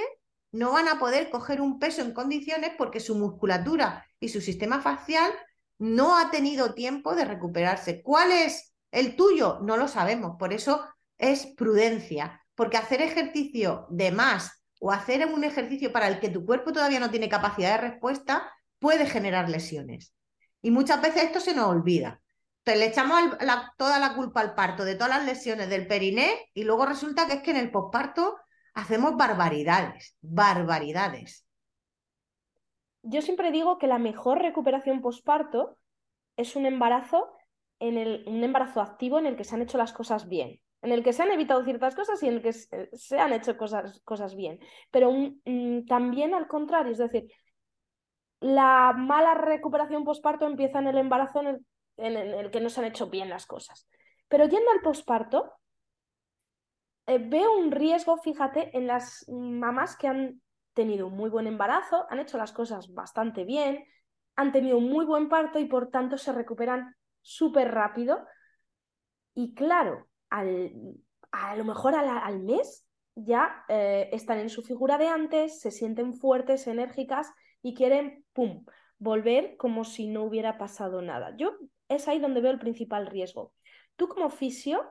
no 0.51 0.73
van 0.73 0.87
a 0.87 0.99
poder 0.99 1.29
coger 1.29 1.61
un 1.61 1.79
peso 1.79 2.01
en 2.01 2.13
condiciones 2.13 2.71
porque 2.77 2.99
su 2.99 3.15
musculatura 3.15 4.05
y 4.19 4.29
su 4.29 4.41
sistema 4.41 4.81
facial 4.81 5.31
no 5.77 6.17
ha 6.17 6.29
tenido 6.29 6.73
tiempo 6.73 7.15
de 7.15 7.25
recuperarse. 7.25 8.01
¿Cuál 8.01 8.31
es 8.31 8.73
el 8.91 9.15
tuyo? 9.15 9.59
No 9.61 9.77
lo 9.77 9.87
sabemos. 9.87 10.35
Por 10.37 10.51
eso 10.51 10.83
es 11.17 11.45
prudencia, 11.55 12.43
porque 12.55 12.77
hacer 12.77 13.01
ejercicio 13.01 13.87
de 13.89 14.11
más 14.11 14.60
o 14.83 14.91
hacer 14.91 15.27
un 15.27 15.43
ejercicio 15.43 15.93
para 15.93 16.07
el 16.07 16.19
que 16.19 16.29
tu 16.29 16.43
cuerpo 16.43 16.73
todavía 16.73 16.99
no 16.99 17.11
tiene 17.11 17.29
capacidad 17.29 17.73
de 17.73 17.89
respuesta 17.89 18.51
puede 18.79 19.05
generar 19.05 19.47
lesiones. 19.47 20.15
Y 20.63 20.71
muchas 20.71 20.99
veces 21.01 21.25
esto 21.25 21.39
se 21.39 21.53
nos 21.53 21.67
olvida. 21.67 22.19
Entonces 22.63 22.79
le 22.79 22.87
echamos 22.87 23.37
toda 23.77 23.99
la 23.99 24.15
culpa 24.15 24.41
al 24.41 24.55
parto 24.55 24.83
de 24.83 24.95
todas 24.95 25.09
las 25.09 25.25
lesiones 25.25 25.69
del 25.69 25.87
periné 25.87 26.49
y 26.55 26.63
luego 26.63 26.87
resulta 26.87 27.27
que 27.27 27.33
es 27.33 27.41
que 27.43 27.51
en 27.51 27.57
el 27.57 27.71
posparto 27.71 28.37
hacemos 28.73 29.15
barbaridades, 29.17 30.17
barbaridades. 30.21 31.45
Yo 33.03 33.21
siempre 33.21 33.51
digo 33.51 33.77
que 33.77 33.87
la 33.87 33.99
mejor 33.99 34.41
recuperación 34.41 35.01
posparto 35.01 35.77
es 36.37 36.55
un 36.55 36.65
embarazo 36.65 37.31
en 37.79 37.97
el, 37.97 38.23
un 38.27 38.43
embarazo 38.43 38.81
activo 38.81 39.19
en 39.19 39.27
el 39.27 39.35
que 39.35 39.43
se 39.43 39.55
han 39.55 39.61
hecho 39.61 39.77
las 39.77 39.91
cosas 39.91 40.27
bien, 40.27 40.59
en 40.81 40.91
el 40.91 41.03
que 41.03 41.13
se 41.13 41.23
han 41.23 41.31
evitado 41.31 41.63
ciertas 41.63 41.95
cosas 41.95 42.21
y 42.23 42.27
en 42.27 42.35
el 42.35 42.41
que 42.41 42.53
se, 42.53 43.19
han 43.19 43.33
hecho 43.33 43.57
cosas, 43.57 44.01
cosas 44.03 44.35
bien. 44.35 44.59
Pero 44.89 45.13
también 45.87 46.33
al 46.33 46.47
contrario, 46.47 46.91
es 46.91 46.97
decir, 46.97 47.31
la 48.39 48.93
mala 48.97 49.35
recuperación 49.35 50.03
posparto 50.03 50.47
empieza 50.47 50.79
en 50.79 50.87
el 50.87 50.97
embarazo 50.97 51.41
en 51.41 51.47
el, 51.97 52.33
en 52.33 52.51
que 52.51 52.61
no 52.61 52.69
se 52.69 52.81
han 52.81 52.87
hecho 52.87 53.09
bien 53.09 53.29
las 53.29 53.45
cosas. 53.45 53.87
Pero 54.27 54.45
yendo 54.45 54.71
al 54.71 54.81
posparto, 54.81 55.53
eh, 57.05 57.19
veo 57.19 57.57
un 57.57 57.71
riesgo, 57.71 58.17
fíjate, 58.17 58.75
en 58.75 58.87
las 58.87 59.25
mamás 59.29 59.95
que 59.97 60.07
han 60.07 60.41
tenido 60.73 61.07
un 61.07 61.17
muy 61.17 61.29
buen 61.29 61.47
embarazo, 61.47 62.07
han 62.09 62.19
hecho 62.19 62.37
las 62.37 62.53
cosas 62.53 62.93
bastante 62.93 63.43
bien, 63.43 63.85
han 64.35 64.51
tenido 64.51 64.77
un 64.77 64.89
muy 64.89 65.05
buen 65.05 65.29
parto 65.29 65.59
y 65.59 65.65
por 65.65 65.89
tanto 65.89 66.17
se 66.17 66.31
recuperan 66.31 66.95
súper 67.21 67.71
rápido. 67.71 68.25
Y 69.33 69.53
claro, 69.53 70.07
a 70.31 71.55
lo 71.55 71.65
mejor 71.65 71.93
al, 71.95 72.39
mes 72.39 72.87
ya 73.15 73.65
eh, 73.67 74.09
están 74.13 74.39
en 74.39 74.49
su 74.49 74.63
figura 74.63 74.97
de 74.97 75.07
antes, 75.07 75.59
se 75.59 75.71
sienten 75.71 76.13
fuertes, 76.13 76.65
enérgicas 76.67 77.31
y 77.61 77.75
quieren, 77.75 78.25
¡pum!, 78.33 78.65
volver 78.97 79.57
como 79.57 79.83
si 79.83 80.07
no 80.07 80.23
hubiera 80.23 80.57
pasado 80.57 81.01
nada. 81.01 81.35
Yo 81.37 81.57
es 81.89 82.07
ahí 82.07 82.19
donde 82.19 82.41
veo 82.41 82.51
el 82.51 82.59
principal 82.59 83.07
riesgo. 83.07 83.53
Tú 83.95 84.07
como 84.07 84.29
fisio, 84.29 84.83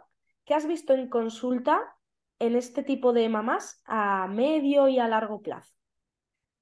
¿qué 0.45 0.55
has 0.55 0.67
visto 0.67 0.95
en 0.95 1.09
consulta 1.09 1.81
en 2.39 2.57
este 2.57 2.83
tipo 2.83 3.13
de 3.13 3.29
mamás 3.29 3.83
a 3.87 4.27
medio 4.29 4.89
y 4.89 4.99
a 4.99 5.09
largo 5.09 5.41
plazo? 5.41 5.73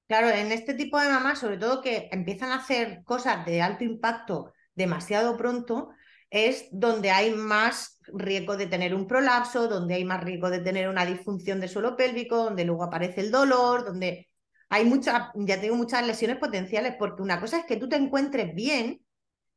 Claro, 0.07 0.29
en 0.29 0.53
este 0.53 0.75
tipo 0.75 0.99
de 0.99 1.09
mamás, 1.09 1.41
sobre 1.41 1.59
todo 1.59 1.83
que 1.83 2.09
empiezan 2.13 2.51
a 2.51 2.57
hacer 2.57 3.03
cosas 3.05 3.45
de 3.45 3.61
alto 3.61 3.85
impacto 3.85 4.53
demasiado 4.75 5.37
pronto, 5.37 5.91
es 6.31 6.67
donde 6.71 7.11
hay 7.11 7.35
más 7.35 7.99
riesgo 8.07 8.57
de 8.57 8.67
tener 8.67 8.95
un 8.95 9.07
prolapso, 9.07 9.69
donde 9.69 9.95
hay 9.95 10.05
más 10.05 10.23
riesgo 10.23 10.51
de 10.51 10.61
tener 10.61 10.89
una 10.89 11.07
disfunción 11.07 11.61
del 11.61 11.69
suelo 11.69 11.97
pélvico, 11.97 12.37
donde 12.37 12.65
luego 12.65 12.85
aparece 12.85 13.21
el 13.21 13.31
dolor, 13.31 13.85
donde 13.85 14.29
hay 14.69 14.85
muchas, 14.85 15.31
ya 15.35 15.61
tengo 15.61 15.77
muchas 15.77 16.07
lesiones 16.07 16.39
potenciales, 16.39 16.95
porque 16.99 17.23
una 17.23 17.41
cosa 17.41 17.59
es 17.59 17.65
que 17.65 17.77
tú 17.77 17.89
te 17.89 17.97
encuentres 17.97 18.55
bien, 18.55 19.01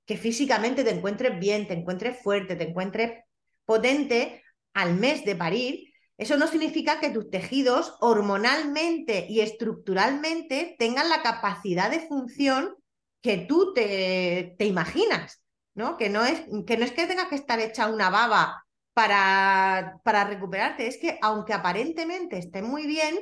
que 0.06 0.18
físicamente 0.18 0.84
te 0.84 0.92
encuentres 0.92 1.38
bien, 1.40 1.68
te 1.68 1.74
encuentres 1.74 2.18
fuerte, 2.22 2.56
te 2.56 2.70
encuentres 2.70 3.24
potente 3.66 4.44
al 4.74 4.96
mes 4.96 5.26
de 5.26 5.36
parir, 5.36 5.92
eso 6.18 6.38
no 6.38 6.48
significa 6.48 7.00
que 7.00 7.10
tus 7.10 7.30
tejidos 7.30 7.96
hormonalmente 8.00 9.26
y 9.28 9.42
estructuralmente 9.42 10.76
tengan 10.78 11.10
la 11.10 11.24
capacidad 11.24 11.90
de 11.90 12.08
función 12.08 12.76
que 13.22 13.38
tú 13.38 13.74
te, 13.74 14.56
te 14.58 14.66
imaginas, 14.66 15.41
¿no? 15.74 15.98
Que, 15.98 16.10
no 16.10 16.24
es, 16.26 16.42
que 16.66 16.78
no 16.78 16.86
es 16.86 16.92
que 16.92 17.08
tengas 17.08 17.28
que 17.28 17.36
estar 17.36 17.60
hecha 17.60 17.88
una 17.88 18.10
baba 18.10 18.66
para, 18.94 20.00
para 20.04 20.26
recuperarte, 20.26 20.88
es 20.88 20.98
que 20.98 21.18
aunque 21.22 21.54
aparentemente 21.54 22.38
esté 22.38 22.62
muy 22.62 22.88
bien, 22.88 23.18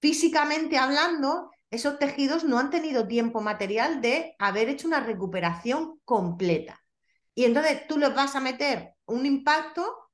físicamente 0.00 0.78
hablando, 0.78 1.50
esos 1.70 1.98
tejidos 1.98 2.44
no 2.44 2.58
han 2.58 2.70
tenido 2.70 3.06
tiempo 3.06 3.40
material 3.40 4.00
de 4.00 4.34
haber 4.38 4.68
hecho 4.68 4.86
una 4.86 5.00
recuperación 5.00 6.00
completa. 6.04 6.80
Y 7.34 7.44
entonces 7.44 7.86
tú 7.86 7.98
les 7.98 8.14
vas 8.14 8.34
a 8.36 8.40
meter 8.40 8.94
un 9.06 9.26
impacto 9.26 10.08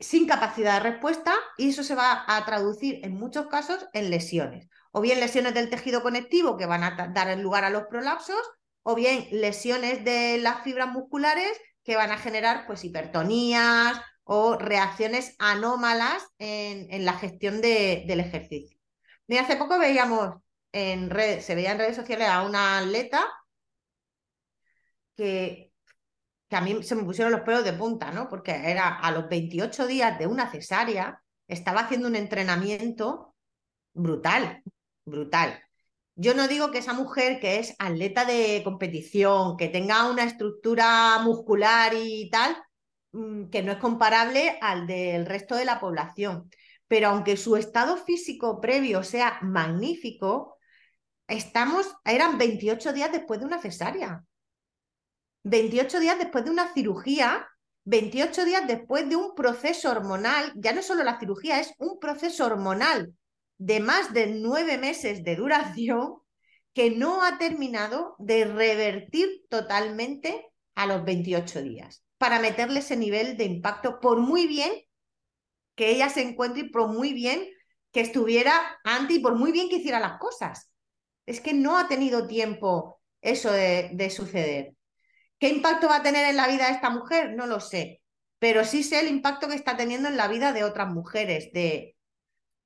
sin 0.00 0.26
capacidad 0.26 0.74
de 0.74 0.90
respuesta 0.90 1.34
y 1.56 1.70
eso 1.70 1.84
se 1.84 1.94
va 1.94 2.24
a 2.26 2.44
traducir 2.44 3.04
en 3.04 3.14
muchos 3.14 3.46
casos 3.46 3.86
en 3.92 4.10
lesiones. 4.10 4.68
O 4.90 5.00
bien 5.00 5.20
lesiones 5.20 5.54
del 5.54 5.70
tejido 5.70 6.02
conectivo 6.02 6.56
que 6.56 6.66
van 6.66 6.82
a 6.82 7.08
dar 7.14 7.38
lugar 7.38 7.64
a 7.64 7.70
los 7.70 7.84
prolapsos, 7.84 8.42
o 8.82 8.94
bien 8.94 9.26
lesiones 9.30 10.04
de 10.04 10.38
las 10.38 10.62
fibras 10.62 10.88
musculares 10.88 11.50
que 11.84 11.96
van 11.96 12.10
a 12.10 12.18
generar 12.18 12.66
pues 12.66 12.84
hipertonías 12.84 14.00
o 14.24 14.56
reacciones 14.56 15.34
anómalas 15.38 16.24
en, 16.38 17.04
la 17.04 17.14
gestión 17.14 17.60
del 17.60 18.20
ejercicio. 18.20 18.78
Hace 19.40 19.56
poco 19.56 19.78
veíamos 19.78 20.36
en 20.72 21.10
redes, 21.10 21.44
se 21.44 21.54
veía 21.54 21.72
en 21.72 21.78
redes 21.78 21.96
sociales 21.96 22.28
a 22.28 22.42
una 22.42 22.78
atleta 22.78 23.24
que 25.16 25.72
que 26.52 26.56
a 26.56 26.60
mí 26.60 26.82
se 26.82 26.94
me 26.94 27.04
pusieron 27.04 27.32
los 27.32 27.40
pelos 27.40 27.64
de 27.64 27.72
punta, 27.72 28.10
¿no? 28.10 28.28
Porque 28.28 28.50
era 28.52 28.98
a 28.98 29.10
los 29.10 29.26
28 29.26 29.86
días 29.86 30.18
de 30.18 30.26
una 30.26 30.50
cesárea, 30.50 31.22
estaba 31.48 31.80
haciendo 31.80 32.08
un 32.08 32.14
entrenamiento 32.14 33.34
brutal, 33.94 34.62
brutal. 35.06 35.58
Yo 36.14 36.34
no 36.34 36.46
digo 36.46 36.70
que 36.70 36.78
esa 36.78 36.92
mujer 36.92 37.40
que 37.40 37.58
es 37.58 37.74
atleta 37.78 38.24
de 38.24 38.60
competición, 38.64 39.56
que 39.56 39.68
tenga 39.68 40.10
una 40.10 40.24
estructura 40.24 41.18
muscular 41.20 41.94
y 41.96 42.28
tal, 42.30 42.56
mm, 43.12 43.48
que 43.48 43.62
no 43.62 43.72
es 43.72 43.78
comparable 43.78 44.58
al 44.60 44.86
del 44.86 45.26
resto 45.26 45.56
de 45.56 45.64
la 45.64 45.80
población. 45.80 46.50
Pero 46.86 47.08
aunque 47.08 47.36
su 47.36 47.56
estado 47.56 47.96
físico 47.96 48.60
previo 48.60 49.02
sea 49.02 49.38
magnífico, 49.42 50.58
estamos, 51.28 51.94
eran 52.04 52.38
28 52.38 52.92
días 52.92 53.12
después 53.12 53.40
de 53.40 53.46
una 53.46 53.60
cesárea. 53.60 54.24
28 55.44 56.00
días 56.00 56.18
después 56.18 56.44
de 56.44 56.50
una 56.50 56.72
cirugía, 56.74 57.48
28 57.84 58.44
días 58.44 58.66
después 58.66 59.08
de 59.08 59.16
un 59.16 59.34
proceso 59.34 59.90
hormonal, 59.90 60.52
ya 60.56 60.72
no 60.72 60.82
solo 60.82 61.02
la 61.04 61.18
cirugía, 61.18 61.58
es 61.60 61.74
un 61.78 61.98
proceso 61.98 62.46
hormonal 62.46 63.14
de 63.64 63.78
más 63.78 64.12
de 64.12 64.26
nueve 64.26 64.76
meses 64.76 65.22
de 65.22 65.36
duración 65.36 66.16
que 66.74 66.90
no 66.90 67.22
ha 67.22 67.38
terminado 67.38 68.16
de 68.18 68.44
revertir 68.44 69.44
totalmente 69.48 70.50
a 70.74 70.86
los 70.86 71.04
28 71.04 71.62
días 71.62 72.02
para 72.18 72.40
meterle 72.40 72.80
ese 72.80 72.96
nivel 72.96 73.36
de 73.36 73.44
impacto 73.44 74.00
por 74.00 74.18
muy 74.18 74.48
bien 74.48 74.72
que 75.76 75.90
ella 75.90 76.08
se 76.08 76.22
encuentre 76.22 76.62
y 76.62 76.70
por 76.70 76.88
muy 76.88 77.12
bien 77.12 77.48
que 77.92 78.00
estuviera 78.00 78.52
antes 78.82 79.18
y 79.18 79.20
por 79.20 79.36
muy 79.36 79.52
bien 79.52 79.68
que 79.68 79.76
hiciera 79.76 80.00
las 80.00 80.18
cosas. 80.18 80.68
Es 81.24 81.40
que 81.40 81.54
no 81.54 81.78
ha 81.78 81.86
tenido 81.86 82.26
tiempo 82.26 83.00
eso 83.20 83.52
de, 83.52 83.90
de 83.92 84.10
suceder. 84.10 84.74
¿Qué 85.38 85.48
impacto 85.48 85.88
va 85.88 85.96
a 85.96 86.02
tener 86.02 86.28
en 86.28 86.36
la 86.36 86.48
vida 86.48 86.66
de 86.66 86.72
esta 86.72 86.90
mujer? 86.90 87.34
No 87.34 87.46
lo 87.46 87.60
sé, 87.60 88.02
pero 88.40 88.64
sí 88.64 88.82
sé 88.82 89.00
el 89.00 89.08
impacto 89.08 89.46
que 89.46 89.54
está 89.54 89.76
teniendo 89.76 90.08
en 90.08 90.16
la 90.16 90.26
vida 90.26 90.52
de 90.52 90.64
otras 90.64 90.88
mujeres, 90.88 91.52
de, 91.52 91.91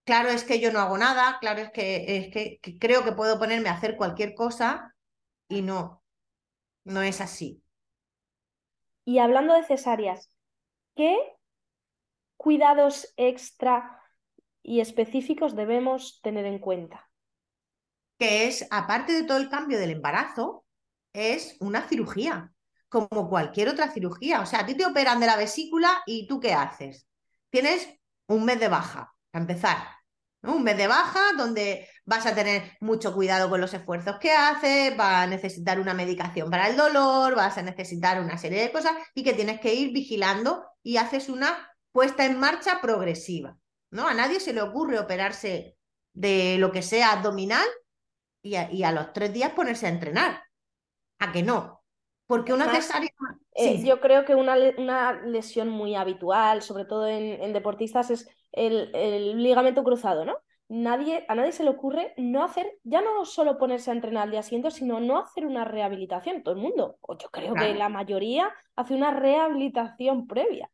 claro 0.07 0.31
es 0.31 0.45
que 0.45 0.61
yo 0.61 0.73
no 0.73 0.79
hago 0.79 0.97
nada, 0.97 1.39
claro 1.41 1.61
es 1.61 1.71
que, 1.73 2.17
es 2.17 2.33
que, 2.33 2.79
creo 2.79 3.05
que 3.05 3.13
puedo 3.13 3.39
ponerme 3.39 3.69
a 3.69 3.75
hacer 3.75 3.97
cualquier 3.97 4.35
cosa 4.35 4.95
y 5.49 5.61
no, 5.61 6.03
no 6.85 7.03
es 7.03 7.21
así. 7.21 7.63
Y 9.05 9.19
hablando 9.19 9.55
de 9.55 9.65
cesáreas, 9.65 10.31
¿qué 10.95 11.17
cuidados 12.37 13.13
extra 13.17 14.01
y 14.63 14.81
específicos 14.81 15.55
debemos 15.55 16.21
tener 16.23 16.47
en 16.47 16.59
cuenta? 16.59 17.09
Que 18.19 18.47
es, 18.47 18.67
aparte 18.71 19.13
de 19.13 19.25
todo 19.25 19.37
el 19.37 19.51
cambio 19.51 19.79
del 19.79 19.91
embarazo, 19.91 20.65
es 21.13 21.57
una 21.61 21.87
cirugía 21.87 22.53
como 22.89 23.29
cualquier 23.29 23.69
otra 23.69 23.91
cirugía. 23.91 24.41
O 24.41 24.47
sea, 24.47 24.61
a 24.61 24.67
ti 24.67 24.75
te 24.75 24.87
operan 24.87 25.21
de 25.21 25.27
la 25.27 25.37
vesícula 25.37 26.03
y 26.07 26.27
tú 26.27 26.41
qué 26.41 26.55
haces? 26.55 27.07
Tienes 27.51 27.89
un 28.29 28.45
mes 28.45 28.59
de 28.61 28.69
baja, 28.69 29.15
a 29.33 29.39
empezar. 29.39 29.96
Un 30.47 30.63
mes 30.63 30.77
de 30.77 30.87
baja 30.87 31.33
donde 31.37 31.89
vas 32.05 32.25
a 32.27 32.35
tener 32.35 32.73
mucho 32.81 33.13
cuidado 33.15 33.51
con 33.51 33.61
los 33.61 33.75
esfuerzos 33.75 34.19
que 34.19 34.33
haces, 34.33 34.97
vas 34.97 35.25
a 35.25 35.27
necesitar 35.27 35.81
una 35.81 35.95
medicación 35.95 36.51
para 36.51 36.69
el 36.69 36.77
dolor, 36.77 37.35
vas 37.35 37.59
a 37.59 37.63
necesitar 37.63 38.21
una 38.21 38.39
serie 38.39 38.63
de 38.63 38.73
cosas 38.73 38.93
y 39.15 39.25
que 39.25 39.35
tienes 39.35 39.61
que 39.61 39.75
ir 39.75 39.93
vigilando 39.93 40.65
y 40.83 40.97
haces 40.99 41.29
una 41.29 41.57
puesta 41.93 42.25
en 42.25 42.39
marcha 42.39 42.81
progresiva. 42.81 43.57
¿no? 43.91 44.07
A 44.07 44.15
nadie 44.15 44.41
se 44.41 44.53
le 44.53 44.63
ocurre 44.63 44.99
operarse 44.99 45.77
de 46.13 46.57
lo 46.59 46.73
que 46.73 46.83
sea 46.83 47.13
abdominal 47.13 47.67
y 48.43 48.55
a, 48.55 48.71
y 48.71 48.85
a 48.85 48.93
los 48.93 49.13
tres 49.13 49.33
días 49.33 49.53
ponerse 49.53 49.87
a 49.87 49.91
entrenar. 49.91 50.43
¿A 51.19 51.33
que 51.33 51.43
no? 51.43 51.83
Porque 52.27 52.53
una 52.53 52.73
cesárea 52.73 53.11
Eh, 53.59 53.83
yo 53.83 54.01
creo 54.01 54.25
que 54.27 54.35
una, 54.35 54.57
una, 54.77 55.23
lesión 55.23 55.71
muy 55.71 55.95
habitual, 55.95 56.61
sobre 56.61 56.85
todo 56.85 57.09
en, 57.09 57.53
deportistas, 57.55 58.11
es 58.11 58.29
el, 58.53 58.91
el, 58.95 59.43
ligamento 59.43 59.83
cruzado, 59.83 60.27
¿no? 60.27 60.37
Nadie, 60.69 61.25
a 61.29 61.35
nadie 61.35 61.53
se 61.53 61.65
le 61.65 61.71
ocurre 61.71 62.13
no 62.19 62.45
hacer, 62.45 62.67
ya 62.83 63.01
no 63.01 63.25
solo 63.25 63.57
ponerse 63.57 63.91
a 63.91 63.95
entrenar 63.95 64.25
al 64.25 64.31
día 64.31 64.43
siguiente, 64.43 64.71
sino 64.71 65.01
no 65.01 65.19
hacer 65.19 65.47
una 65.47 65.65
rehabilitación. 65.65 66.43
Todo 66.43 66.55
el 66.55 66.61
mundo, 66.61 66.99
o 67.01 67.17
yo 67.17 67.31
creo 67.31 67.55
que 67.55 67.73
la 67.75 67.89
mayoría, 67.89 68.53
hace 68.75 68.95
una 68.95 69.13
rehabilitación 69.13 70.27
previa. 70.27 70.71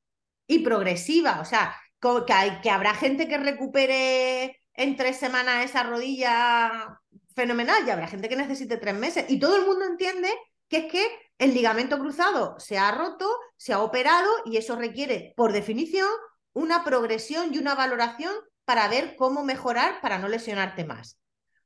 Y 0.49 0.61
progresiva, 0.61 1.41
o 1.41 1.45
sea, 1.45 1.77
que, 2.01 2.33
hay, 2.33 2.61
que 2.63 2.71
habrá 2.71 2.95
gente 2.95 3.29
que 3.29 3.39
recupere 3.39 4.57
en 4.75 4.97
tres 4.97 5.19
semanas 5.19 5.65
esa 5.65 5.85
rodilla 5.85 6.99
fenomenal 7.35 7.87
y 7.87 7.91
habrá 7.91 8.09
gente 8.09 8.29
que 8.29 8.37
necesite 8.37 8.77
tres 8.77 8.95
meses. 8.95 9.27
Y 9.29 9.39
todo 9.39 9.57
el 9.57 9.67
mundo 9.67 9.85
entiende 9.85 10.29
que 10.73 10.79
es 10.79 10.91
que 10.91 11.07
el 11.37 11.53
ligamento 11.53 11.99
cruzado 11.99 12.59
se 12.59 12.79
ha 12.79 12.91
roto, 12.93 13.29
se 13.59 13.75
ha 13.75 13.83
operado 13.83 14.31
y 14.47 14.57
eso 14.57 14.75
requiere, 14.75 15.35
por 15.37 15.53
definición, 15.53 16.09
una 16.55 16.83
progresión 16.83 17.53
y 17.53 17.59
una 17.59 17.75
valoración 17.75 18.35
para 18.65 18.89
ver 18.89 19.15
cómo 19.17 19.45
mejorar 19.45 20.01
para 20.01 20.19
no 20.19 20.29
lesionarte 20.29 20.87
más. 20.87 21.19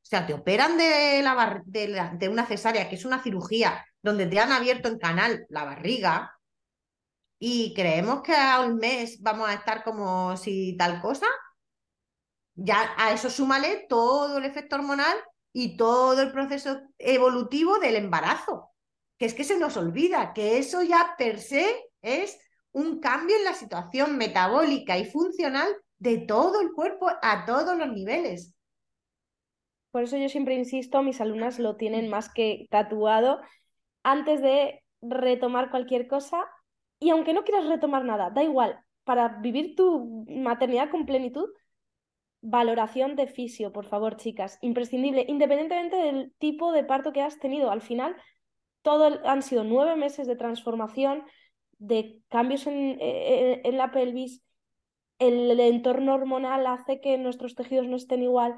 O 0.02 0.08
sea, 0.08 0.26
te 0.26 0.34
operan 0.34 0.76
de, 0.76 1.22
la 1.22 1.62
de, 2.18 2.28
una 2.28 2.46
cesárea, 2.46 2.88
que 2.88 2.96
es 2.96 3.04
una 3.04 3.22
cirugía 3.22 3.86
donde 4.02 4.26
te 4.26 4.40
han 4.40 4.50
abierto 4.50 4.88
en 4.88 4.98
canal 4.98 5.46
la 5.50 5.64
barriga, 5.64 6.36
y 7.38 7.72
creemos 7.74 8.22
que 8.22 8.34
a 8.34 8.62
un 8.62 8.78
mes 8.78 9.22
vamos 9.22 9.48
a 9.48 9.54
estar 9.54 9.84
como 9.84 10.36
si 10.36 10.76
tal 10.76 11.00
cosa, 11.00 11.28
ya 12.56 12.92
a 12.96 13.12
eso 13.12 13.30
súmale 13.30 13.86
todo 13.88 14.38
el 14.38 14.44
efecto 14.46 14.74
hormonal 14.74 15.16
y 15.52 15.76
todo 15.76 16.22
el 16.22 16.32
proceso 16.32 16.80
evolutivo 16.98 17.78
del 17.78 17.94
embarazo 17.94 18.72
que 19.18 19.26
es 19.26 19.34
que 19.34 19.44
se 19.44 19.58
nos 19.58 19.76
olvida 19.76 20.32
que 20.34 20.58
eso 20.58 20.82
ya 20.82 21.14
per 21.18 21.38
se 21.38 21.66
es 22.02 22.38
un 22.72 23.00
cambio 23.00 23.36
en 23.36 23.44
la 23.44 23.54
situación 23.54 24.18
metabólica 24.18 24.98
y 24.98 25.06
funcional 25.06 25.68
de 25.98 26.18
todo 26.18 26.60
el 26.60 26.72
cuerpo 26.72 27.08
a 27.22 27.46
todos 27.46 27.76
los 27.76 27.88
niveles. 27.88 28.54
Por 29.90 30.02
eso 30.02 30.18
yo 30.18 30.28
siempre 30.28 30.54
insisto, 30.54 31.02
mis 31.02 31.20
alumnas 31.22 31.58
lo 31.58 31.76
tienen 31.76 32.10
más 32.10 32.28
que 32.28 32.66
tatuado 32.70 33.40
antes 34.02 34.42
de 34.42 34.82
retomar 35.00 35.70
cualquier 35.70 36.06
cosa 36.06 36.44
y 36.98 37.10
aunque 37.10 37.32
no 37.32 37.44
quieras 37.44 37.66
retomar 37.66 38.04
nada, 38.04 38.30
da 38.30 38.42
igual, 38.42 38.78
para 39.04 39.40
vivir 39.40 39.74
tu 39.74 40.24
maternidad 40.28 40.90
con 40.90 41.06
plenitud, 41.06 41.48
valoración 42.42 43.16
de 43.16 43.26
fisio, 43.26 43.72
por 43.72 43.86
favor, 43.86 44.16
chicas, 44.16 44.58
imprescindible, 44.60 45.24
independientemente 45.28 45.96
del 45.96 46.34
tipo 46.38 46.72
de 46.72 46.84
parto 46.84 47.12
que 47.12 47.22
has 47.22 47.38
tenido. 47.38 47.70
Al 47.70 47.82
final, 47.82 48.16
todo 48.86 49.20
han 49.24 49.42
sido 49.42 49.64
nueve 49.64 49.96
meses 49.96 50.28
de 50.28 50.36
transformación, 50.36 51.24
de 51.78 52.22
cambios 52.28 52.68
en, 52.68 52.96
eh, 53.00 53.60
en, 53.64 53.76
la 53.78 53.90
pelvis, 53.90 54.44
el, 55.18 55.58
entorno 55.58 56.14
hormonal 56.14 56.64
hace 56.68 57.00
que 57.00 57.18
nuestros 57.18 57.56
tejidos 57.56 57.88
no 57.88 57.96
estén 57.96 58.22
igual. 58.22 58.54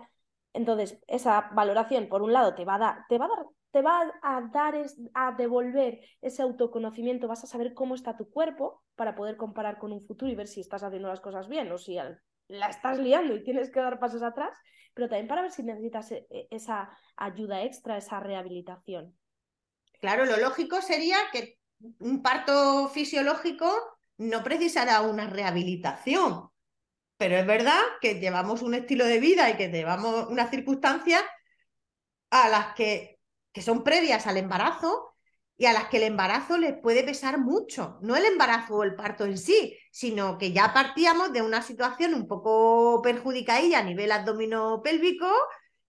Entonces, 0.52 1.02
esa 1.06 1.48
valoración, 1.54 2.10
por 2.10 2.20
un 2.20 2.34
lado, 2.34 2.54
te 2.54 2.66
va 2.66 2.74
a 2.74 2.78
dar, 2.78 2.96
te 3.08 3.16
va 3.16 3.24
a 3.24 3.28
dar, 3.28 3.46
te 3.70 3.80
va 3.80 4.02
a 4.22 4.42
dar, 4.52 4.74
a 5.14 5.32
devolver 5.32 6.00
ese 6.20 6.42
autoconocimiento, 6.42 7.26
vas 7.26 7.44
a 7.44 7.46
saber 7.46 7.72
cómo 7.72 7.94
está 7.94 8.14
tu 8.14 8.28
cuerpo 8.28 8.82
para 8.96 9.14
poder 9.14 9.38
comparar 9.38 9.78
con 9.78 9.92
un 9.92 10.04
futuro 10.06 10.30
y 10.30 10.34
ver 10.34 10.46
si 10.46 10.60
estás 10.60 10.82
haciendo 10.82 11.08
las 11.08 11.20
cosas 11.20 11.48
bien 11.48 11.72
o 11.72 11.78
si 11.78 11.96
la 12.48 12.68
estás 12.68 12.98
liando 12.98 13.34
y 13.34 13.42
tienes 13.42 13.70
que 13.70 13.80
dar 13.80 13.98
pasos 13.98 14.22
atrás, 14.22 14.54
pero 14.92 15.08
también 15.08 15.26
para 15.26 15.40
ver 15.40 15.52
si 15.52 15.62
necesitas 15.62 16.12
eh, 16.12 16.26
esa 16.50 16.90
ayuda 17.16 17.62
extra, 17.62 17.96
esa 17.96 18.20
rehabilitación. 18.20 19.16
Claro, 19.98 20.24
lo 20.24 20.36
lógico 20.36 20.80
sería 20.80 21.18
que 21.32 21.58
un 22.00 22.22
parto 22.22 22.88
fisiológico 22.88 23.70
no 24.18 24.42
precisará 24.42 25.00
una 25.02 25.28
rehabilitación, 25.28 26.50
pero 27.16 27.36
es 27.36 27.46
verdad 27.46 27.80
que 28.00 28.20
llevamos 28.20 28.62
un 28.62 28.74
estilo 28.74 29.04
de 29.06 29.20
vida 29.20 29.50
y 29.50 29.56
que 29.56 29.68
llevamos 29.68 30.28
unas 30.28 30.50
circunstancias 30.50 31.22
a 32.30 32.48
las 32.48 32.74
que, 32.74 33.18
que 33.52 33.62
son 33.62 33.82
previas 33.84 34.26
al 34.26 34.36
embarazo 34.36 35.14
y 35.56 35.66
a 35.66 35.72
las 35.72 35.88
que 35.88 35.96
el 35.96 36.04
embarazo 36.04 36.56
les 36.56 36.78
puede 36.80 37.02
pesar 37.02 37.38
mucho. 37.38 37.98
No 38.00 38.16
el 38.16 38.24
embarazo 38.24 38.76
o 38.76 38.84
el 38.84 38.94
parto 38.94 39.24
en 39.24 39.36
sí, 39.36 39.76
sino 39.90 40.38
que 40.38 40.52
ya 40.52 40.72
partíamos 40.72 41.32
de 41.32 41.42
una 41.42 41.62
situación 41.62 42.14
un 42.14 42.28
poco 42.28 43.02
perjudicadilla 43.02 43.80
a 43.80 43.82
nivel 43.82 44.12
abdomino 44.12 44.80
pélvico 44.82 45.28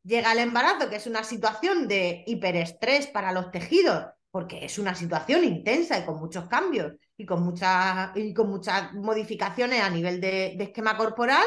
llega 0.10 0.34
el 0.34 0.40
embarazo, 0.40 0.90
que 0.90 0.96
es 0.96 1.08
una 1.08 1.24
situación 1.24 1.88
de 1.88 2.24
hiperestrés 2.26 3.08
para 3.08 3.32
los 3.32 3.52
tejidos, 3.52 4.06
porque 4.32 4.66
es 4.66 4.80
una 4.80 4.96
situación 4.96 5.44
intensa 5.44 6.00
y 6.00 6.06
con 6.06 6.20
muchos 6.20 6.48
cambios 6.48 6.94
y 7.16 7.26
con 7.26 7.44
muchas, 7.44 8.12
y 8.16 8.34
con 8.34 8.50
muchas 8.50 8.92
modificaciones 8.94 9.82
a 9.82 9.90
nivel 9.90 10.20
de, 10.20 10.58
esquema 10.60 10.98
corporal, 10.98 11.46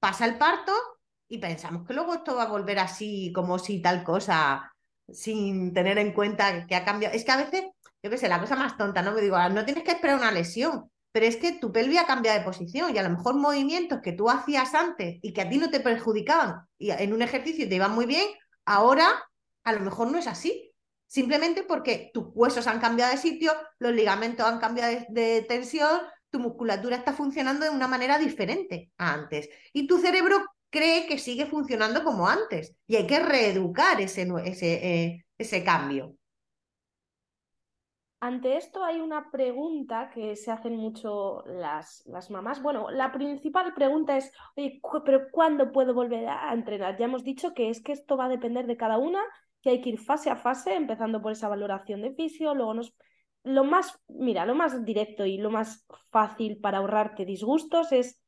pasa 0.00 0.24
el 0.24 0.38
parto 0.38 0.72
y 1.28 1.38
pensamos 1.38 1.86
que 1.86 1.92
luego 1.92 2.14
esto 2.14 2.34
va 2.34 2.44
a 2.44 2.48
volver 2.48 2.78
así, 2.78 3.30
como 3.34 3.58
si 3.58 3.82
tal 3.82 4.02
cosa, 4.02 4.72
sin 5.08 5.74
tener 5.74 5.98
en 5.98 6.12
cuenta 6.12 6.66
que 6.66 6.74
ha 6.74 6.84
cambiado. 6.84 7.14
Es 7.14 7.24
que 7.24 7.32
a 7.32 7.36
veces, 7.36 7.64
yo 8.02 8.10
qué 8.10 8.16
sé, 8.16 8.28
la 8.28 8.40
cosa 8.40 8.56
más 8.56 8.76
tonta, 8.78 9.02
¿no? 9.02 9.12
Me 9.12 9.20
digo, 9.20 9.36
ah, 9.36 9.50
no 9.50 9.64
tienes 9.66 9.84
que 9.84 9.92
esperar 9.92 10.16
una 10.16 10.32
lesión, 10.32 10.90
pero 11.12 11.26
es 11.26 11.36
que 11.36 11.52
tu 11.52 11.72
pelvis 11.72 11.98
ha 11.98 12.06
cambiado 12.06 12.38
de 12.38 12.44
posición 12.44 12.94
y 12.94 12.98
a 12.98 13.02
lo 13.02 13.10
mejor 13.10 13.34
movimientos 13.34 14.00
que 14.02 14.12
tú 14.12 14.30
hacías 14.30 14.74
antes 14.74 15.18
y 15.22 15.32
que 15.32 15.40
a 15.42 15.48
ti 15.48 15.58
no 15.58 15.70
te 15.70 15.80
perjudicaban 15.80 16.66
y 16.78 16.90
en 16.90 17.12
un 17.12 17.22
ejercicio 17.22 17.68
te 17.68 17.74
iban 17.74 17.92
muy 17.92 18.06
bien, 18.06 18.26
ahora 18.64 19.08
a 19.64 19.72
lo 19.72 19.80
mejor 19.80 20.10
no 20.10 20.18
es 20.18 20.26
así. 20.26 20.72
Simplemente 21.06 21.64
porque 21.64 22.10
tus 22.14 22.26
huesos 22.34 22.68
han 22.68 22.78
cambiado 22.78 23.10
de 23.10 23.18
sitio, 23.18 23.52
los 23.80 23.92
ligamentos 23.92 24.46
han 24.46 24.60
cambiado 24.60 25.04
de, 25.08 25.42
tensión, 25.42 26.00
tu 26.30 26.38
musculatura 26.38 26.96
está 26.96 27.12
funcionando 27.12 27.64
de 27.64 27.70
una 27.70 27.88
manera 27.88 28.16
diferente 28.16 28.92
a 28.96 29.14
antes. 29.14 29.48
Y 29.72 29.88
tu 29.88 29.98
cerebro 29.98 30.44
cree 30.70 31.08
que 31.08 31.18
sigue 31.18 31.46
funcionando 31.46 32.04
como 32.04 32.28
antes. 32.28 32.76
Y 32.86 32.94
hay 32.94 33.08
que 33.08 33.18
reeducar 33.18 34.00
ese, 34.00 34.28
ese, 34.44 34.74
eh, 34.74 35.24
ese 35.36 35.64
cambio. 35.64 36.14
Ante 38.22 38.58
esto 38.58 38.84
hay 38.84 39.00
una 39.00 39.30
pregunta 39.30 40.10
que 40.10 40.36
se 40.36 40.50
hacen 40.50 40.76
mucho 40.76 41.42
las, 41.46 42.04
las 42.06 42.30
mamás. 42.30 42.60
Bueno, 42.60 42.90
la 42.90 43.12
principal 43.12 43.72
pregunta 43.72 44.18
es, 44.18 44.30
oye, 44.56 44.78
pero 45.06 45.30
¿cuándo 45.30 45.72
puedo 45.72 45.94
volver 45.94 46.28
a 46.28 46.52
entrenar? 46.52 46.98
Ya 46.98 47.06
hemos 47.06 47.24
dicho 47.24 47.54
que 47.54 47.70
es 47.70 47.82
que 47.82 47.92
esto 47.92 48.18
va 48.18 48.26
a 48.26 48.28
depender 48.28 48.66
de 48.66 48.76
cada 48.76 48.98
una, 48.98 49.22
que 49.62 49.70
hay 49.70 49.80
que 49.80 49.88
ir 49.88 49.98
fase 49.98 50.28
a 50.28 50.36
fase, 50.36 50.74
empezando 50.74 51.22
por 51.22 51.32
esa 51.32 51.48
valoración 51.48 52.02
de 52.02 52.14
fisio, 52.14 52.54
luego 52.54 52.74
nos... 52.74 52.94
Lo 53.42 53.64
más, 53.64 53.98
mira, 54.08 54.44
lo 54.44 54.54
más 54.54 54.84
directo 54.84 55.24
y 55.24 55.38
lo 55.38 55.50
más 55.50 55.86
fácil 56.10 56.58
para 56.60 56.76
ahorrarte 56.78 57.24
disgustos 57.24 57.90
es 57.90 58.22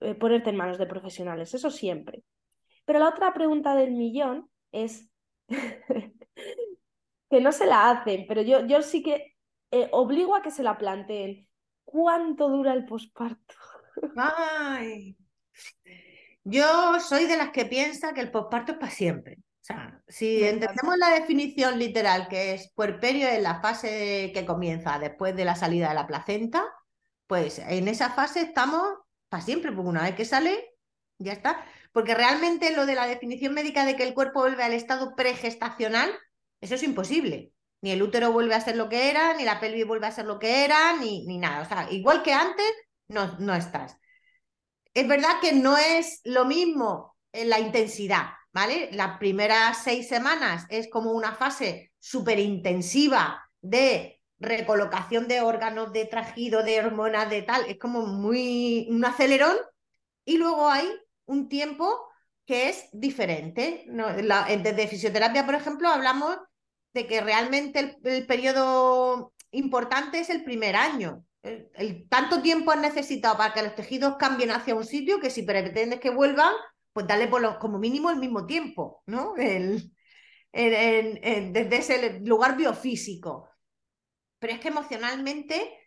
eh, 0.00 0.14
ponerte 0.14 0.50
en 0.50 0.56
manos 0.56 0.76
de 0.76 0.84
profesionales, 0.84 1.54
eso 1.54 1.70
siempre. 1.70 2.22
Pero 2.84 2.98
la 2.98 3.08
otra 3.08 3.32
pregunta 3.32 3.74
del 3.74 3.92
millón 3.92 4.50
es 4.72 5.10
que 5.48 7.40
no 7.40 7.50
se 7.50 7.64
la 7.64 7.88
hacen, 7.90 8.26
pero 8.28 8.42
yo, 8.42 8.66
yo 8.66 8.82
sí 8.82 9.02
que 9.02 9.37
eh, 9.70 9.88
obligo 9.92 10.34
a 10.34 10.42
que 10.42 10.50
se 10.50 10.62
la 10.62 10.78
planteen. 10.78 11.46
¿Cuánto 11.84 12.48
dura 12.48 12.72
el 12.72 12.84
posparto? 12.84 13.54
Ay. 14.16 15.16
Yo 16.44 16.98
soy 17.00 17.26
de 17.26 17.36
las 17.36 17.50
que 17.50 17.66
piensa 17.66 18.14
que 18.14 18.20
el 18.20 18.30
posparto 18.30 18.72
es 18.72 18.78
para 18.78 18.92
siempre. 18.92 19.38
O 19.38 19.64
sea, 19.68 20.02
si 20.08 20.44
entendemos 20.44 20.96
la 20.96 21.10
definición 21.10 21.78
literal, 21.78 22.28
que 22.28 22.54
es 22.54 22.72
puerperio 22.74 23.28
en 23.28 23.42
la 23.42 23.60
fase 23.60 24.30
que 24.32 24.46
comienza 24.46 24.98
después 24.98 25.36
de 25.36 25.44
la 25.44 25.56
salida 25.56 25.90
de 25.90 25.94
la 25.94 26.06
placenta, 26.06 26.64
pues 27.26 27.58
en 27.58 27.88
esa 27.88 28.10
fase 28.10 28.40
estamos 28.40 28.82
para 29.28 29.42
siempre, 29.42 29.72
porque 29.72 29.90
una 29.90 30.04
vez 30.04 30.14
que 30.14 30.24
sale, 30.24 30.74
ya 31.18 31.32
está. 31.32 31.62
Porque 31.92 32.14
realmente 32.14 32.74
lo 32.74 32.86
de 32.86 32.94
la 32.94 33.06
definición 33.06 33.52
médica 33.52 33.84
de 33.84 33.96
que 33.96 34.04
el 34.04 34.14
cuerpo 34.14 34.40
vuelve 34.40 34.62
al 34.62 34.72
estado 34.72 35.14
pregestacional, 35.14 36.10
eso 36.60 36.76
es 36.76 36.82
imposible 36.82 37.52
ni 37.80 37.90
el 37.92 38.02
útero 38.02 38.32
vuelve 38.32 38.54
a 38.54 38.60
ser 38.60 38.76
lo 38.76 38.88
que 38.88 39.10
era, 39.10 39.34
ni 39.34 39.44
la 39.44 39.60
pelvis 39.60 39.86
vuelve 39.86 40.06
a 40.06 40.12
ser 40.12 40.26
lo 40.26 40.38
que 40.38 40.64
era, 40.64 40.96
ni, 40.96 41.26
ni 41.26 41.38
nada. 41.38 41.62
O 41.62 41.68
sea, 41.68 41.90
igual 41.90 42.22
que 42.22 42.32
antes, 42.32 42.66
no, 43.08 43.36
no 43.38 43.54
estás. 43.54 43.96
Es 44.94 45.06
verdad 45.06 45.40
que 45.40 45.52
no 45.52 45.76
es 45.76 46.20
lo 46.24 46.44
mismo 46.44 47.16
en 47.32 47.50
la 47.50 47.60
intensidad, 47.60 48.30
¿vale? 48.52 48.90
Las 48.92 49.18
primeras 49.18 49.82
seis 49.82 50.08
semanas 50.08 50.66
es 50.70 50.88
como 50.90 51.12
una 51.12 51.34
fase 51.34 51.92
súper 51.98 52.38
intensiva 52.38 53.48
de 53.60 54.20
recolocación 54.40 55.28
de 55.28 55.40
órganos, 55.40 55.92
de 55.92 56.06
trajido, 56.06 56.62
de 56.62 56.80
hormonas, 56.80 57.30
de 57.30 57.42
tal, 57.42 57.64
es 57.66 57.78
como 57.78 58.06
muy 58.06 58.86
un 58.90 59.04
acelerón 59.04 59.56
y 60.24 60.36
luego 60.38 60.68
hay 60.68 60.88
un 61.26 61.48
tiempo 61.48 62.08
que 62.46 62.70
es 62.70 62.88
diferente. 62.92 63.84
desde 63.88 64.88
fisioterapia, 64.88 65.44
por 65.44 65.54
ejemplo, 65.54 65.88
hablamos 65.88 66.36
de 66.94 67.06
que 67.06 67.20
realmente 67.20 67.98
el, 68.02 68.26
periodo 68.26 69.32
importante 69.50 70.20
es 70.20 70.30
el 70.30 70.44
primer 70.44 70.76
año. 70.76 71.24
El, 71.42 72.08
tanto 72.08 72.42
tiempo 72.42 72.70
has 72.70 72.80
necesitado 72.80 73.36
para 73.36 73.54
que 73.54 73.62
los 73.62 73.74
tejidos 73.74 74.16
cambien 74.18 74.50
hacia 74.50 74.74
un 74.74 74.84
sitio 74.84 75.20
que 75.20 75.30
si 75.30 75.42
pretendes 75.42 76.00
que 76.00 76.10
vuelvan, 76.10 76.52
pues 76.92 77.06
dale 77.06 77.28
por 77.28 77.58
como 77.58 77.78
mínimo 77.78 78.10
el 78.10 78.16
mismo 78.18 78.46
tiempo, 78.46 79.02
¿no? 79.06 79.36
El, 79.36 79.92
desde 80.52 81.76
ese 81.76 82.20
lugar 82.20 82.56
biofísico. 82.56 83.48
pero 84.38 84.54
es 84.54 84.60
que 84.60 84.68
emocionalmente, 84.68 85.78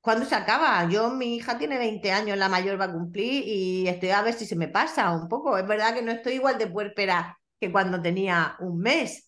¿cuándo 0.00 0.24
se 0.24 0.34
acaba? 0.34 0.88
Yo, 0.88 1.10
mi 1.10 1.36
hija 1.36 1.58
tiene 1.58 1.78
20 1.78 2.10
años, 2.12 2.38
la 2.38 2.48
mayor 2.48 2.80
va 2.80 2.86
a 2.86 2.92
cumplir 2.92 3.44
y 3.46 3.88
estoy 3.88 4.10
a 4.10 4.22
ver 4.22 4.34
si 4.34 4.46
se 4.46 4.56
me 4.56 4.68
pasa 4.68 5.12
un 5.12 5.28
poco. 5.28 5.58
Es 5.58 5.66
verdad 5.66 5.94
que 5.94 6.02
no 6.02 6.12
estoy 6.12 6.34
igual 6.34 6.58
de 6.58 6.68
puerpera 6.68 7.38
que 7.60 7.72
cuando 7.72 8.00
tenía 8.00 8.56
un 8.60 8.78
mes, 8.80 9.25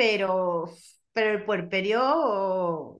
pero, 0.00 0.64
pero 1.12 1.30
el 1.32 1.44
puerperio 1.44 2.98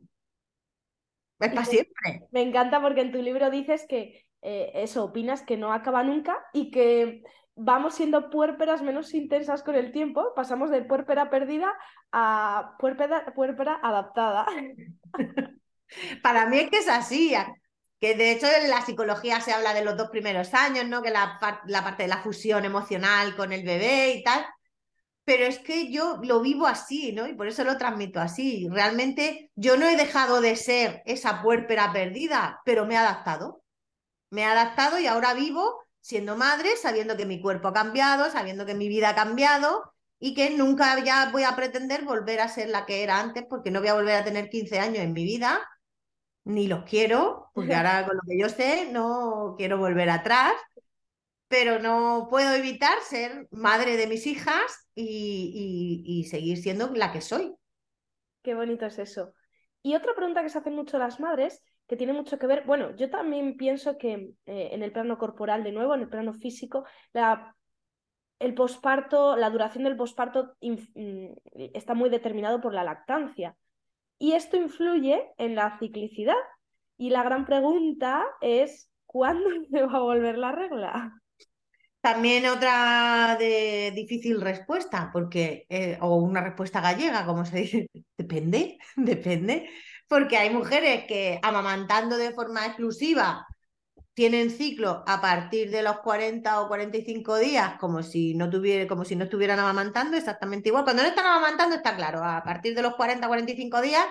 es 1.39 1.49
para 1.49 1.65
siempre. 1.65 2.29
Me 2.31 2.43
encanta 2.43 2.83
porque 2.83 3.01
en 3.01 3.11
tu 3.11 3.23
libro 3.23 3.51
dices 3.51 3.87
que 3.89 4.27
eh, 4.43 4.71
eso, 4.75 5.05
opinas 5.05 5.41
que 5.41 5.57
no 5.57 5.73
acaba 5.73 6.03
nunca 6.03 6.37
y 6.53 6.71
que 6.71 7.23
vamos 7.55 7.95
siendo 7.95 8.29
puérperas 8.29 8.83
menos 8.83 9.15
intensas 9.15 9.63
con 9.63 9.77
el 9.77 9.93
tiempo, 9.93 10.35
pasamos 10.37 10.69
de 10.69 10.83
puérpera 10.83 11.31
perdida 11.31 11.73
a 12.13 12.77
puérpera, 12.79 13.33
puérpera 13.35 13.81
adaptada. 13.83 14.45
Para 16.23 16.47
mí 16.49 16.59
es 16.59 16.71
que 16.71 16.79
es 16.81 16.89
así, 16.89 17.35
que 17.99 18.15
de 18.15 18.33
hecho 18.33 18.47
en 18.47 18.69
la 18.69 18.83
psicología 18.83 19.41
se 19.41 19.53
habla 19.53 19.73
de 19.73 19.87
los 19.87 19.97
dos 19.97 20.11
primeros 20.11 20.53
años, 20.53 20.87
¿no? 20.87 21.01
Que 21.01 21.11
la, 21.11 21.39
la 21.65 21.83
parte 21.83 22.03
de 22.03 22.11
la 22.11 22.23
fusión 22.23 22.67
emocional 22.67 23.35
con 23.37 23.55
el 23.55 23.65
bebé 23.65 24.17
y 24.17 24.23
tal, 24.23 24.45
pero 25.25 25.45
es 25.45 25.59
que 25.59 25.93
yo 25.93 26.19
lo 26.23 26.41
vivo 26.41 26.67
así, 26.67 27.13
¿no? 27.13 27.27
Y 27.27 27.35
por 27.35 27.47
eso 27.47 27.65
lo 27.65 27.77
transmito 27.77 28.21
así. 28.21 28.69
Realmente 28.71 29.51
yo 29.55 29.77
no 29.77 29.87
he 29.87 29.97
dejado 29.97 30.41
de 30.41 30.57
ser 30.57 31.03
esa 31.07 31.43
puérpera 31.43 31.93
perdida, 31.93 32.61
pero 32.65 32.87
me 32.87 32.95
he 32.95 32.97
adaptado. 32.99 33.63
Me 34.31 34.43
he 34.43 34.45
adaptado 34.45 34.99
y 34.99 35.07
ahora 35.07 35.35
vivo 35.35 35.85
siendo 36.01 36.37
madre, 36.37 36.77
sabiendo 36.77 37.17
que 37.17 37.27
mi 37.27 37.41
cuerpo 37.41 37.69
ha 37.69 37.73
cambiado, 37.73 38.31
sabiendo 38.31 38.67
que 38.67 38.75
mi 38.75 38.89
vida 38.89 39.11
ha 39.11 39.15
cambiado 39.15 39.93
y 40.19 40.35
que 40.35 40.51
nunca 40.51 41.03
ya 41.03 41.31
voy 41.31 41.45
a 41.45 41.57
pretender 41.57 42.05
volver 42.05 42.41
a 42.41 42.49
ser 42.49 42.69
la 42.69 42.87
que 42.87 43.03
era 43.03 43.21
antes 43.21 43.45
porque 43.49 43.71
no 43.71 43.81
voy 43.81 43.89
a 43.89 43.95
volver 43.95 44.17
a 44.17 44.25
tener 44.25 44.51
15 44.51 44.79
años 44.79 44.99
en 44.99 45.13
mi 45.13 45.25
vida, 45.25 45.61
ni 46.45 46.69
los 46.69 46.85
quiero, 46.85 47.51
porque 47.55 47.75
ahora 47.75 48.07
con 48.07 48.17
lo 48.17 48.23
que 48.27 48.39
yo 48.39 48.49
sé 48.49 48.91
no 48.91 49.55
quiero 49.57 49.79
volver 49.79 50.11
atrás, 50.11 50.53
pero 51.51 51.81
no 51.81 52.29
puedo 52.31 52.55
evitar 52.55 53.01
ser 53.01 53.49
madre 53.51 53.97
de 53.97 54.07
mis 54.07 54.25
hijas 54.29 54.89
y, 54.95 56.25
seguir 56.31 56.59
siendo 56.59 56.93
la 56.95 57.11
que 57.11 57.21
soy. 57.21 57.57
Qué 58.43 58.55
bonito 58.55 58.87
es 58.87 59.01
eso. 59.01 59.35
Y 59.83 59.97
otra 59.97 60.15
pregunta 60.15 60.45
que 60.45 60.49
se 60.49 60.59
hacen 60.59 60.77
mucho 60.77 60.97
las 60.97 61.19
madres 61.19 61.61
que 61.89 61.97
tiene 61.97 62.13
mucho 62.13 62.39
que 62.39 62.47
ver, 62.47 62.63
bueno, 62.67 62.95
yo 62.95 63.11
también 63.11 63.57
pienso 63.57 63.99
que 63.99 64.31
eh, 64.47 64.69
en 64.71 64.85
el 64.85 64.93
plano 64.93 65.19
corporal, 65.19 65.65
de 65.65 65.73
nuevo, 65.73 65.93
en 65.93 66.03
el 66.03 66.09
plano 66.09 66.33
físico, 66.35 66.85
la, 67.13 67.57
el 68.39 68.55
posparto, 68.55 69.35
la 69.35 69.51
duración 69.51 69.83
del 69.83 69.97
posparto 69.97 70.55
mm, 70.61 71.33
está 71.75 71.95
muy 71.95 72.11
determinado 72.11 72.61
por 72.61 72.75
la 72.75 72.85
lactancia. 72.85 73.57
Y 74.21 74.35
esto 74.35 74.57
influye 74.57 75.33
en 75.37 75.57
la 75.57 75.81
ciclicidad. 75.81 76.37
Y 76.97 77.11
la 77.11 77.25
gran 77.25 77.45
pregunta 77.45 78.25
es, 78.41 78.93
¿cuándo 79.05 79.49
me 79.71 79.83
va 79.83 79.97
a 79.97 80.03
volver 80.03 80.39
la 80.39 80.53
regla? 80.53 81.20
También 82.01 82.47
otra 82.47 83.37
de 83.39 83.93
difícil 83.95 84.41
respuesta, 84.41 85.11
porque, 85.13 85.67
eh, 85.69 85.99
o 86.01 86.17
una 86.17 86.41
respuesta 86.41 86.81
gallega, 86.81 87.27
como 87.27 87.45
se 87.45 87.59
dice, 87.59 87.91
depende, 88.17 88.79
depende, 88.97 89.69
porque 90.09 90.39
hay 90.39 90.51
mujeres 90.51 91.05
que 91.07 91.39
amamantando 91.43 92.17
de 92.17 92.33
forma 92.33 92.67
exclusiva 92.67 93.47
tienen 94.15 94.51
ciclo 94.51 95.05
a 95.07 95.21
partir 95.21 95.71
de 95.71 95.83
los 95.83 95.99
40 96.01 96.61
o 96.63 96.69
45 96.69 97.39
días, 97.39 97.75
como 97.79 98.03
si 98.03 98.35
no, 98.35 98.51
tuviera, 98.51 98.87
como 98.89 99.05
si 99.05 99.17
no 99.17 99.25
estuvieran 99.25 99.59
amamantando, 99.59 100.17
exactamente 100.17 100.69
igual. 100.69 100.85
Cuando 100.85 101.03
no 101.03 101.09
están 101.09 101.27
amamantando, 101.27 101.77
está 101.77 101.97
claro, 101.97 102.25
a 102.25 102.43
partir 102.43 102.75
de 102.75 102.83
los 102.83 102.97
40 102.97 103.27
o 103.27 103.31
45 103.31 103.81
días 103.81 104.05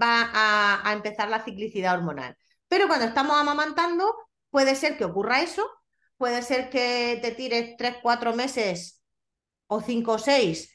va 0.00 0.30
a, 0.32 0.88
a 0.88 0.92
empezar 0.92 1.28
la 1.30 1.44
ciclicidad 1.44 1.94
hormonal. 1.96 2.36
Pero 2.68 2.86
cuando 2.88 3.06
estamos 3.06 3.36
amamantando, 3.36 4.14
puede 4.50 4.74
ser 4.74 4.96
que 4.98 5.04
ocurra 5.04 5.42
eso, 5.42 5.68
puede 6.16 6.42
ser 6.42 6.70
que 6.70 7.18
te 7.22 7.32
tires 7.32 7.76
3, 7.76 7.96
4 8.02 8.34
meses 8.34 9.02
o 9.66 9.80
5 9.80 10.12
o 10.12 10.18
6 10.18 10.72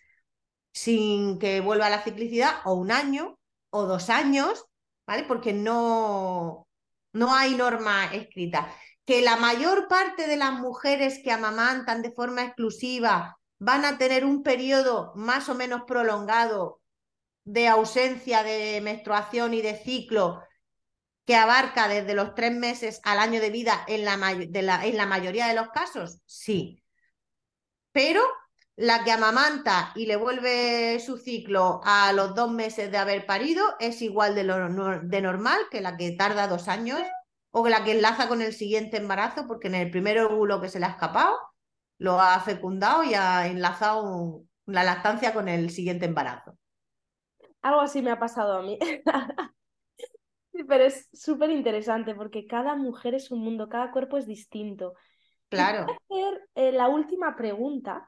sin 0.73 1.39
que 1.39 1.59
vuelva 1.61 1.89
la 1.89 2.03
ciclicidad, 2.03 2.61
o 2.65 2.73
un 2.73 2.91
año 2.91 3.37
o 3.69 3.83
dos 3.83 4.09
años, 4.09 4.65
¿vale? 5.05 5.23
Porque 5.23 5.53
no, 5.53 6.67
no 7.13 7.35
hay 7.35 7.55
norma 7.55 8.05
escrita. 8.13 8.73
Que 9.05 9.21
la 9.21 9.35
mayor 9.35 9.87
parte 9.87 10.27
de 10.27 10.37
las 10.37 10.53
mujeres 10.53 11.19
que 11.23 11.31
amamantan 11.31 12.01
de 12.01 12.11
forma 12.11 12.43
exclusiva 12.43 13.37
van 13.59 13.85
a 13.85 13.97
tener 13.97 14.25
un 14.25 14.43
periodo 14.43 15.13
más 15.15 15.49
o 15.49 15.55
menos 15.55 15.83
prolongado 15.85 16.81
de 17.43 17.67
ausencia 17.67 18.43
de 18.43 18.79
menstruación 18.81 19.53
y 19.53 19.61
de 19.61 19.75
ciclo 19.75 20.41
que 21.25 21.35
abarca 21.35 21.87
desde 21.87 22.13
los 22.13 22.35
tres 22.35 22.53
meses 22.53 22.99
al 23.03 23.19
año 23.19 23.39
de 23.39 23.49
vida 23.49 23.83
en 23.87 24.05
la, 24.05 24.85
en 24.85 24.97
la 24.97 25.05
mayoría 25.05 25.47
de 25.47 25.53
los 25.53 25.69
casos, 25.69 26.21
sí. 26.25 26.83
Pero 27.91 28.21
la 28.75 29.03
que 29.03 29.11
amamanta 29.11 29.91
y 29.95 30.05
le 30.05 30.15
vuelve 30.15 30.99
su 30.99 31.17
ciclo 31.17 31.81
a 31.83 32.11
los 32.13 32.33
dos 32.33 32.51
meses 32.51 32.91
de 32.91 32.97
haber 32.97 33.25
parido 33.25 33.63
es 33.79 34.01
igual 34.01 34.33
de, 34.33 34.43
lo, 34.43 34.99
de 35.01 35.21
normal 35.21 35.59
que 35.69 35.81
la 35.81 35.97
que 35.97 36.11
tarda 36.13 36.47
dos 36.47 36.67
años 36.67 36.99
o 37.51 37.63
que 37.63 37.69
la 37.69 37.83
que 37.83 37.91
enlaza 37.91 38.27
con 38.27 38.41
el 38.41 38.53
siguiente 38.53 38.97
embarazo 38.97 39.45
porque 39.45 39.67
en 39.67 39.75
el 39.75 39.91
primer 39.91 40.19
óvulo 40.19 40.61
que 40.61 40.69
se 40.69 40.79
le 40.79 40.85
ha 40.85 40.89
escapado 40.89 41.37
lo 41.97 42.19
ha 42.19 42.39
fecundado 42.39 43.03
y 43.03 43.13
ha 43.13 43.45
enlazado 43.47 44.41
la 44.65 44.83
lactancia 44.83 45.33
con 45.33 45.47
el 45.47 45.69
siguiente 45.69 46.05
embarazo. 46.05 46.57
Algo 47.61 47.81
así 47.81 48.01
me 48.01 48.09
ha 48.09 48.19
pasado 48.19 48.57
a 48.57 48.61
mí. 48.63 48.79
Pero 50.67 50.83
es 50.83 51.09
súper 51.13 51.49
interesante 51.49 52.15
porque 52.15 52.45
cada 52.45 52.75
mujer 52.75 53.15
es 53.15 53.31
un 53.31 53.39
mundo, 53.39 53.69
cada 53.69 53.91
cuerpo 53.91 54.17
es 54.17 54.27
distinto. 54.27 54.93
Claro. 55.49 55.85
voy 55.85 56.21
a 56.21 56.27
hacer 56.27 56.49
eh, 56.55 56.71
la 56.71 56.87
última 56.87 57.35
pregunta 57.35 58.07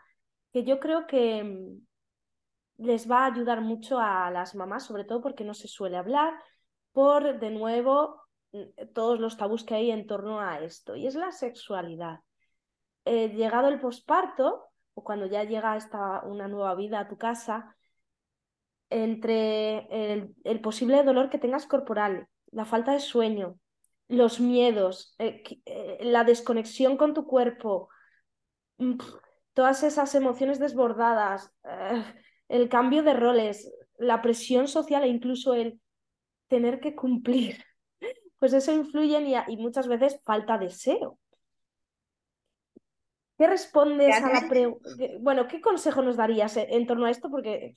que 0.54 0.64
yo 0.64 0.80
creo 0.80 1.08
que 1.08 1.44
mm, 1.44 2.86
les 2.86 3.10
va 3.10 3.24
a 3.24 3.34
ayudar 3.34 3.62
mucho 3.62 4.00
a 4.00 4.32
las 4.32 4.56
mamás, 4.56 4.86
sobre 4.86 5.04
todo 5.04 5.22
porque 5.22 5.44
no 5.44 5.54
se 5.54 5.68
suele 5.68 5.98
hablar, 5.98 6.34
por, 6.92 7.40
de 7.40 7.50
nuevo, 7.50 8.22
mm, 8.52 8.94
todos 8.94 9.20
los 9.20 9.36
tabús 9.36 9.64
que 9.64 9.76
hay 9.76 9.92
en 9.92 10.08
torno 10.08 10.40
a 10.40 10.60
esto, 10.60 10.96
y 10.96 11.08
es 11.08 11.16
la 11.16 11.32
sexualidad. 11.32 12.20
Eh, 13.06 13.30
llegado 13.30 13.68
el 13.68 13.80
posparto, 13.80 14.70
o 14.94 15.04
cuando 15.04 15.26
ya 15.26 15.44
llega 15.44 15.76
esta, 15.76 16.22
una 16.24 16.48
nueva 16.48 16.76
vida 16.76 17.00
a 17.00 17.08
tu 17.08 17.18
casa, 17.18 17.76
entre 18.94 20.14
el, 20.44 20.62
posible 20.62 21.04
dolor 21.04 21.30
que 21.30 21.40
tengas 21.40 21.66
corporal, 21.66 22.28
la 22.54 22.66
falta 22.66 22.94
de 22.94 23.00
sueño, 23.00 23.60
los 24.08 24.40
miedos, 24.40 25.16
eh, 25.20 25.44
eh, 25.66 25.98
la 26.02 26.24
desconexión 26.24 26.98
con 26.98 27.14
tu 27.14 27.26
cuerpo, 27.26 27.90
mm, 28.78 28.98
todas 29.54 29.84
esas 29.84 30.14
emociones 30.16 30.60
desbordadas, 30.60 31.52
eh, 31.64 32.04
el 32.50 32.70
cambio 32.70 33.04
de 33.04 33.14
roles, 33.14 33.72
la 33.98 34.22
presión 34.22 34.68
social 34.68 35.04
e 35.04 35.08
incluso 35.08 35.54
el 35.54 35.80
tener 36.48 36.80
que 36.80 36.96
cumplir, 36.96 37.64
pues 38.40 38.54
eso 38.54 38.72
influye 38.72 39.44
y, 39.48 39.58
muchas 39.58 39.88
veces 39.88 40.20
falta 40.24 40.58
deseo. 40.58 41.20
¿Qué 43.38 43.48
respondes 43.48 44.16
a 44.22 44.32
la 44.32 44.48
pregunta? 44.48 44.90
Bueno, 45.20 45.48
¿qué 45.48 45.60
consejo 45.60 46.04
nos 46.04 46.18
darías 46.18 46.56
en 46.56 46.86
torno 46.86 47.08
a 47.08 47.10
esto? 47.10 47.32
Porque 47.32 47.74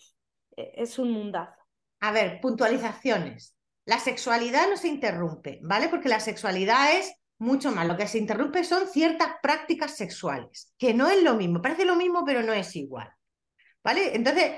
es 0.55 0.99
un 0.99 1.11
mundazo. 1.11 1.59
A 2.01 2.13
ver, 2.13 2.41
puntualizaciones. 2.43 3.56
La 3.87 3.99
sexualidad 3.99 4.69
no 4.69 4.77
se 4.77 4.89
interrumpe, 4.89 5.61
¿vale? 5.63 5.89
Porque 5.89 6.09
la 6.09 6.21
sexualidad 6.21 6.97
es 6.97 7.15
mucho 7.39 7.71
más. 7.71 7.87
Lo 7.87 7.97
que 7.97 8.07
se 8.07 8.19
interrumpe 8.19 8.65
son 8.65 8.89
ciertas 8.89 9.29
prácticas 9.43 9.97
sexuales, 9.97 10.73
que 10.77 10.93
no 10.93 11.09
es 11.09 11.23
lo 11.23 11.35
mismo, 11.35 11.63
parece 11.63 11.85
lo 11.85 11.97
mismo, 11.97 12.25
pero 12.25 12.43
no 12.43 12.53
es 12.53 12.77
igual. 12.77 13.11
¿Vale? 13.83 14.17
Entonces, 14.17 14.53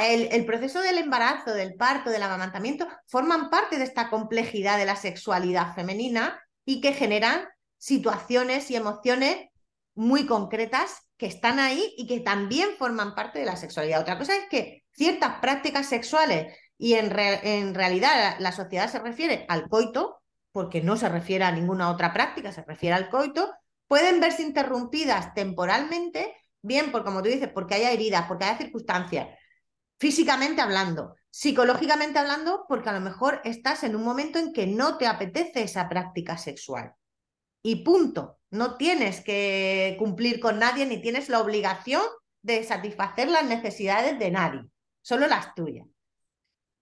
el, 0.00 0.46
proceso 0.46 0.80
del 0.80 0.98
embarazo, 0.98 1.52
del 1.52 1.74
parto, 1.74 2.10
del 2.10 2.22
amamantamiento, 2.22 2.86
forman 3.06 3.50
parte 3.50 3.78
de 3.78 3.84
esta 3.84 4.10
complejidad 4.10 4.78
de 4.78 4.86
la 4.86 4.96
sexualidad 4.96 5.74
femenina 5.74 6.40
y 6.64 6.80
que 6.80 6.92
generan 6.92 7.48
situaciones 7.78 8.70
y 8.70 8.76
emociones 8.76 9.48
muy 9.94 10.26
concretas 10.26 11.10
que 11.16 11.26
están 11.26 11.58
ahí 11.58 11.94
y 11.96 12.06
que 12.06 12.20
también 12.20 12.70
forman 12.78 13.14
parte 13.14 13.40
de 13.40 13.46
la 13.46 13.56
sexualidad. 13.56 14.00
Otra 14.00 14.18
cosa 14.18 14.36
es 14.36 14.48
que 14.48 14.84
ciertas 14.92 15.40
prácticas 15.40 15.88
sexuales, 15.88 16.56
y 16.78 16.94
en, 16.94 17.10
realidad 17.74 18.36
la 18.38 18.52
sociedad 18.52 18.90
se 18.90 19.00
refiere 19.00 19.44
al 19.48 19.68
coito, 19.68 20.22
porque 20.52 20.80
no 20.80 20.96
se 20.96 21.08
refiere 21.08 21.44
a 21.44 21.52
ninguna 21.52 21.90
otra 21.90 22.12
práctica, 22.12 22.52
se 22.52 22.62
refiere 22.62 22.94
al 22.94 23.10
coito, 23.10 23.52
pueden 23.88 24.20
verse 24.20 24.42
interrumpidas 24.42 25.34
temporalmente, 25.34 26.36
bien 26.62 26.92
por 26.92 27.04
como 27.04 27.20
tú 27.20 27.28
dices, 27.28 27.50
porque 27.52 27.74
haya 27.74 27.90
heridas, 27.90 28.26
porque 28.28 28.44
haya 28.44 28.58
circunstancias, 28.58 29.28
físicamente 29.98 30.62
hablando, 30.62 31.16
psicológicamente 31.30 32.20
hablando, 32.20 32.64
porque 32.68 32.88
a 32.88 32.92
lo 32.92 33.00
mejor 33.00 33.40
estás 33.44 33.82
en 33.82 33.96
un 33.96 34.04
momento 34.04 34.38
en 34.38 34.52
que 34.52 34.68
no 34.68 34.98
te 34.98 35.08
apetece 35.08 35.62
esa 35.62 35.88
práctica 35.88 36.38
sexual. 36.38 36.92
Y 37.60 37.82
punto, 37.82 38.38
no 38.50 38.76
tienes 38.76 39.20
que 39.20 39.96
cumplir 39.98 40.38
con 40.38 40.60
nadie 40.60 40.86
ni 40.86 41.02
tienes 41.02 41.28
la 41.28 41.40
obligación 41.40 42.02
de 42.40 42.62
satisfacer 42.62 43.28
las 43.28 43.44
necesidades 43.44 44.16
de 44.18 44.30
nadie, 44.30 44.60
solo 45.02 45.26
las 45.26 45.54
tuyas. 45.56 45.88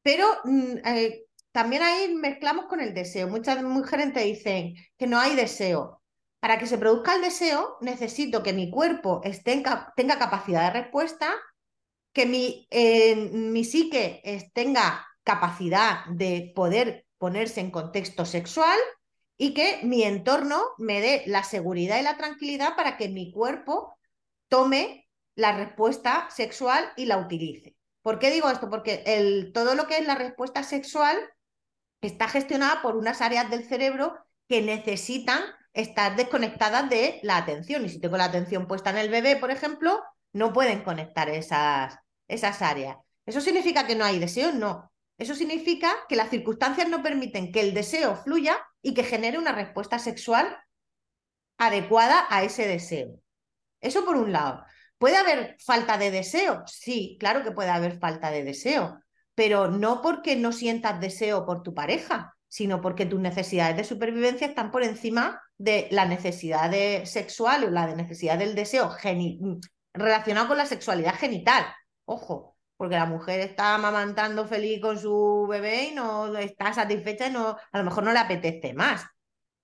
Pero 0.07 0.25
mm, 0.45 0.87
eh, 0.87 1.25
también 1.51 1.83
ahí 1.83 2.15
mezclamos 2.15 2.67
con 2.67 2.81
el 2.81 2.95
deseo. 2.95 3.27
Muchas 3.27 3.61
mujeres 3.65 4.13
te 4.13 4.21
dicen 4.21 4.77
que 4.97 5.09
no 5.09 5.19
hay 5.19 5.35
deseo. 5.35 6.01
Para 6.39 6.61
que 6.61 6.67
se 6.69 6.79
produzca 6.79 7.17
el 7.17 7.23
deseo, 7.23 7.77
necesito 7.81 8.41
que 8.45 8.53
mi 8.53 8.71
cuerpo 8.71 9.21
tenga 9.45 10.19
capacidad 10.21 10.73
de 10.73 10.81
respuesta, 10.81 11.35
que 12.13 12.25
mi, 12.25 12.69
mi 13.33 13.65
psique 13.65 14.23
tenga 14.53 15.05
capacidad 15.25 16.07
de 16.07 16.53
poder 16.55 17.05
ponerse 17.19 17.61
en 17.61 17.73
contexto 17.73 18.27
sexual 18.27 18.79
y 19.37 19.55
que 19.55 19.81
mi 19.83 20.05
entorno 20.05 20.63
me 20.79 21.01
dé 21.01 21.25
la 21.27 21.43
seguridad 21.43 21.99
y 21.99 22.05
la 22.05 22.17
tranquilidad 22.17 22.77
para 22.77 22.97
que 22.97 23.09
mi 23.09 23.33
cuerpo 23.33 23.99
tome 24.49 25.09
la 25.35 25.57
respuesta 25.57 26.29
sexual 26.31 26.93
y 26.97 27.07
la 27.07 27.19
utilice. 27.19 27.76
¿Por 28.07 28.21
qué 28.21 28.31
digo 28.31 28.49
esto? 28.49 28.71
Porque 28.71 29.51
todo 29.53 29.75
lo 29.75 29.89
que 29.89 29.99
es 29.99 30.07
la 30.07 30.15
respuesta 30.15 30.63
sexual 30.63 31.19
está 32.01 32.29
gestionada 32.29 32.81
por 32.81 32.95
unas 32.95 33.21
áreas 33.21 33.51
del 33.51 33.65
cerebro 33.65 34.17
que 34.49 34.63
necesitan 34.63 35.43
estar 35.73 36.15
desconectadas 36.15 36.89
de 36.89 37.19
la 37.25 37.37
atención. 37.37 37.85
Y 37.85 37.89
si 37.89 37.99
tengo 37.99 38.17
la 38.17 38.27
atención 38.27 38.69
puesta 38.69 38.91
en 38.91 38.99
el 38.99 39.11
bebé, 39.11 39.35
por 39.35 39.51
ejemplo, 39.51 40.05
no 40.33 40.53
pueden 40.53 40.85
conectar 40.85 41.29
esas, 41.31 41.99
esas 42.29 42.63
áreas. 42.63 42.97
¿Eso 43.27 43.41
significa 43.41 43.89
que 43.89 43.97
no 43.97 44.05
hay 44.05 44.21
deseo? 44.21 44.53
No. 44.53 44.93
Eso 45.19 45.35
significa 45.35 45.93
que 46.09 46.15
las 46.15 46.31
circunstancias 46.31 46.89
no 46.89 47.03
permiten 47.03 47.51
que 47.51 47.61
el 47.61 47.75
deseo 47.75 48.15
fluya 48.15 48.57
y 48.83 48.95
que 48.95 49.03
genere 49.03 49.37
una 49.37 49.51
respuesta 49.51 49.99
sexual 49.99 50.57
adecuada 51.59 52.25
a 52.31 52.45
ese 52.45 52.69
deseo. 52.69 53.21
Eso 53.81 54.05
por 54.05 54.15
un 54.15 54.31
lado. 54.31 54.65
¿Puede 54.99 55.17
haber 55.17 55.57
falta 55.61 55.99
de 55.99 56.11
deseo? 56.11 56.63
Sí, 56.67 57.17
claro 57.21 57.43
que 57.43 57.53
puede 57.53 57.71
haber 57.71 57.99
falta 57.99 58.31
de 58.31 58.45
deseo, 58.45 58.99
pero 59.35 59.71
no 59.71 60.01
porque 60.01 60.37
no 60.37 60.53
sientas 60.53 61.01
deseo 61.01 61.45
por 61.45 61.63
tu 61.63 61.75
pareja, 61.75 62.35
sino 62.49 62.81
porque 62.81 63.05
tus 63.05 63.21
necesidades 63.21 63.77
de 63.77 63.85
supervivencia 63.85 64.47
están 64.47 64.71
por 64.71 64.83
encima 64.83 65.43
de 65.59 65.89
la 65.91 66.07
necesidad 66.07 66.71
de 66.71 67.05
sexual 67.05 67.65
o 67.65 67.71
la 67.71 67.95
necesidad 67.95 68.39
del 68.39 68.55
deseo 68.55 68.91
relacionado 69.93 70.49
con 70.49 70.57
la 70.57 70.67
sexualidad 70.67 71.15
genital. 71.15 71.67
Ojo, 72.05 72.57
porque 72.77 72.97
la 72.97 73.07
mujer 73.07 73.41
está 73.41 73.75
amamantando 73.75 74.47
feliz 74.47 74.81
con 74.81 74.99
su 74.99 75.47
bebé 75.49 75.91
y 75.91 75.95
no 75.95 76.35
está 76.37 76.73
satisfecha 76.73 77.29
y 77.29 77.33
no, 77.33 77.57
a 77.73 77.79
lo 77.79 77.85
mejor 77.85 78.05
no 78.05 78.13
le 78.13 78.19
apetece 78.19 78.75
más. 78.75 79.05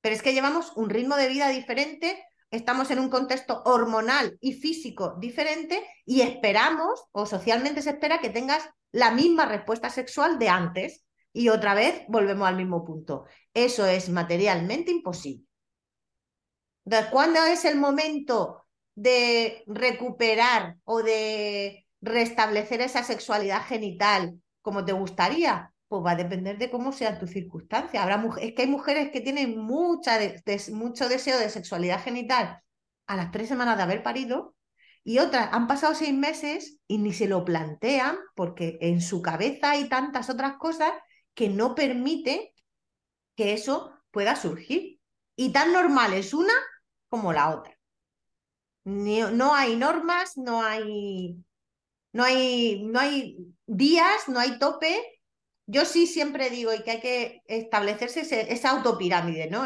Pero 0.01 0.15
es 0.15 0.23
que 0.23 0.35
llevamos 0.35 0.73
un 0.77 0.91
ritmo 0.91 1.17
de 1.17 1.29
vida 1.29 1.49
diferente 1.49 2.23
estamos 2.53 2.91
en 2.91 3.01
un 3.01 3.09
contexto 3.09 3.63
hormonal 3.65 4.37
y 4.41 4.53
físico 4.53 5.17
diferente 5.19 5.85
y 6.05 6.21
esperamos, 6.21 7.07
o 7.11 7.27
socialmente 7.27 7.83
se 7.83 7.91
espera, 7.91 8.21
que 8.21 8.31
tengas 8.31 8.63
la 8.93 9.11
misma 9.11 9.47
respuesta 9.47 9.91
sexual 9.91 10.39
de 10.39 10.49
antes. 10.49 11.05
Y 11.33 11.49
otra 11.49 11.75
vez 11.75 12.03
volvemos 12.09 12.47
al 12.47 12.57
mismo 12.57 12.85
punto. 12.85 13.25
Eso 13.55 13.87
es 13.87 14.11
materialmente 14.11 14.91
imposible. 14.91 15.47
Entonces, 16.85 17.11
¿cuándo 17.11 17.43
es 17.45 17.65
el 17.65 17.79
momento 17.79 18.67
de 18.95 19.65
recuperar 19.67 20.77
o 20.85 21.03
de 21.03 21.87
restablecer 22.03 22.83
esa 22.83 23.03
sexualidad 23.03 23.65
genital 23.67 24.39
como 24.61 24.85
te 24.85 24.93
gustaría? 24.93 25.72
Pues 25.93 26.03
va 26.07 26.13
a 26.13 26.17
depender 26.17 26.57
de 26.57 26.71
cómo 26.71 26.91
sea 26.91 27.19
tu 27.19 27.27
circunstancia. 27.27 28.03
Habrá 28.03 28.25
es 28.41 28.55
que 28.55 28.63
hay 28.63 28.69
mujeres 28.69 29.11
que 29.11 29.21
tienen 29.21 29.59
mucha 29.59 30.19
mucho 30.73 31.07
deseo 31.07 31.39
de 31.39 31.51
sexualidad 31.51 32.03
genital 32.03 32.63
a 33.07 33.17
las 33.17 33.31
tres 33.31 33.49
semanas 33.49 33.77
de 33.77 33.83
haber 33.83 34.03
parido 34.03 34.55
y 35.05 35.19
otras 35.19 35.51
han 35.53 35.67
pasado 35.67 35.95
seis 35.95 36.15
meses 36.15 36.79
y 36.87 36.97
ni 36.97 37.13
se 37.13 37.29
lo 37.29 37.45
plantean 37.45 38.17
porque 38.35 38.79
en 38.81 39.03
su 39.03 39.21
cabeza 39.21 39.73
hay 39.73 39.91
tantas 39.91 40.31
otras 40.31 40.57
cosas 40.57 40.93
que 41.35 41.51
no 41.51 41.75
permiten 41.75 42.41
que 43.37 43.53
eso 43.53 43.93
pueda 44.11 44.35
surgir. 44.35 44.99
Y 45.37 45.53
tan 45.53 45.75
normal 45.75 46.15
es 46.15 46.33
una 46.33 46.55
como 47.11 47.35
la 47.35 47.51
otra. 47.51 47.79
no 48.85 49.55
hay 49.55 49.77
normas, 49.77 50.39
no 50.39 50.63
hay, 50.63 51.37
no 52.15 52.25
hay, 52.25 52.83
no 52.83 52.99
hay 52.99 53.37
días, 53.67 54.27
no 54.29 54.41
hay 54.41 54.59
tope, 54.59 55.22
yo 55.67 55.85
sí 55.85 56.07
siempre 56.07 56.51
digo 56.51 56.73
y 56.73 56.83
que 56.83 56.91
hay 56.91 57.01
que 57.01 57.43
establecerse 57.47 58.53
esa 58.53 58.71
autopirámide, 58.71 59.49
¿no? 59.49 59.65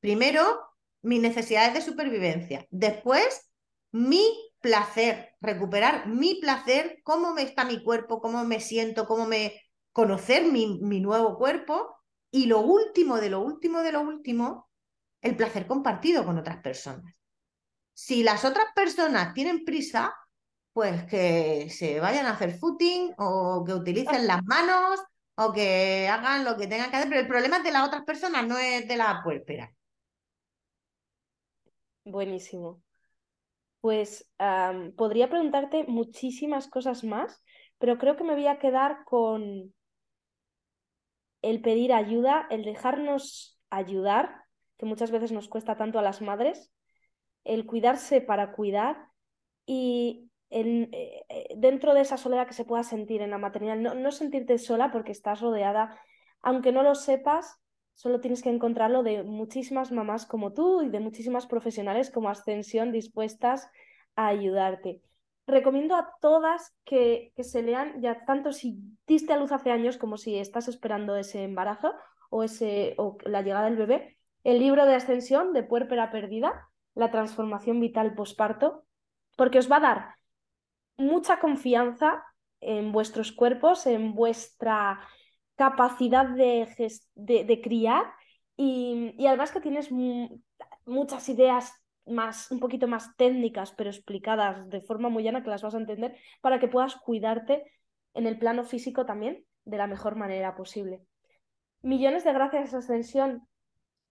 primero, 0.00 0.60
mis 1.02 1.20
necesidades 1.20 1.74
de 1.74 1.82
supervivencia. 1.82 2.66
Después, 2.70 3.50
mi 3.92 4.24
placer, 4.60 5.34
recuperar 5.40 6.08
mi 6.08 6.36
placer, 6.36 7.00
cómo 7.04 7.34
me 7.34 7.42
está 7.42 7.64
mi 7.64 7.82
cuerpo, 7.82 8.20
cómo 8.20 8.44
me 8.44 8.60
siento, 8.60 9.06
cómo 9.06 9.26
me 9.26 9.60
conocer 9.92 10.44
mi, 10.44 10.80
mi 10.80 11.00
nuevo 11.00 11.36
cuerpo. 11.36 11.96
Y 12.30 12.46
lo 12.46 12.60
último, 12.60 13.18
de 13.18 13.30
lo 13.30 13.40
último, 13.40 13.80
de 13.80 13.92
lo 13.92 14.00
último, 14.00 14.68
el 15.20 15.36
placer 15.36 15.66
compartido 15.66 16.24
con 16.24 16.38
otras 16.38 16.58
personas. 16.62 17.14
Si 17.92 18.22
las 18.22 18.44
otras 18.44 18.66
personas 18.74 19.34
tienen 19.34 19.64
prisa, 19.64 20.14
pues 20.72 21.04
que 21.04 21.68
se 21.70 22.00
vayan 22.00 22.26
a 22.26 22.32
hacer 22.32 22.58
footing 22.58 23.14
o 23.18 23.62
que 23.66 23.74
utilicen 23.74 24.26
las 24.26 24.42
manos 24.44 25.00
o 25.46 25.52
que 25.52 26.08
hagan 26.08 26.44
lo 26.44 26.56
que 26.56 26.66
tengan 26.66 26.90
que 26.90 26.96
hacer, 26.96 27.08
pero 27.08 27.20
el 27.20 27.28
problema 27.28 27.58
es 27.58 27.64
de 27.64 27.72
las 27.72 27.86
otras 27.86 28.04
personas, 28.04 28.46
no 28.46 28.58
es 28.58 28.86
de 28.88 28.96
la 28.96 29.20
puérpera. 29.22 29.72
Buenísimo. 32.04 32.82
Pues 33.80 34.30
podría 34.96 35.28
preguntarte 35.28 35.84
muchísimas 35.84 36.68
cosas 36.68 37.04
más, 37.04 37.42
pero 37.78 37.98
creo 37.98 38.16
que 38.16 38.24
me 38.24 38.34
voy 38.34 38.46
a 38.46 38.58
quedar 38.58 39.04
con 39.04 39.74
el 41.42 41.60
pedir 41.60 41.92
ayuda, 41.92 42.46
el 42.50 42.64
dejarnos 42.64 43.60
ayudar, 43.70 44.44
que 44.78 44.86
muchas 44.86 45.10
veces 45.10 45.32
nos 45.32 45.48
cuesta 45.48 45.76
tanto 45.76 45.98
a 45.98 46.02
las 46.02 46.22
madres, 46.22 46.72
el 47.44 47.66
cuidarse 47.66 48.20
para 48.20 48.52
cuidar 48.52 49.08
y 49.66 50.30
eh, 50.52 51.54
dentro 51.56 51.94
de 51.94 52.02
esa 52.02 52.18
soledad 52.18 52.46
que 52.46 52.52
se 52.52 52.64
pueda 52.64 52.82
sentir 52.82 53.22
en 53.22 53.30
la 53.30 53.38
maternidad, 53.38 53.76
no, 53.76 54.12
sentirte 54.12 54.58
sola 54.58 54.90
porque 54.90 55.12
estás 55.12 55.40
rodeada, 55.40 55.98
aunque 56.42 56.72
no 56.72 56.82
lo 56.82 56.94
sepas, 56.94 57.58
solo 57.94 58.20
tienes 58.20 58.42
que 58.42 58.50
encontrarlo 58.50 59.02
de 59.02 59.22
muchísimas 59.22 59.92
mamás 59.92 60.26
como 60.26 60.52
tú 60.52 60.82
y 60.82 60.90
de 60.90 61.00
muchísimas 61.00 61.46
profesionales 61.46 62.10
como 62.10 62.28
Ascensión 62.28 62.92
dispuestas 62.92 63.68
a 64.14 64.26
ayudarte. 64.26 65.00
Recomiendo 65.46 65.96
a 65.96 66.12
todas 66.20 66.74
que, 66.84 67.32
que 67.34 67.44
se 67.44 67.62
lean, 67.62 68.00
ya 68.02 68.24
tanto 68.26 68.52
si 68.52 68.78
diste 69.06 69.32
a 69.32 69.38
luz 69.38 69.52
hace 69.52 69.70
años 69.70 69.96
como 69.96 70.18
si 70.18 70.36
estás 70.36 70.68
esperando 70.68 71.16
ese 71.16 71.44
embarazo 71.44 71.94
o, 72.30 72.42
ese, 72.42 72.94
o 72.98 73.16
la 73.24 73.42
llegada 73.42 73.64
del 73.64 73.76
bebé, 73.76 74.18
el 74.44 74.58
libro 74.58 74.84
de 74.84 74.94
Ascensión 74.94 75.52
de 75.52 75.62
Puérpera 75.62 76.10
Perdida, 76.10 76.68
la 76.94 77.10
transformación 77.10 77.80
vital 77.80 78.14
posparto, 78.14 78.84
porque 79.36 79.58
os 79.58 79.70
va 79.70 79.76
a 79.76 79.80
dar 79.80 80.21
mucha 80.96 81.40
confianza 81.40 82.24
en 82.60 82.92
vuestros 82.92 83.32
cuerpos, 83.32 83.86
en 83.86 84.14
vuestra 84.14 85.00
capacidad 85.56 86.26
de, 86.26 86.68
de, 87.14 87.60
criar 87.60 88.04
y, 88.56 89.14
además 89.26 89.52
que 89.52 89.60
tienes 89.60 89.90
muchas 90.86 91.28
ideas 91.28 91.72
más, 92.06 92.50
un 92.50 92.60
poquito 92.60 92.88
más 92.88 93.16
técnicas, 93.16 93.72
pero 93.72 93.90
explicadas 93.90 94.68
de 94.68 94.80
forma 94.80 95.08
muy 95.08 95.22
llana 95.22 95.42
que 95.42 95.50
las 95.50 95.62
vas 95.62 95.74
a 95.74 95.78
entender 95.78 96.16
para 96.40 96.58
que 96.58 96.68
puedas 96.68 96.96
cuidarte 96.96 97.64
en 98.14 98.26
el 98.26 98.38
plano 98.38 98.64
físico 98.64 99.06
también 99.06 99.44
de 99.64 99.78
la 99.78 99.86
mejor 99.86 100.16
manera 100.16 100.54
posible. 100.54 101.02
Millones 101.82 102.24
de 102.24 102.32
gracias, 102.32 102.74
Ascensión, 102.74 103.46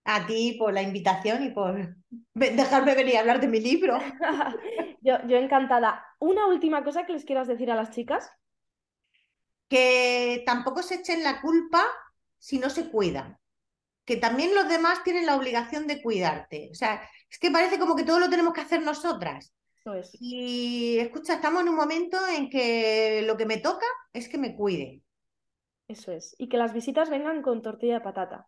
a 0.04 0.26
ti 0.26 0.56
por 0.58 0.72
la 0.72 0.82
invitación 0.82 1.44
y 1.44 1.50
por 1.50 1.96
dejarme 2.34 2.94
venir 2.94 3.16
a 3.16 3.20
hablar 3.20 3.40
de 3.40 3.48
mi 3.48 3.60
libro. 3.60 3.98
yo, 5.00 5.16
yo 5.26 5.36
encantada. 5.36 6.04
Una 6.22 6.46
última 6.46 6.84
cosa 6.84 7.04
que 7.04 7.12
les 7.14 7.24
quieras 7.24 7.48
decir 7.48 7.68
a 7.72 7.74
las 7.74 7.90
chicas. 7.90 8.30
Que 9.68 10.44
tampoco 10.46 10.80
se 10.80 10.96
echen 10.96 11.24
la 11.24 11.40
culpa 11.40 11.82
si 12.38 12.60
no 12.60 12.70
se 12.70 12.88
cuidan. 12.90 13.38
Que 14.04 14.16
también 14.16 14.54
los 14.54 14.68
demás 14.68 15.02
tienen 15.02 15.26
la 15.26 15.34
obligación 15.34 15.88
de 15.88 16.00
cuidarte. 16.00 16.68
O 16.70 16.76
sea, 16.76 17.02
es 17.28 17.40
que 17.40 17.50
parece 17.50 17.76
como 17.76 17.96
que 17.96 18.04
todo 18.04 18.20
lo 18.20 18.30
tenemos 18.30 18.54
que 18.54 18.60
hacer 18.60 18.82
nosotras. 18.82 19.52
Y 20.20 20.98
escucha, 21.00 21.34
estamos 21.34 21.62
en 21.62 21.70
un 21.70 21.74
momento 21.74 22.16
en 22.28 22.48
que 22.48 23.24
lo 23.26 23.36
que 23.36 23.46
me 23.46 23.56
toca 23.56 23.86
es 24.12 24.28
que 24.28 24.38
me 24.38 24.54
cuide. 24.54 25.02
Eso 25.92 26.10
es. 26.10 26.34
Y 26.38 26.48
que 26.48 26.56
las 26.56 26.72
visitas 26.72 27.10
vengan 27.10 27.42
con 27.42 27.60
tortilla 27.60 27.94
de 27.94 28.00
patata. 28.00 28.46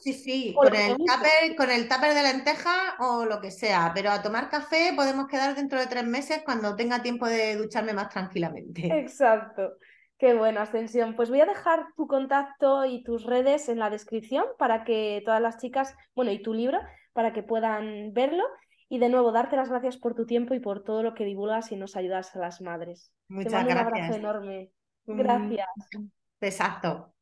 Sí, 0.00 0.12
sí, 0.12 0.54
con 0.56 0.74
el, 0.74 0.96
tupper, 0.96 1.56
con 1.56 1.70
el 1.70 1.88
tupper 1.88 2.14
de 2.14 2.22
lenteja 2.22 2.96
o 2.98 3.24
lo 3.24 3.40
que 3.40 3.52
sea. 3.52 3.92
Pero 3.94 4.10
a 4.10 4.22
tomar 4.22 4.48
café 4.48 4.92
podemos 4.96 5.28
quedar 5.28 5.54
dentro 5.54 5.78
de 5.78 5.86
tres 5.86 6.04
meses 6.04 6.42
cuando 6.44 6.74
tenga 6.74 7.00
tiempo 7.00 7.26
de 7.26 7.54
ducharme 7.56 7.92
más 7.92 8.08
tranquilamente. 8.08 8.86
Exacto. 8.98 9.74
Qué 10.18 10.34
buena 10.34 10.62
Ascensión. 10.62 11.14
Pues 11.14 11.30
voy 11.30 11.40
a 11.40 11.46
dejar 11.46 11.86
tu 11.96 12.08
contacto 12.08 12.84
y 12.84 13.04
tus 13.04 13.24
redes 13.24 13.68
en 13.68 13.78
la 13.78 13.88
descripción 13.88 14.44
para 14.58 14.84
que 14.84 15.22
todas 15.24 15.40
las 15.40 15.58
chicas, 15.58 15.96
bueno, 16.14 16.32
y 16.32 16.42
tu 16.42 16.52
libro, 16.52 16.78
para 17.12 17.32
que 17.32 17.44
puedan 17.44 18.12
verlo. 18.12 18.44
Y 18.88 18.98
de 18.98 19.08
nuevo, 19.08 19.30
darte 19.30 19.54
las 19.54 19.70
gracias 19.70 19.96
por 19.96 20.16
tu 20.16 20.26
tiempo 20.26 20.54
y 20.54 20.60
por 20.60 20.82
todo 20.82 21.04
lo 21.04 21.14
que 21.14 21.24
divulgas 21.24 21.70
y 21.70 21.76
nos 21.76 21.96
ayudas 21.96 22.34
a 22.34 22.40
las 22.40 22.60
madres. 22.60 23.12
Muchas 23.28 23.52
gracias. 23.64 23.76
Un 23.76 23.86
abrazo 23.86 24.14
enorme. 24.14 24.72
Mm. 25.06 26.08
Exacto. 26.40 27.12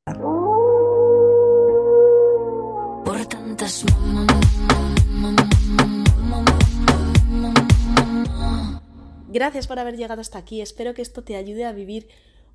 Gracias 9.29 9.67
por 9.67 9.79
haber 9.79 9.97
llegado 9.97 10.21
hasta 10.21 10.39
aquí. 10.39 10.61
Espero 10.61 10.95
que 10.95 11.03
esto 11.03 11.23
te 11.25 11.37
ayude 11.37 11.65
a 11.65 11.73
vivir 11.73 12.09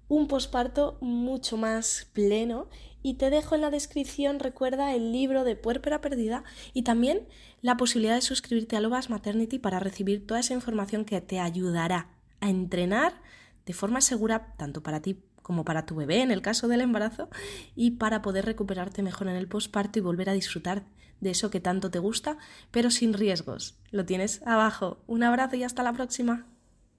un 0.08 0.28
posparto 0.28 0.98
mucho 1.02 1.58
más 1.58 2.10
pleno 2.14 2.70
y 3.02 3.16
te 3.16 3.30
dejo 3.30 3.56
en 3.56 3.62
la 3.62 3.70
descripción, 3.70 4.40
recuerda, 4.40 4.94
el 4.94 5.12
libro 5.12 5.44
de 5.44 5.56
Puérpera 5.56 6.02
Perdida 6.02 6.44
y 6.74 6.84
también 6.84 7.28
la 7.62 7.78
posibilidad 7.78 8.16
de 8.16 8.22
suscribirte 8.22 8.76
a 8.76 8.82
Lobas 8.82 9.10
Maternity 9.10 9.60
para 9.60 9.80
recibir 9.80 10.26
toda 10.26 10.40
esa 10.40 10.54
información 10.54 11.04
que 11.04 11.20
te 11.22 11.40
ayudará 11.40 12.10
a 12.42 12.50
entrenar 12.50 13.22
de 13.66 13.74
forma 13.74 14.02
segura 14.02 14.54
tanto 14.58 14.82
para 14.84 15.02
ti 15.02 15.22
como 15.44 15.64
para 15.64 15.86
tu 15.86 15.96
bebé 15.96 16.22
en 16.22 16.32
el 16.32 16.42
caso 16.42 16.68
del 16.68 16.82
embarazo 16.82 17.30
y 17.76 17.92
para 17.92 18.24
poder 18.24 18.46
recuperarte 18.46 19.04
mejor 19.04 19.28
en 19.28 19.36
el 19.36 19.48
posparto 19.48 20.00
y 20.00 20.02
volver 20.02 20.30
a 20.30 20.34
disfrutar 20.34 20.84
de 21.20 21.30
eso 21.30 21.52
que 21.52 21.60
tanto 21.60 21.92
te 21.92 22.00
gusta, 22.00 22.38
pero 22.72 22.90
sin 22.90 23.14
riesgos. 23.14 23.78
Lo 23.92 24.06
tienes 24.06 24.42
abajo. 24.46 25.04
Un 25.08 25.24
abrazo 25.24 25.56
y 25.56 25.64
hasta 25.64 25.84
la 25.84 25.94
próxima. 25.94 26.48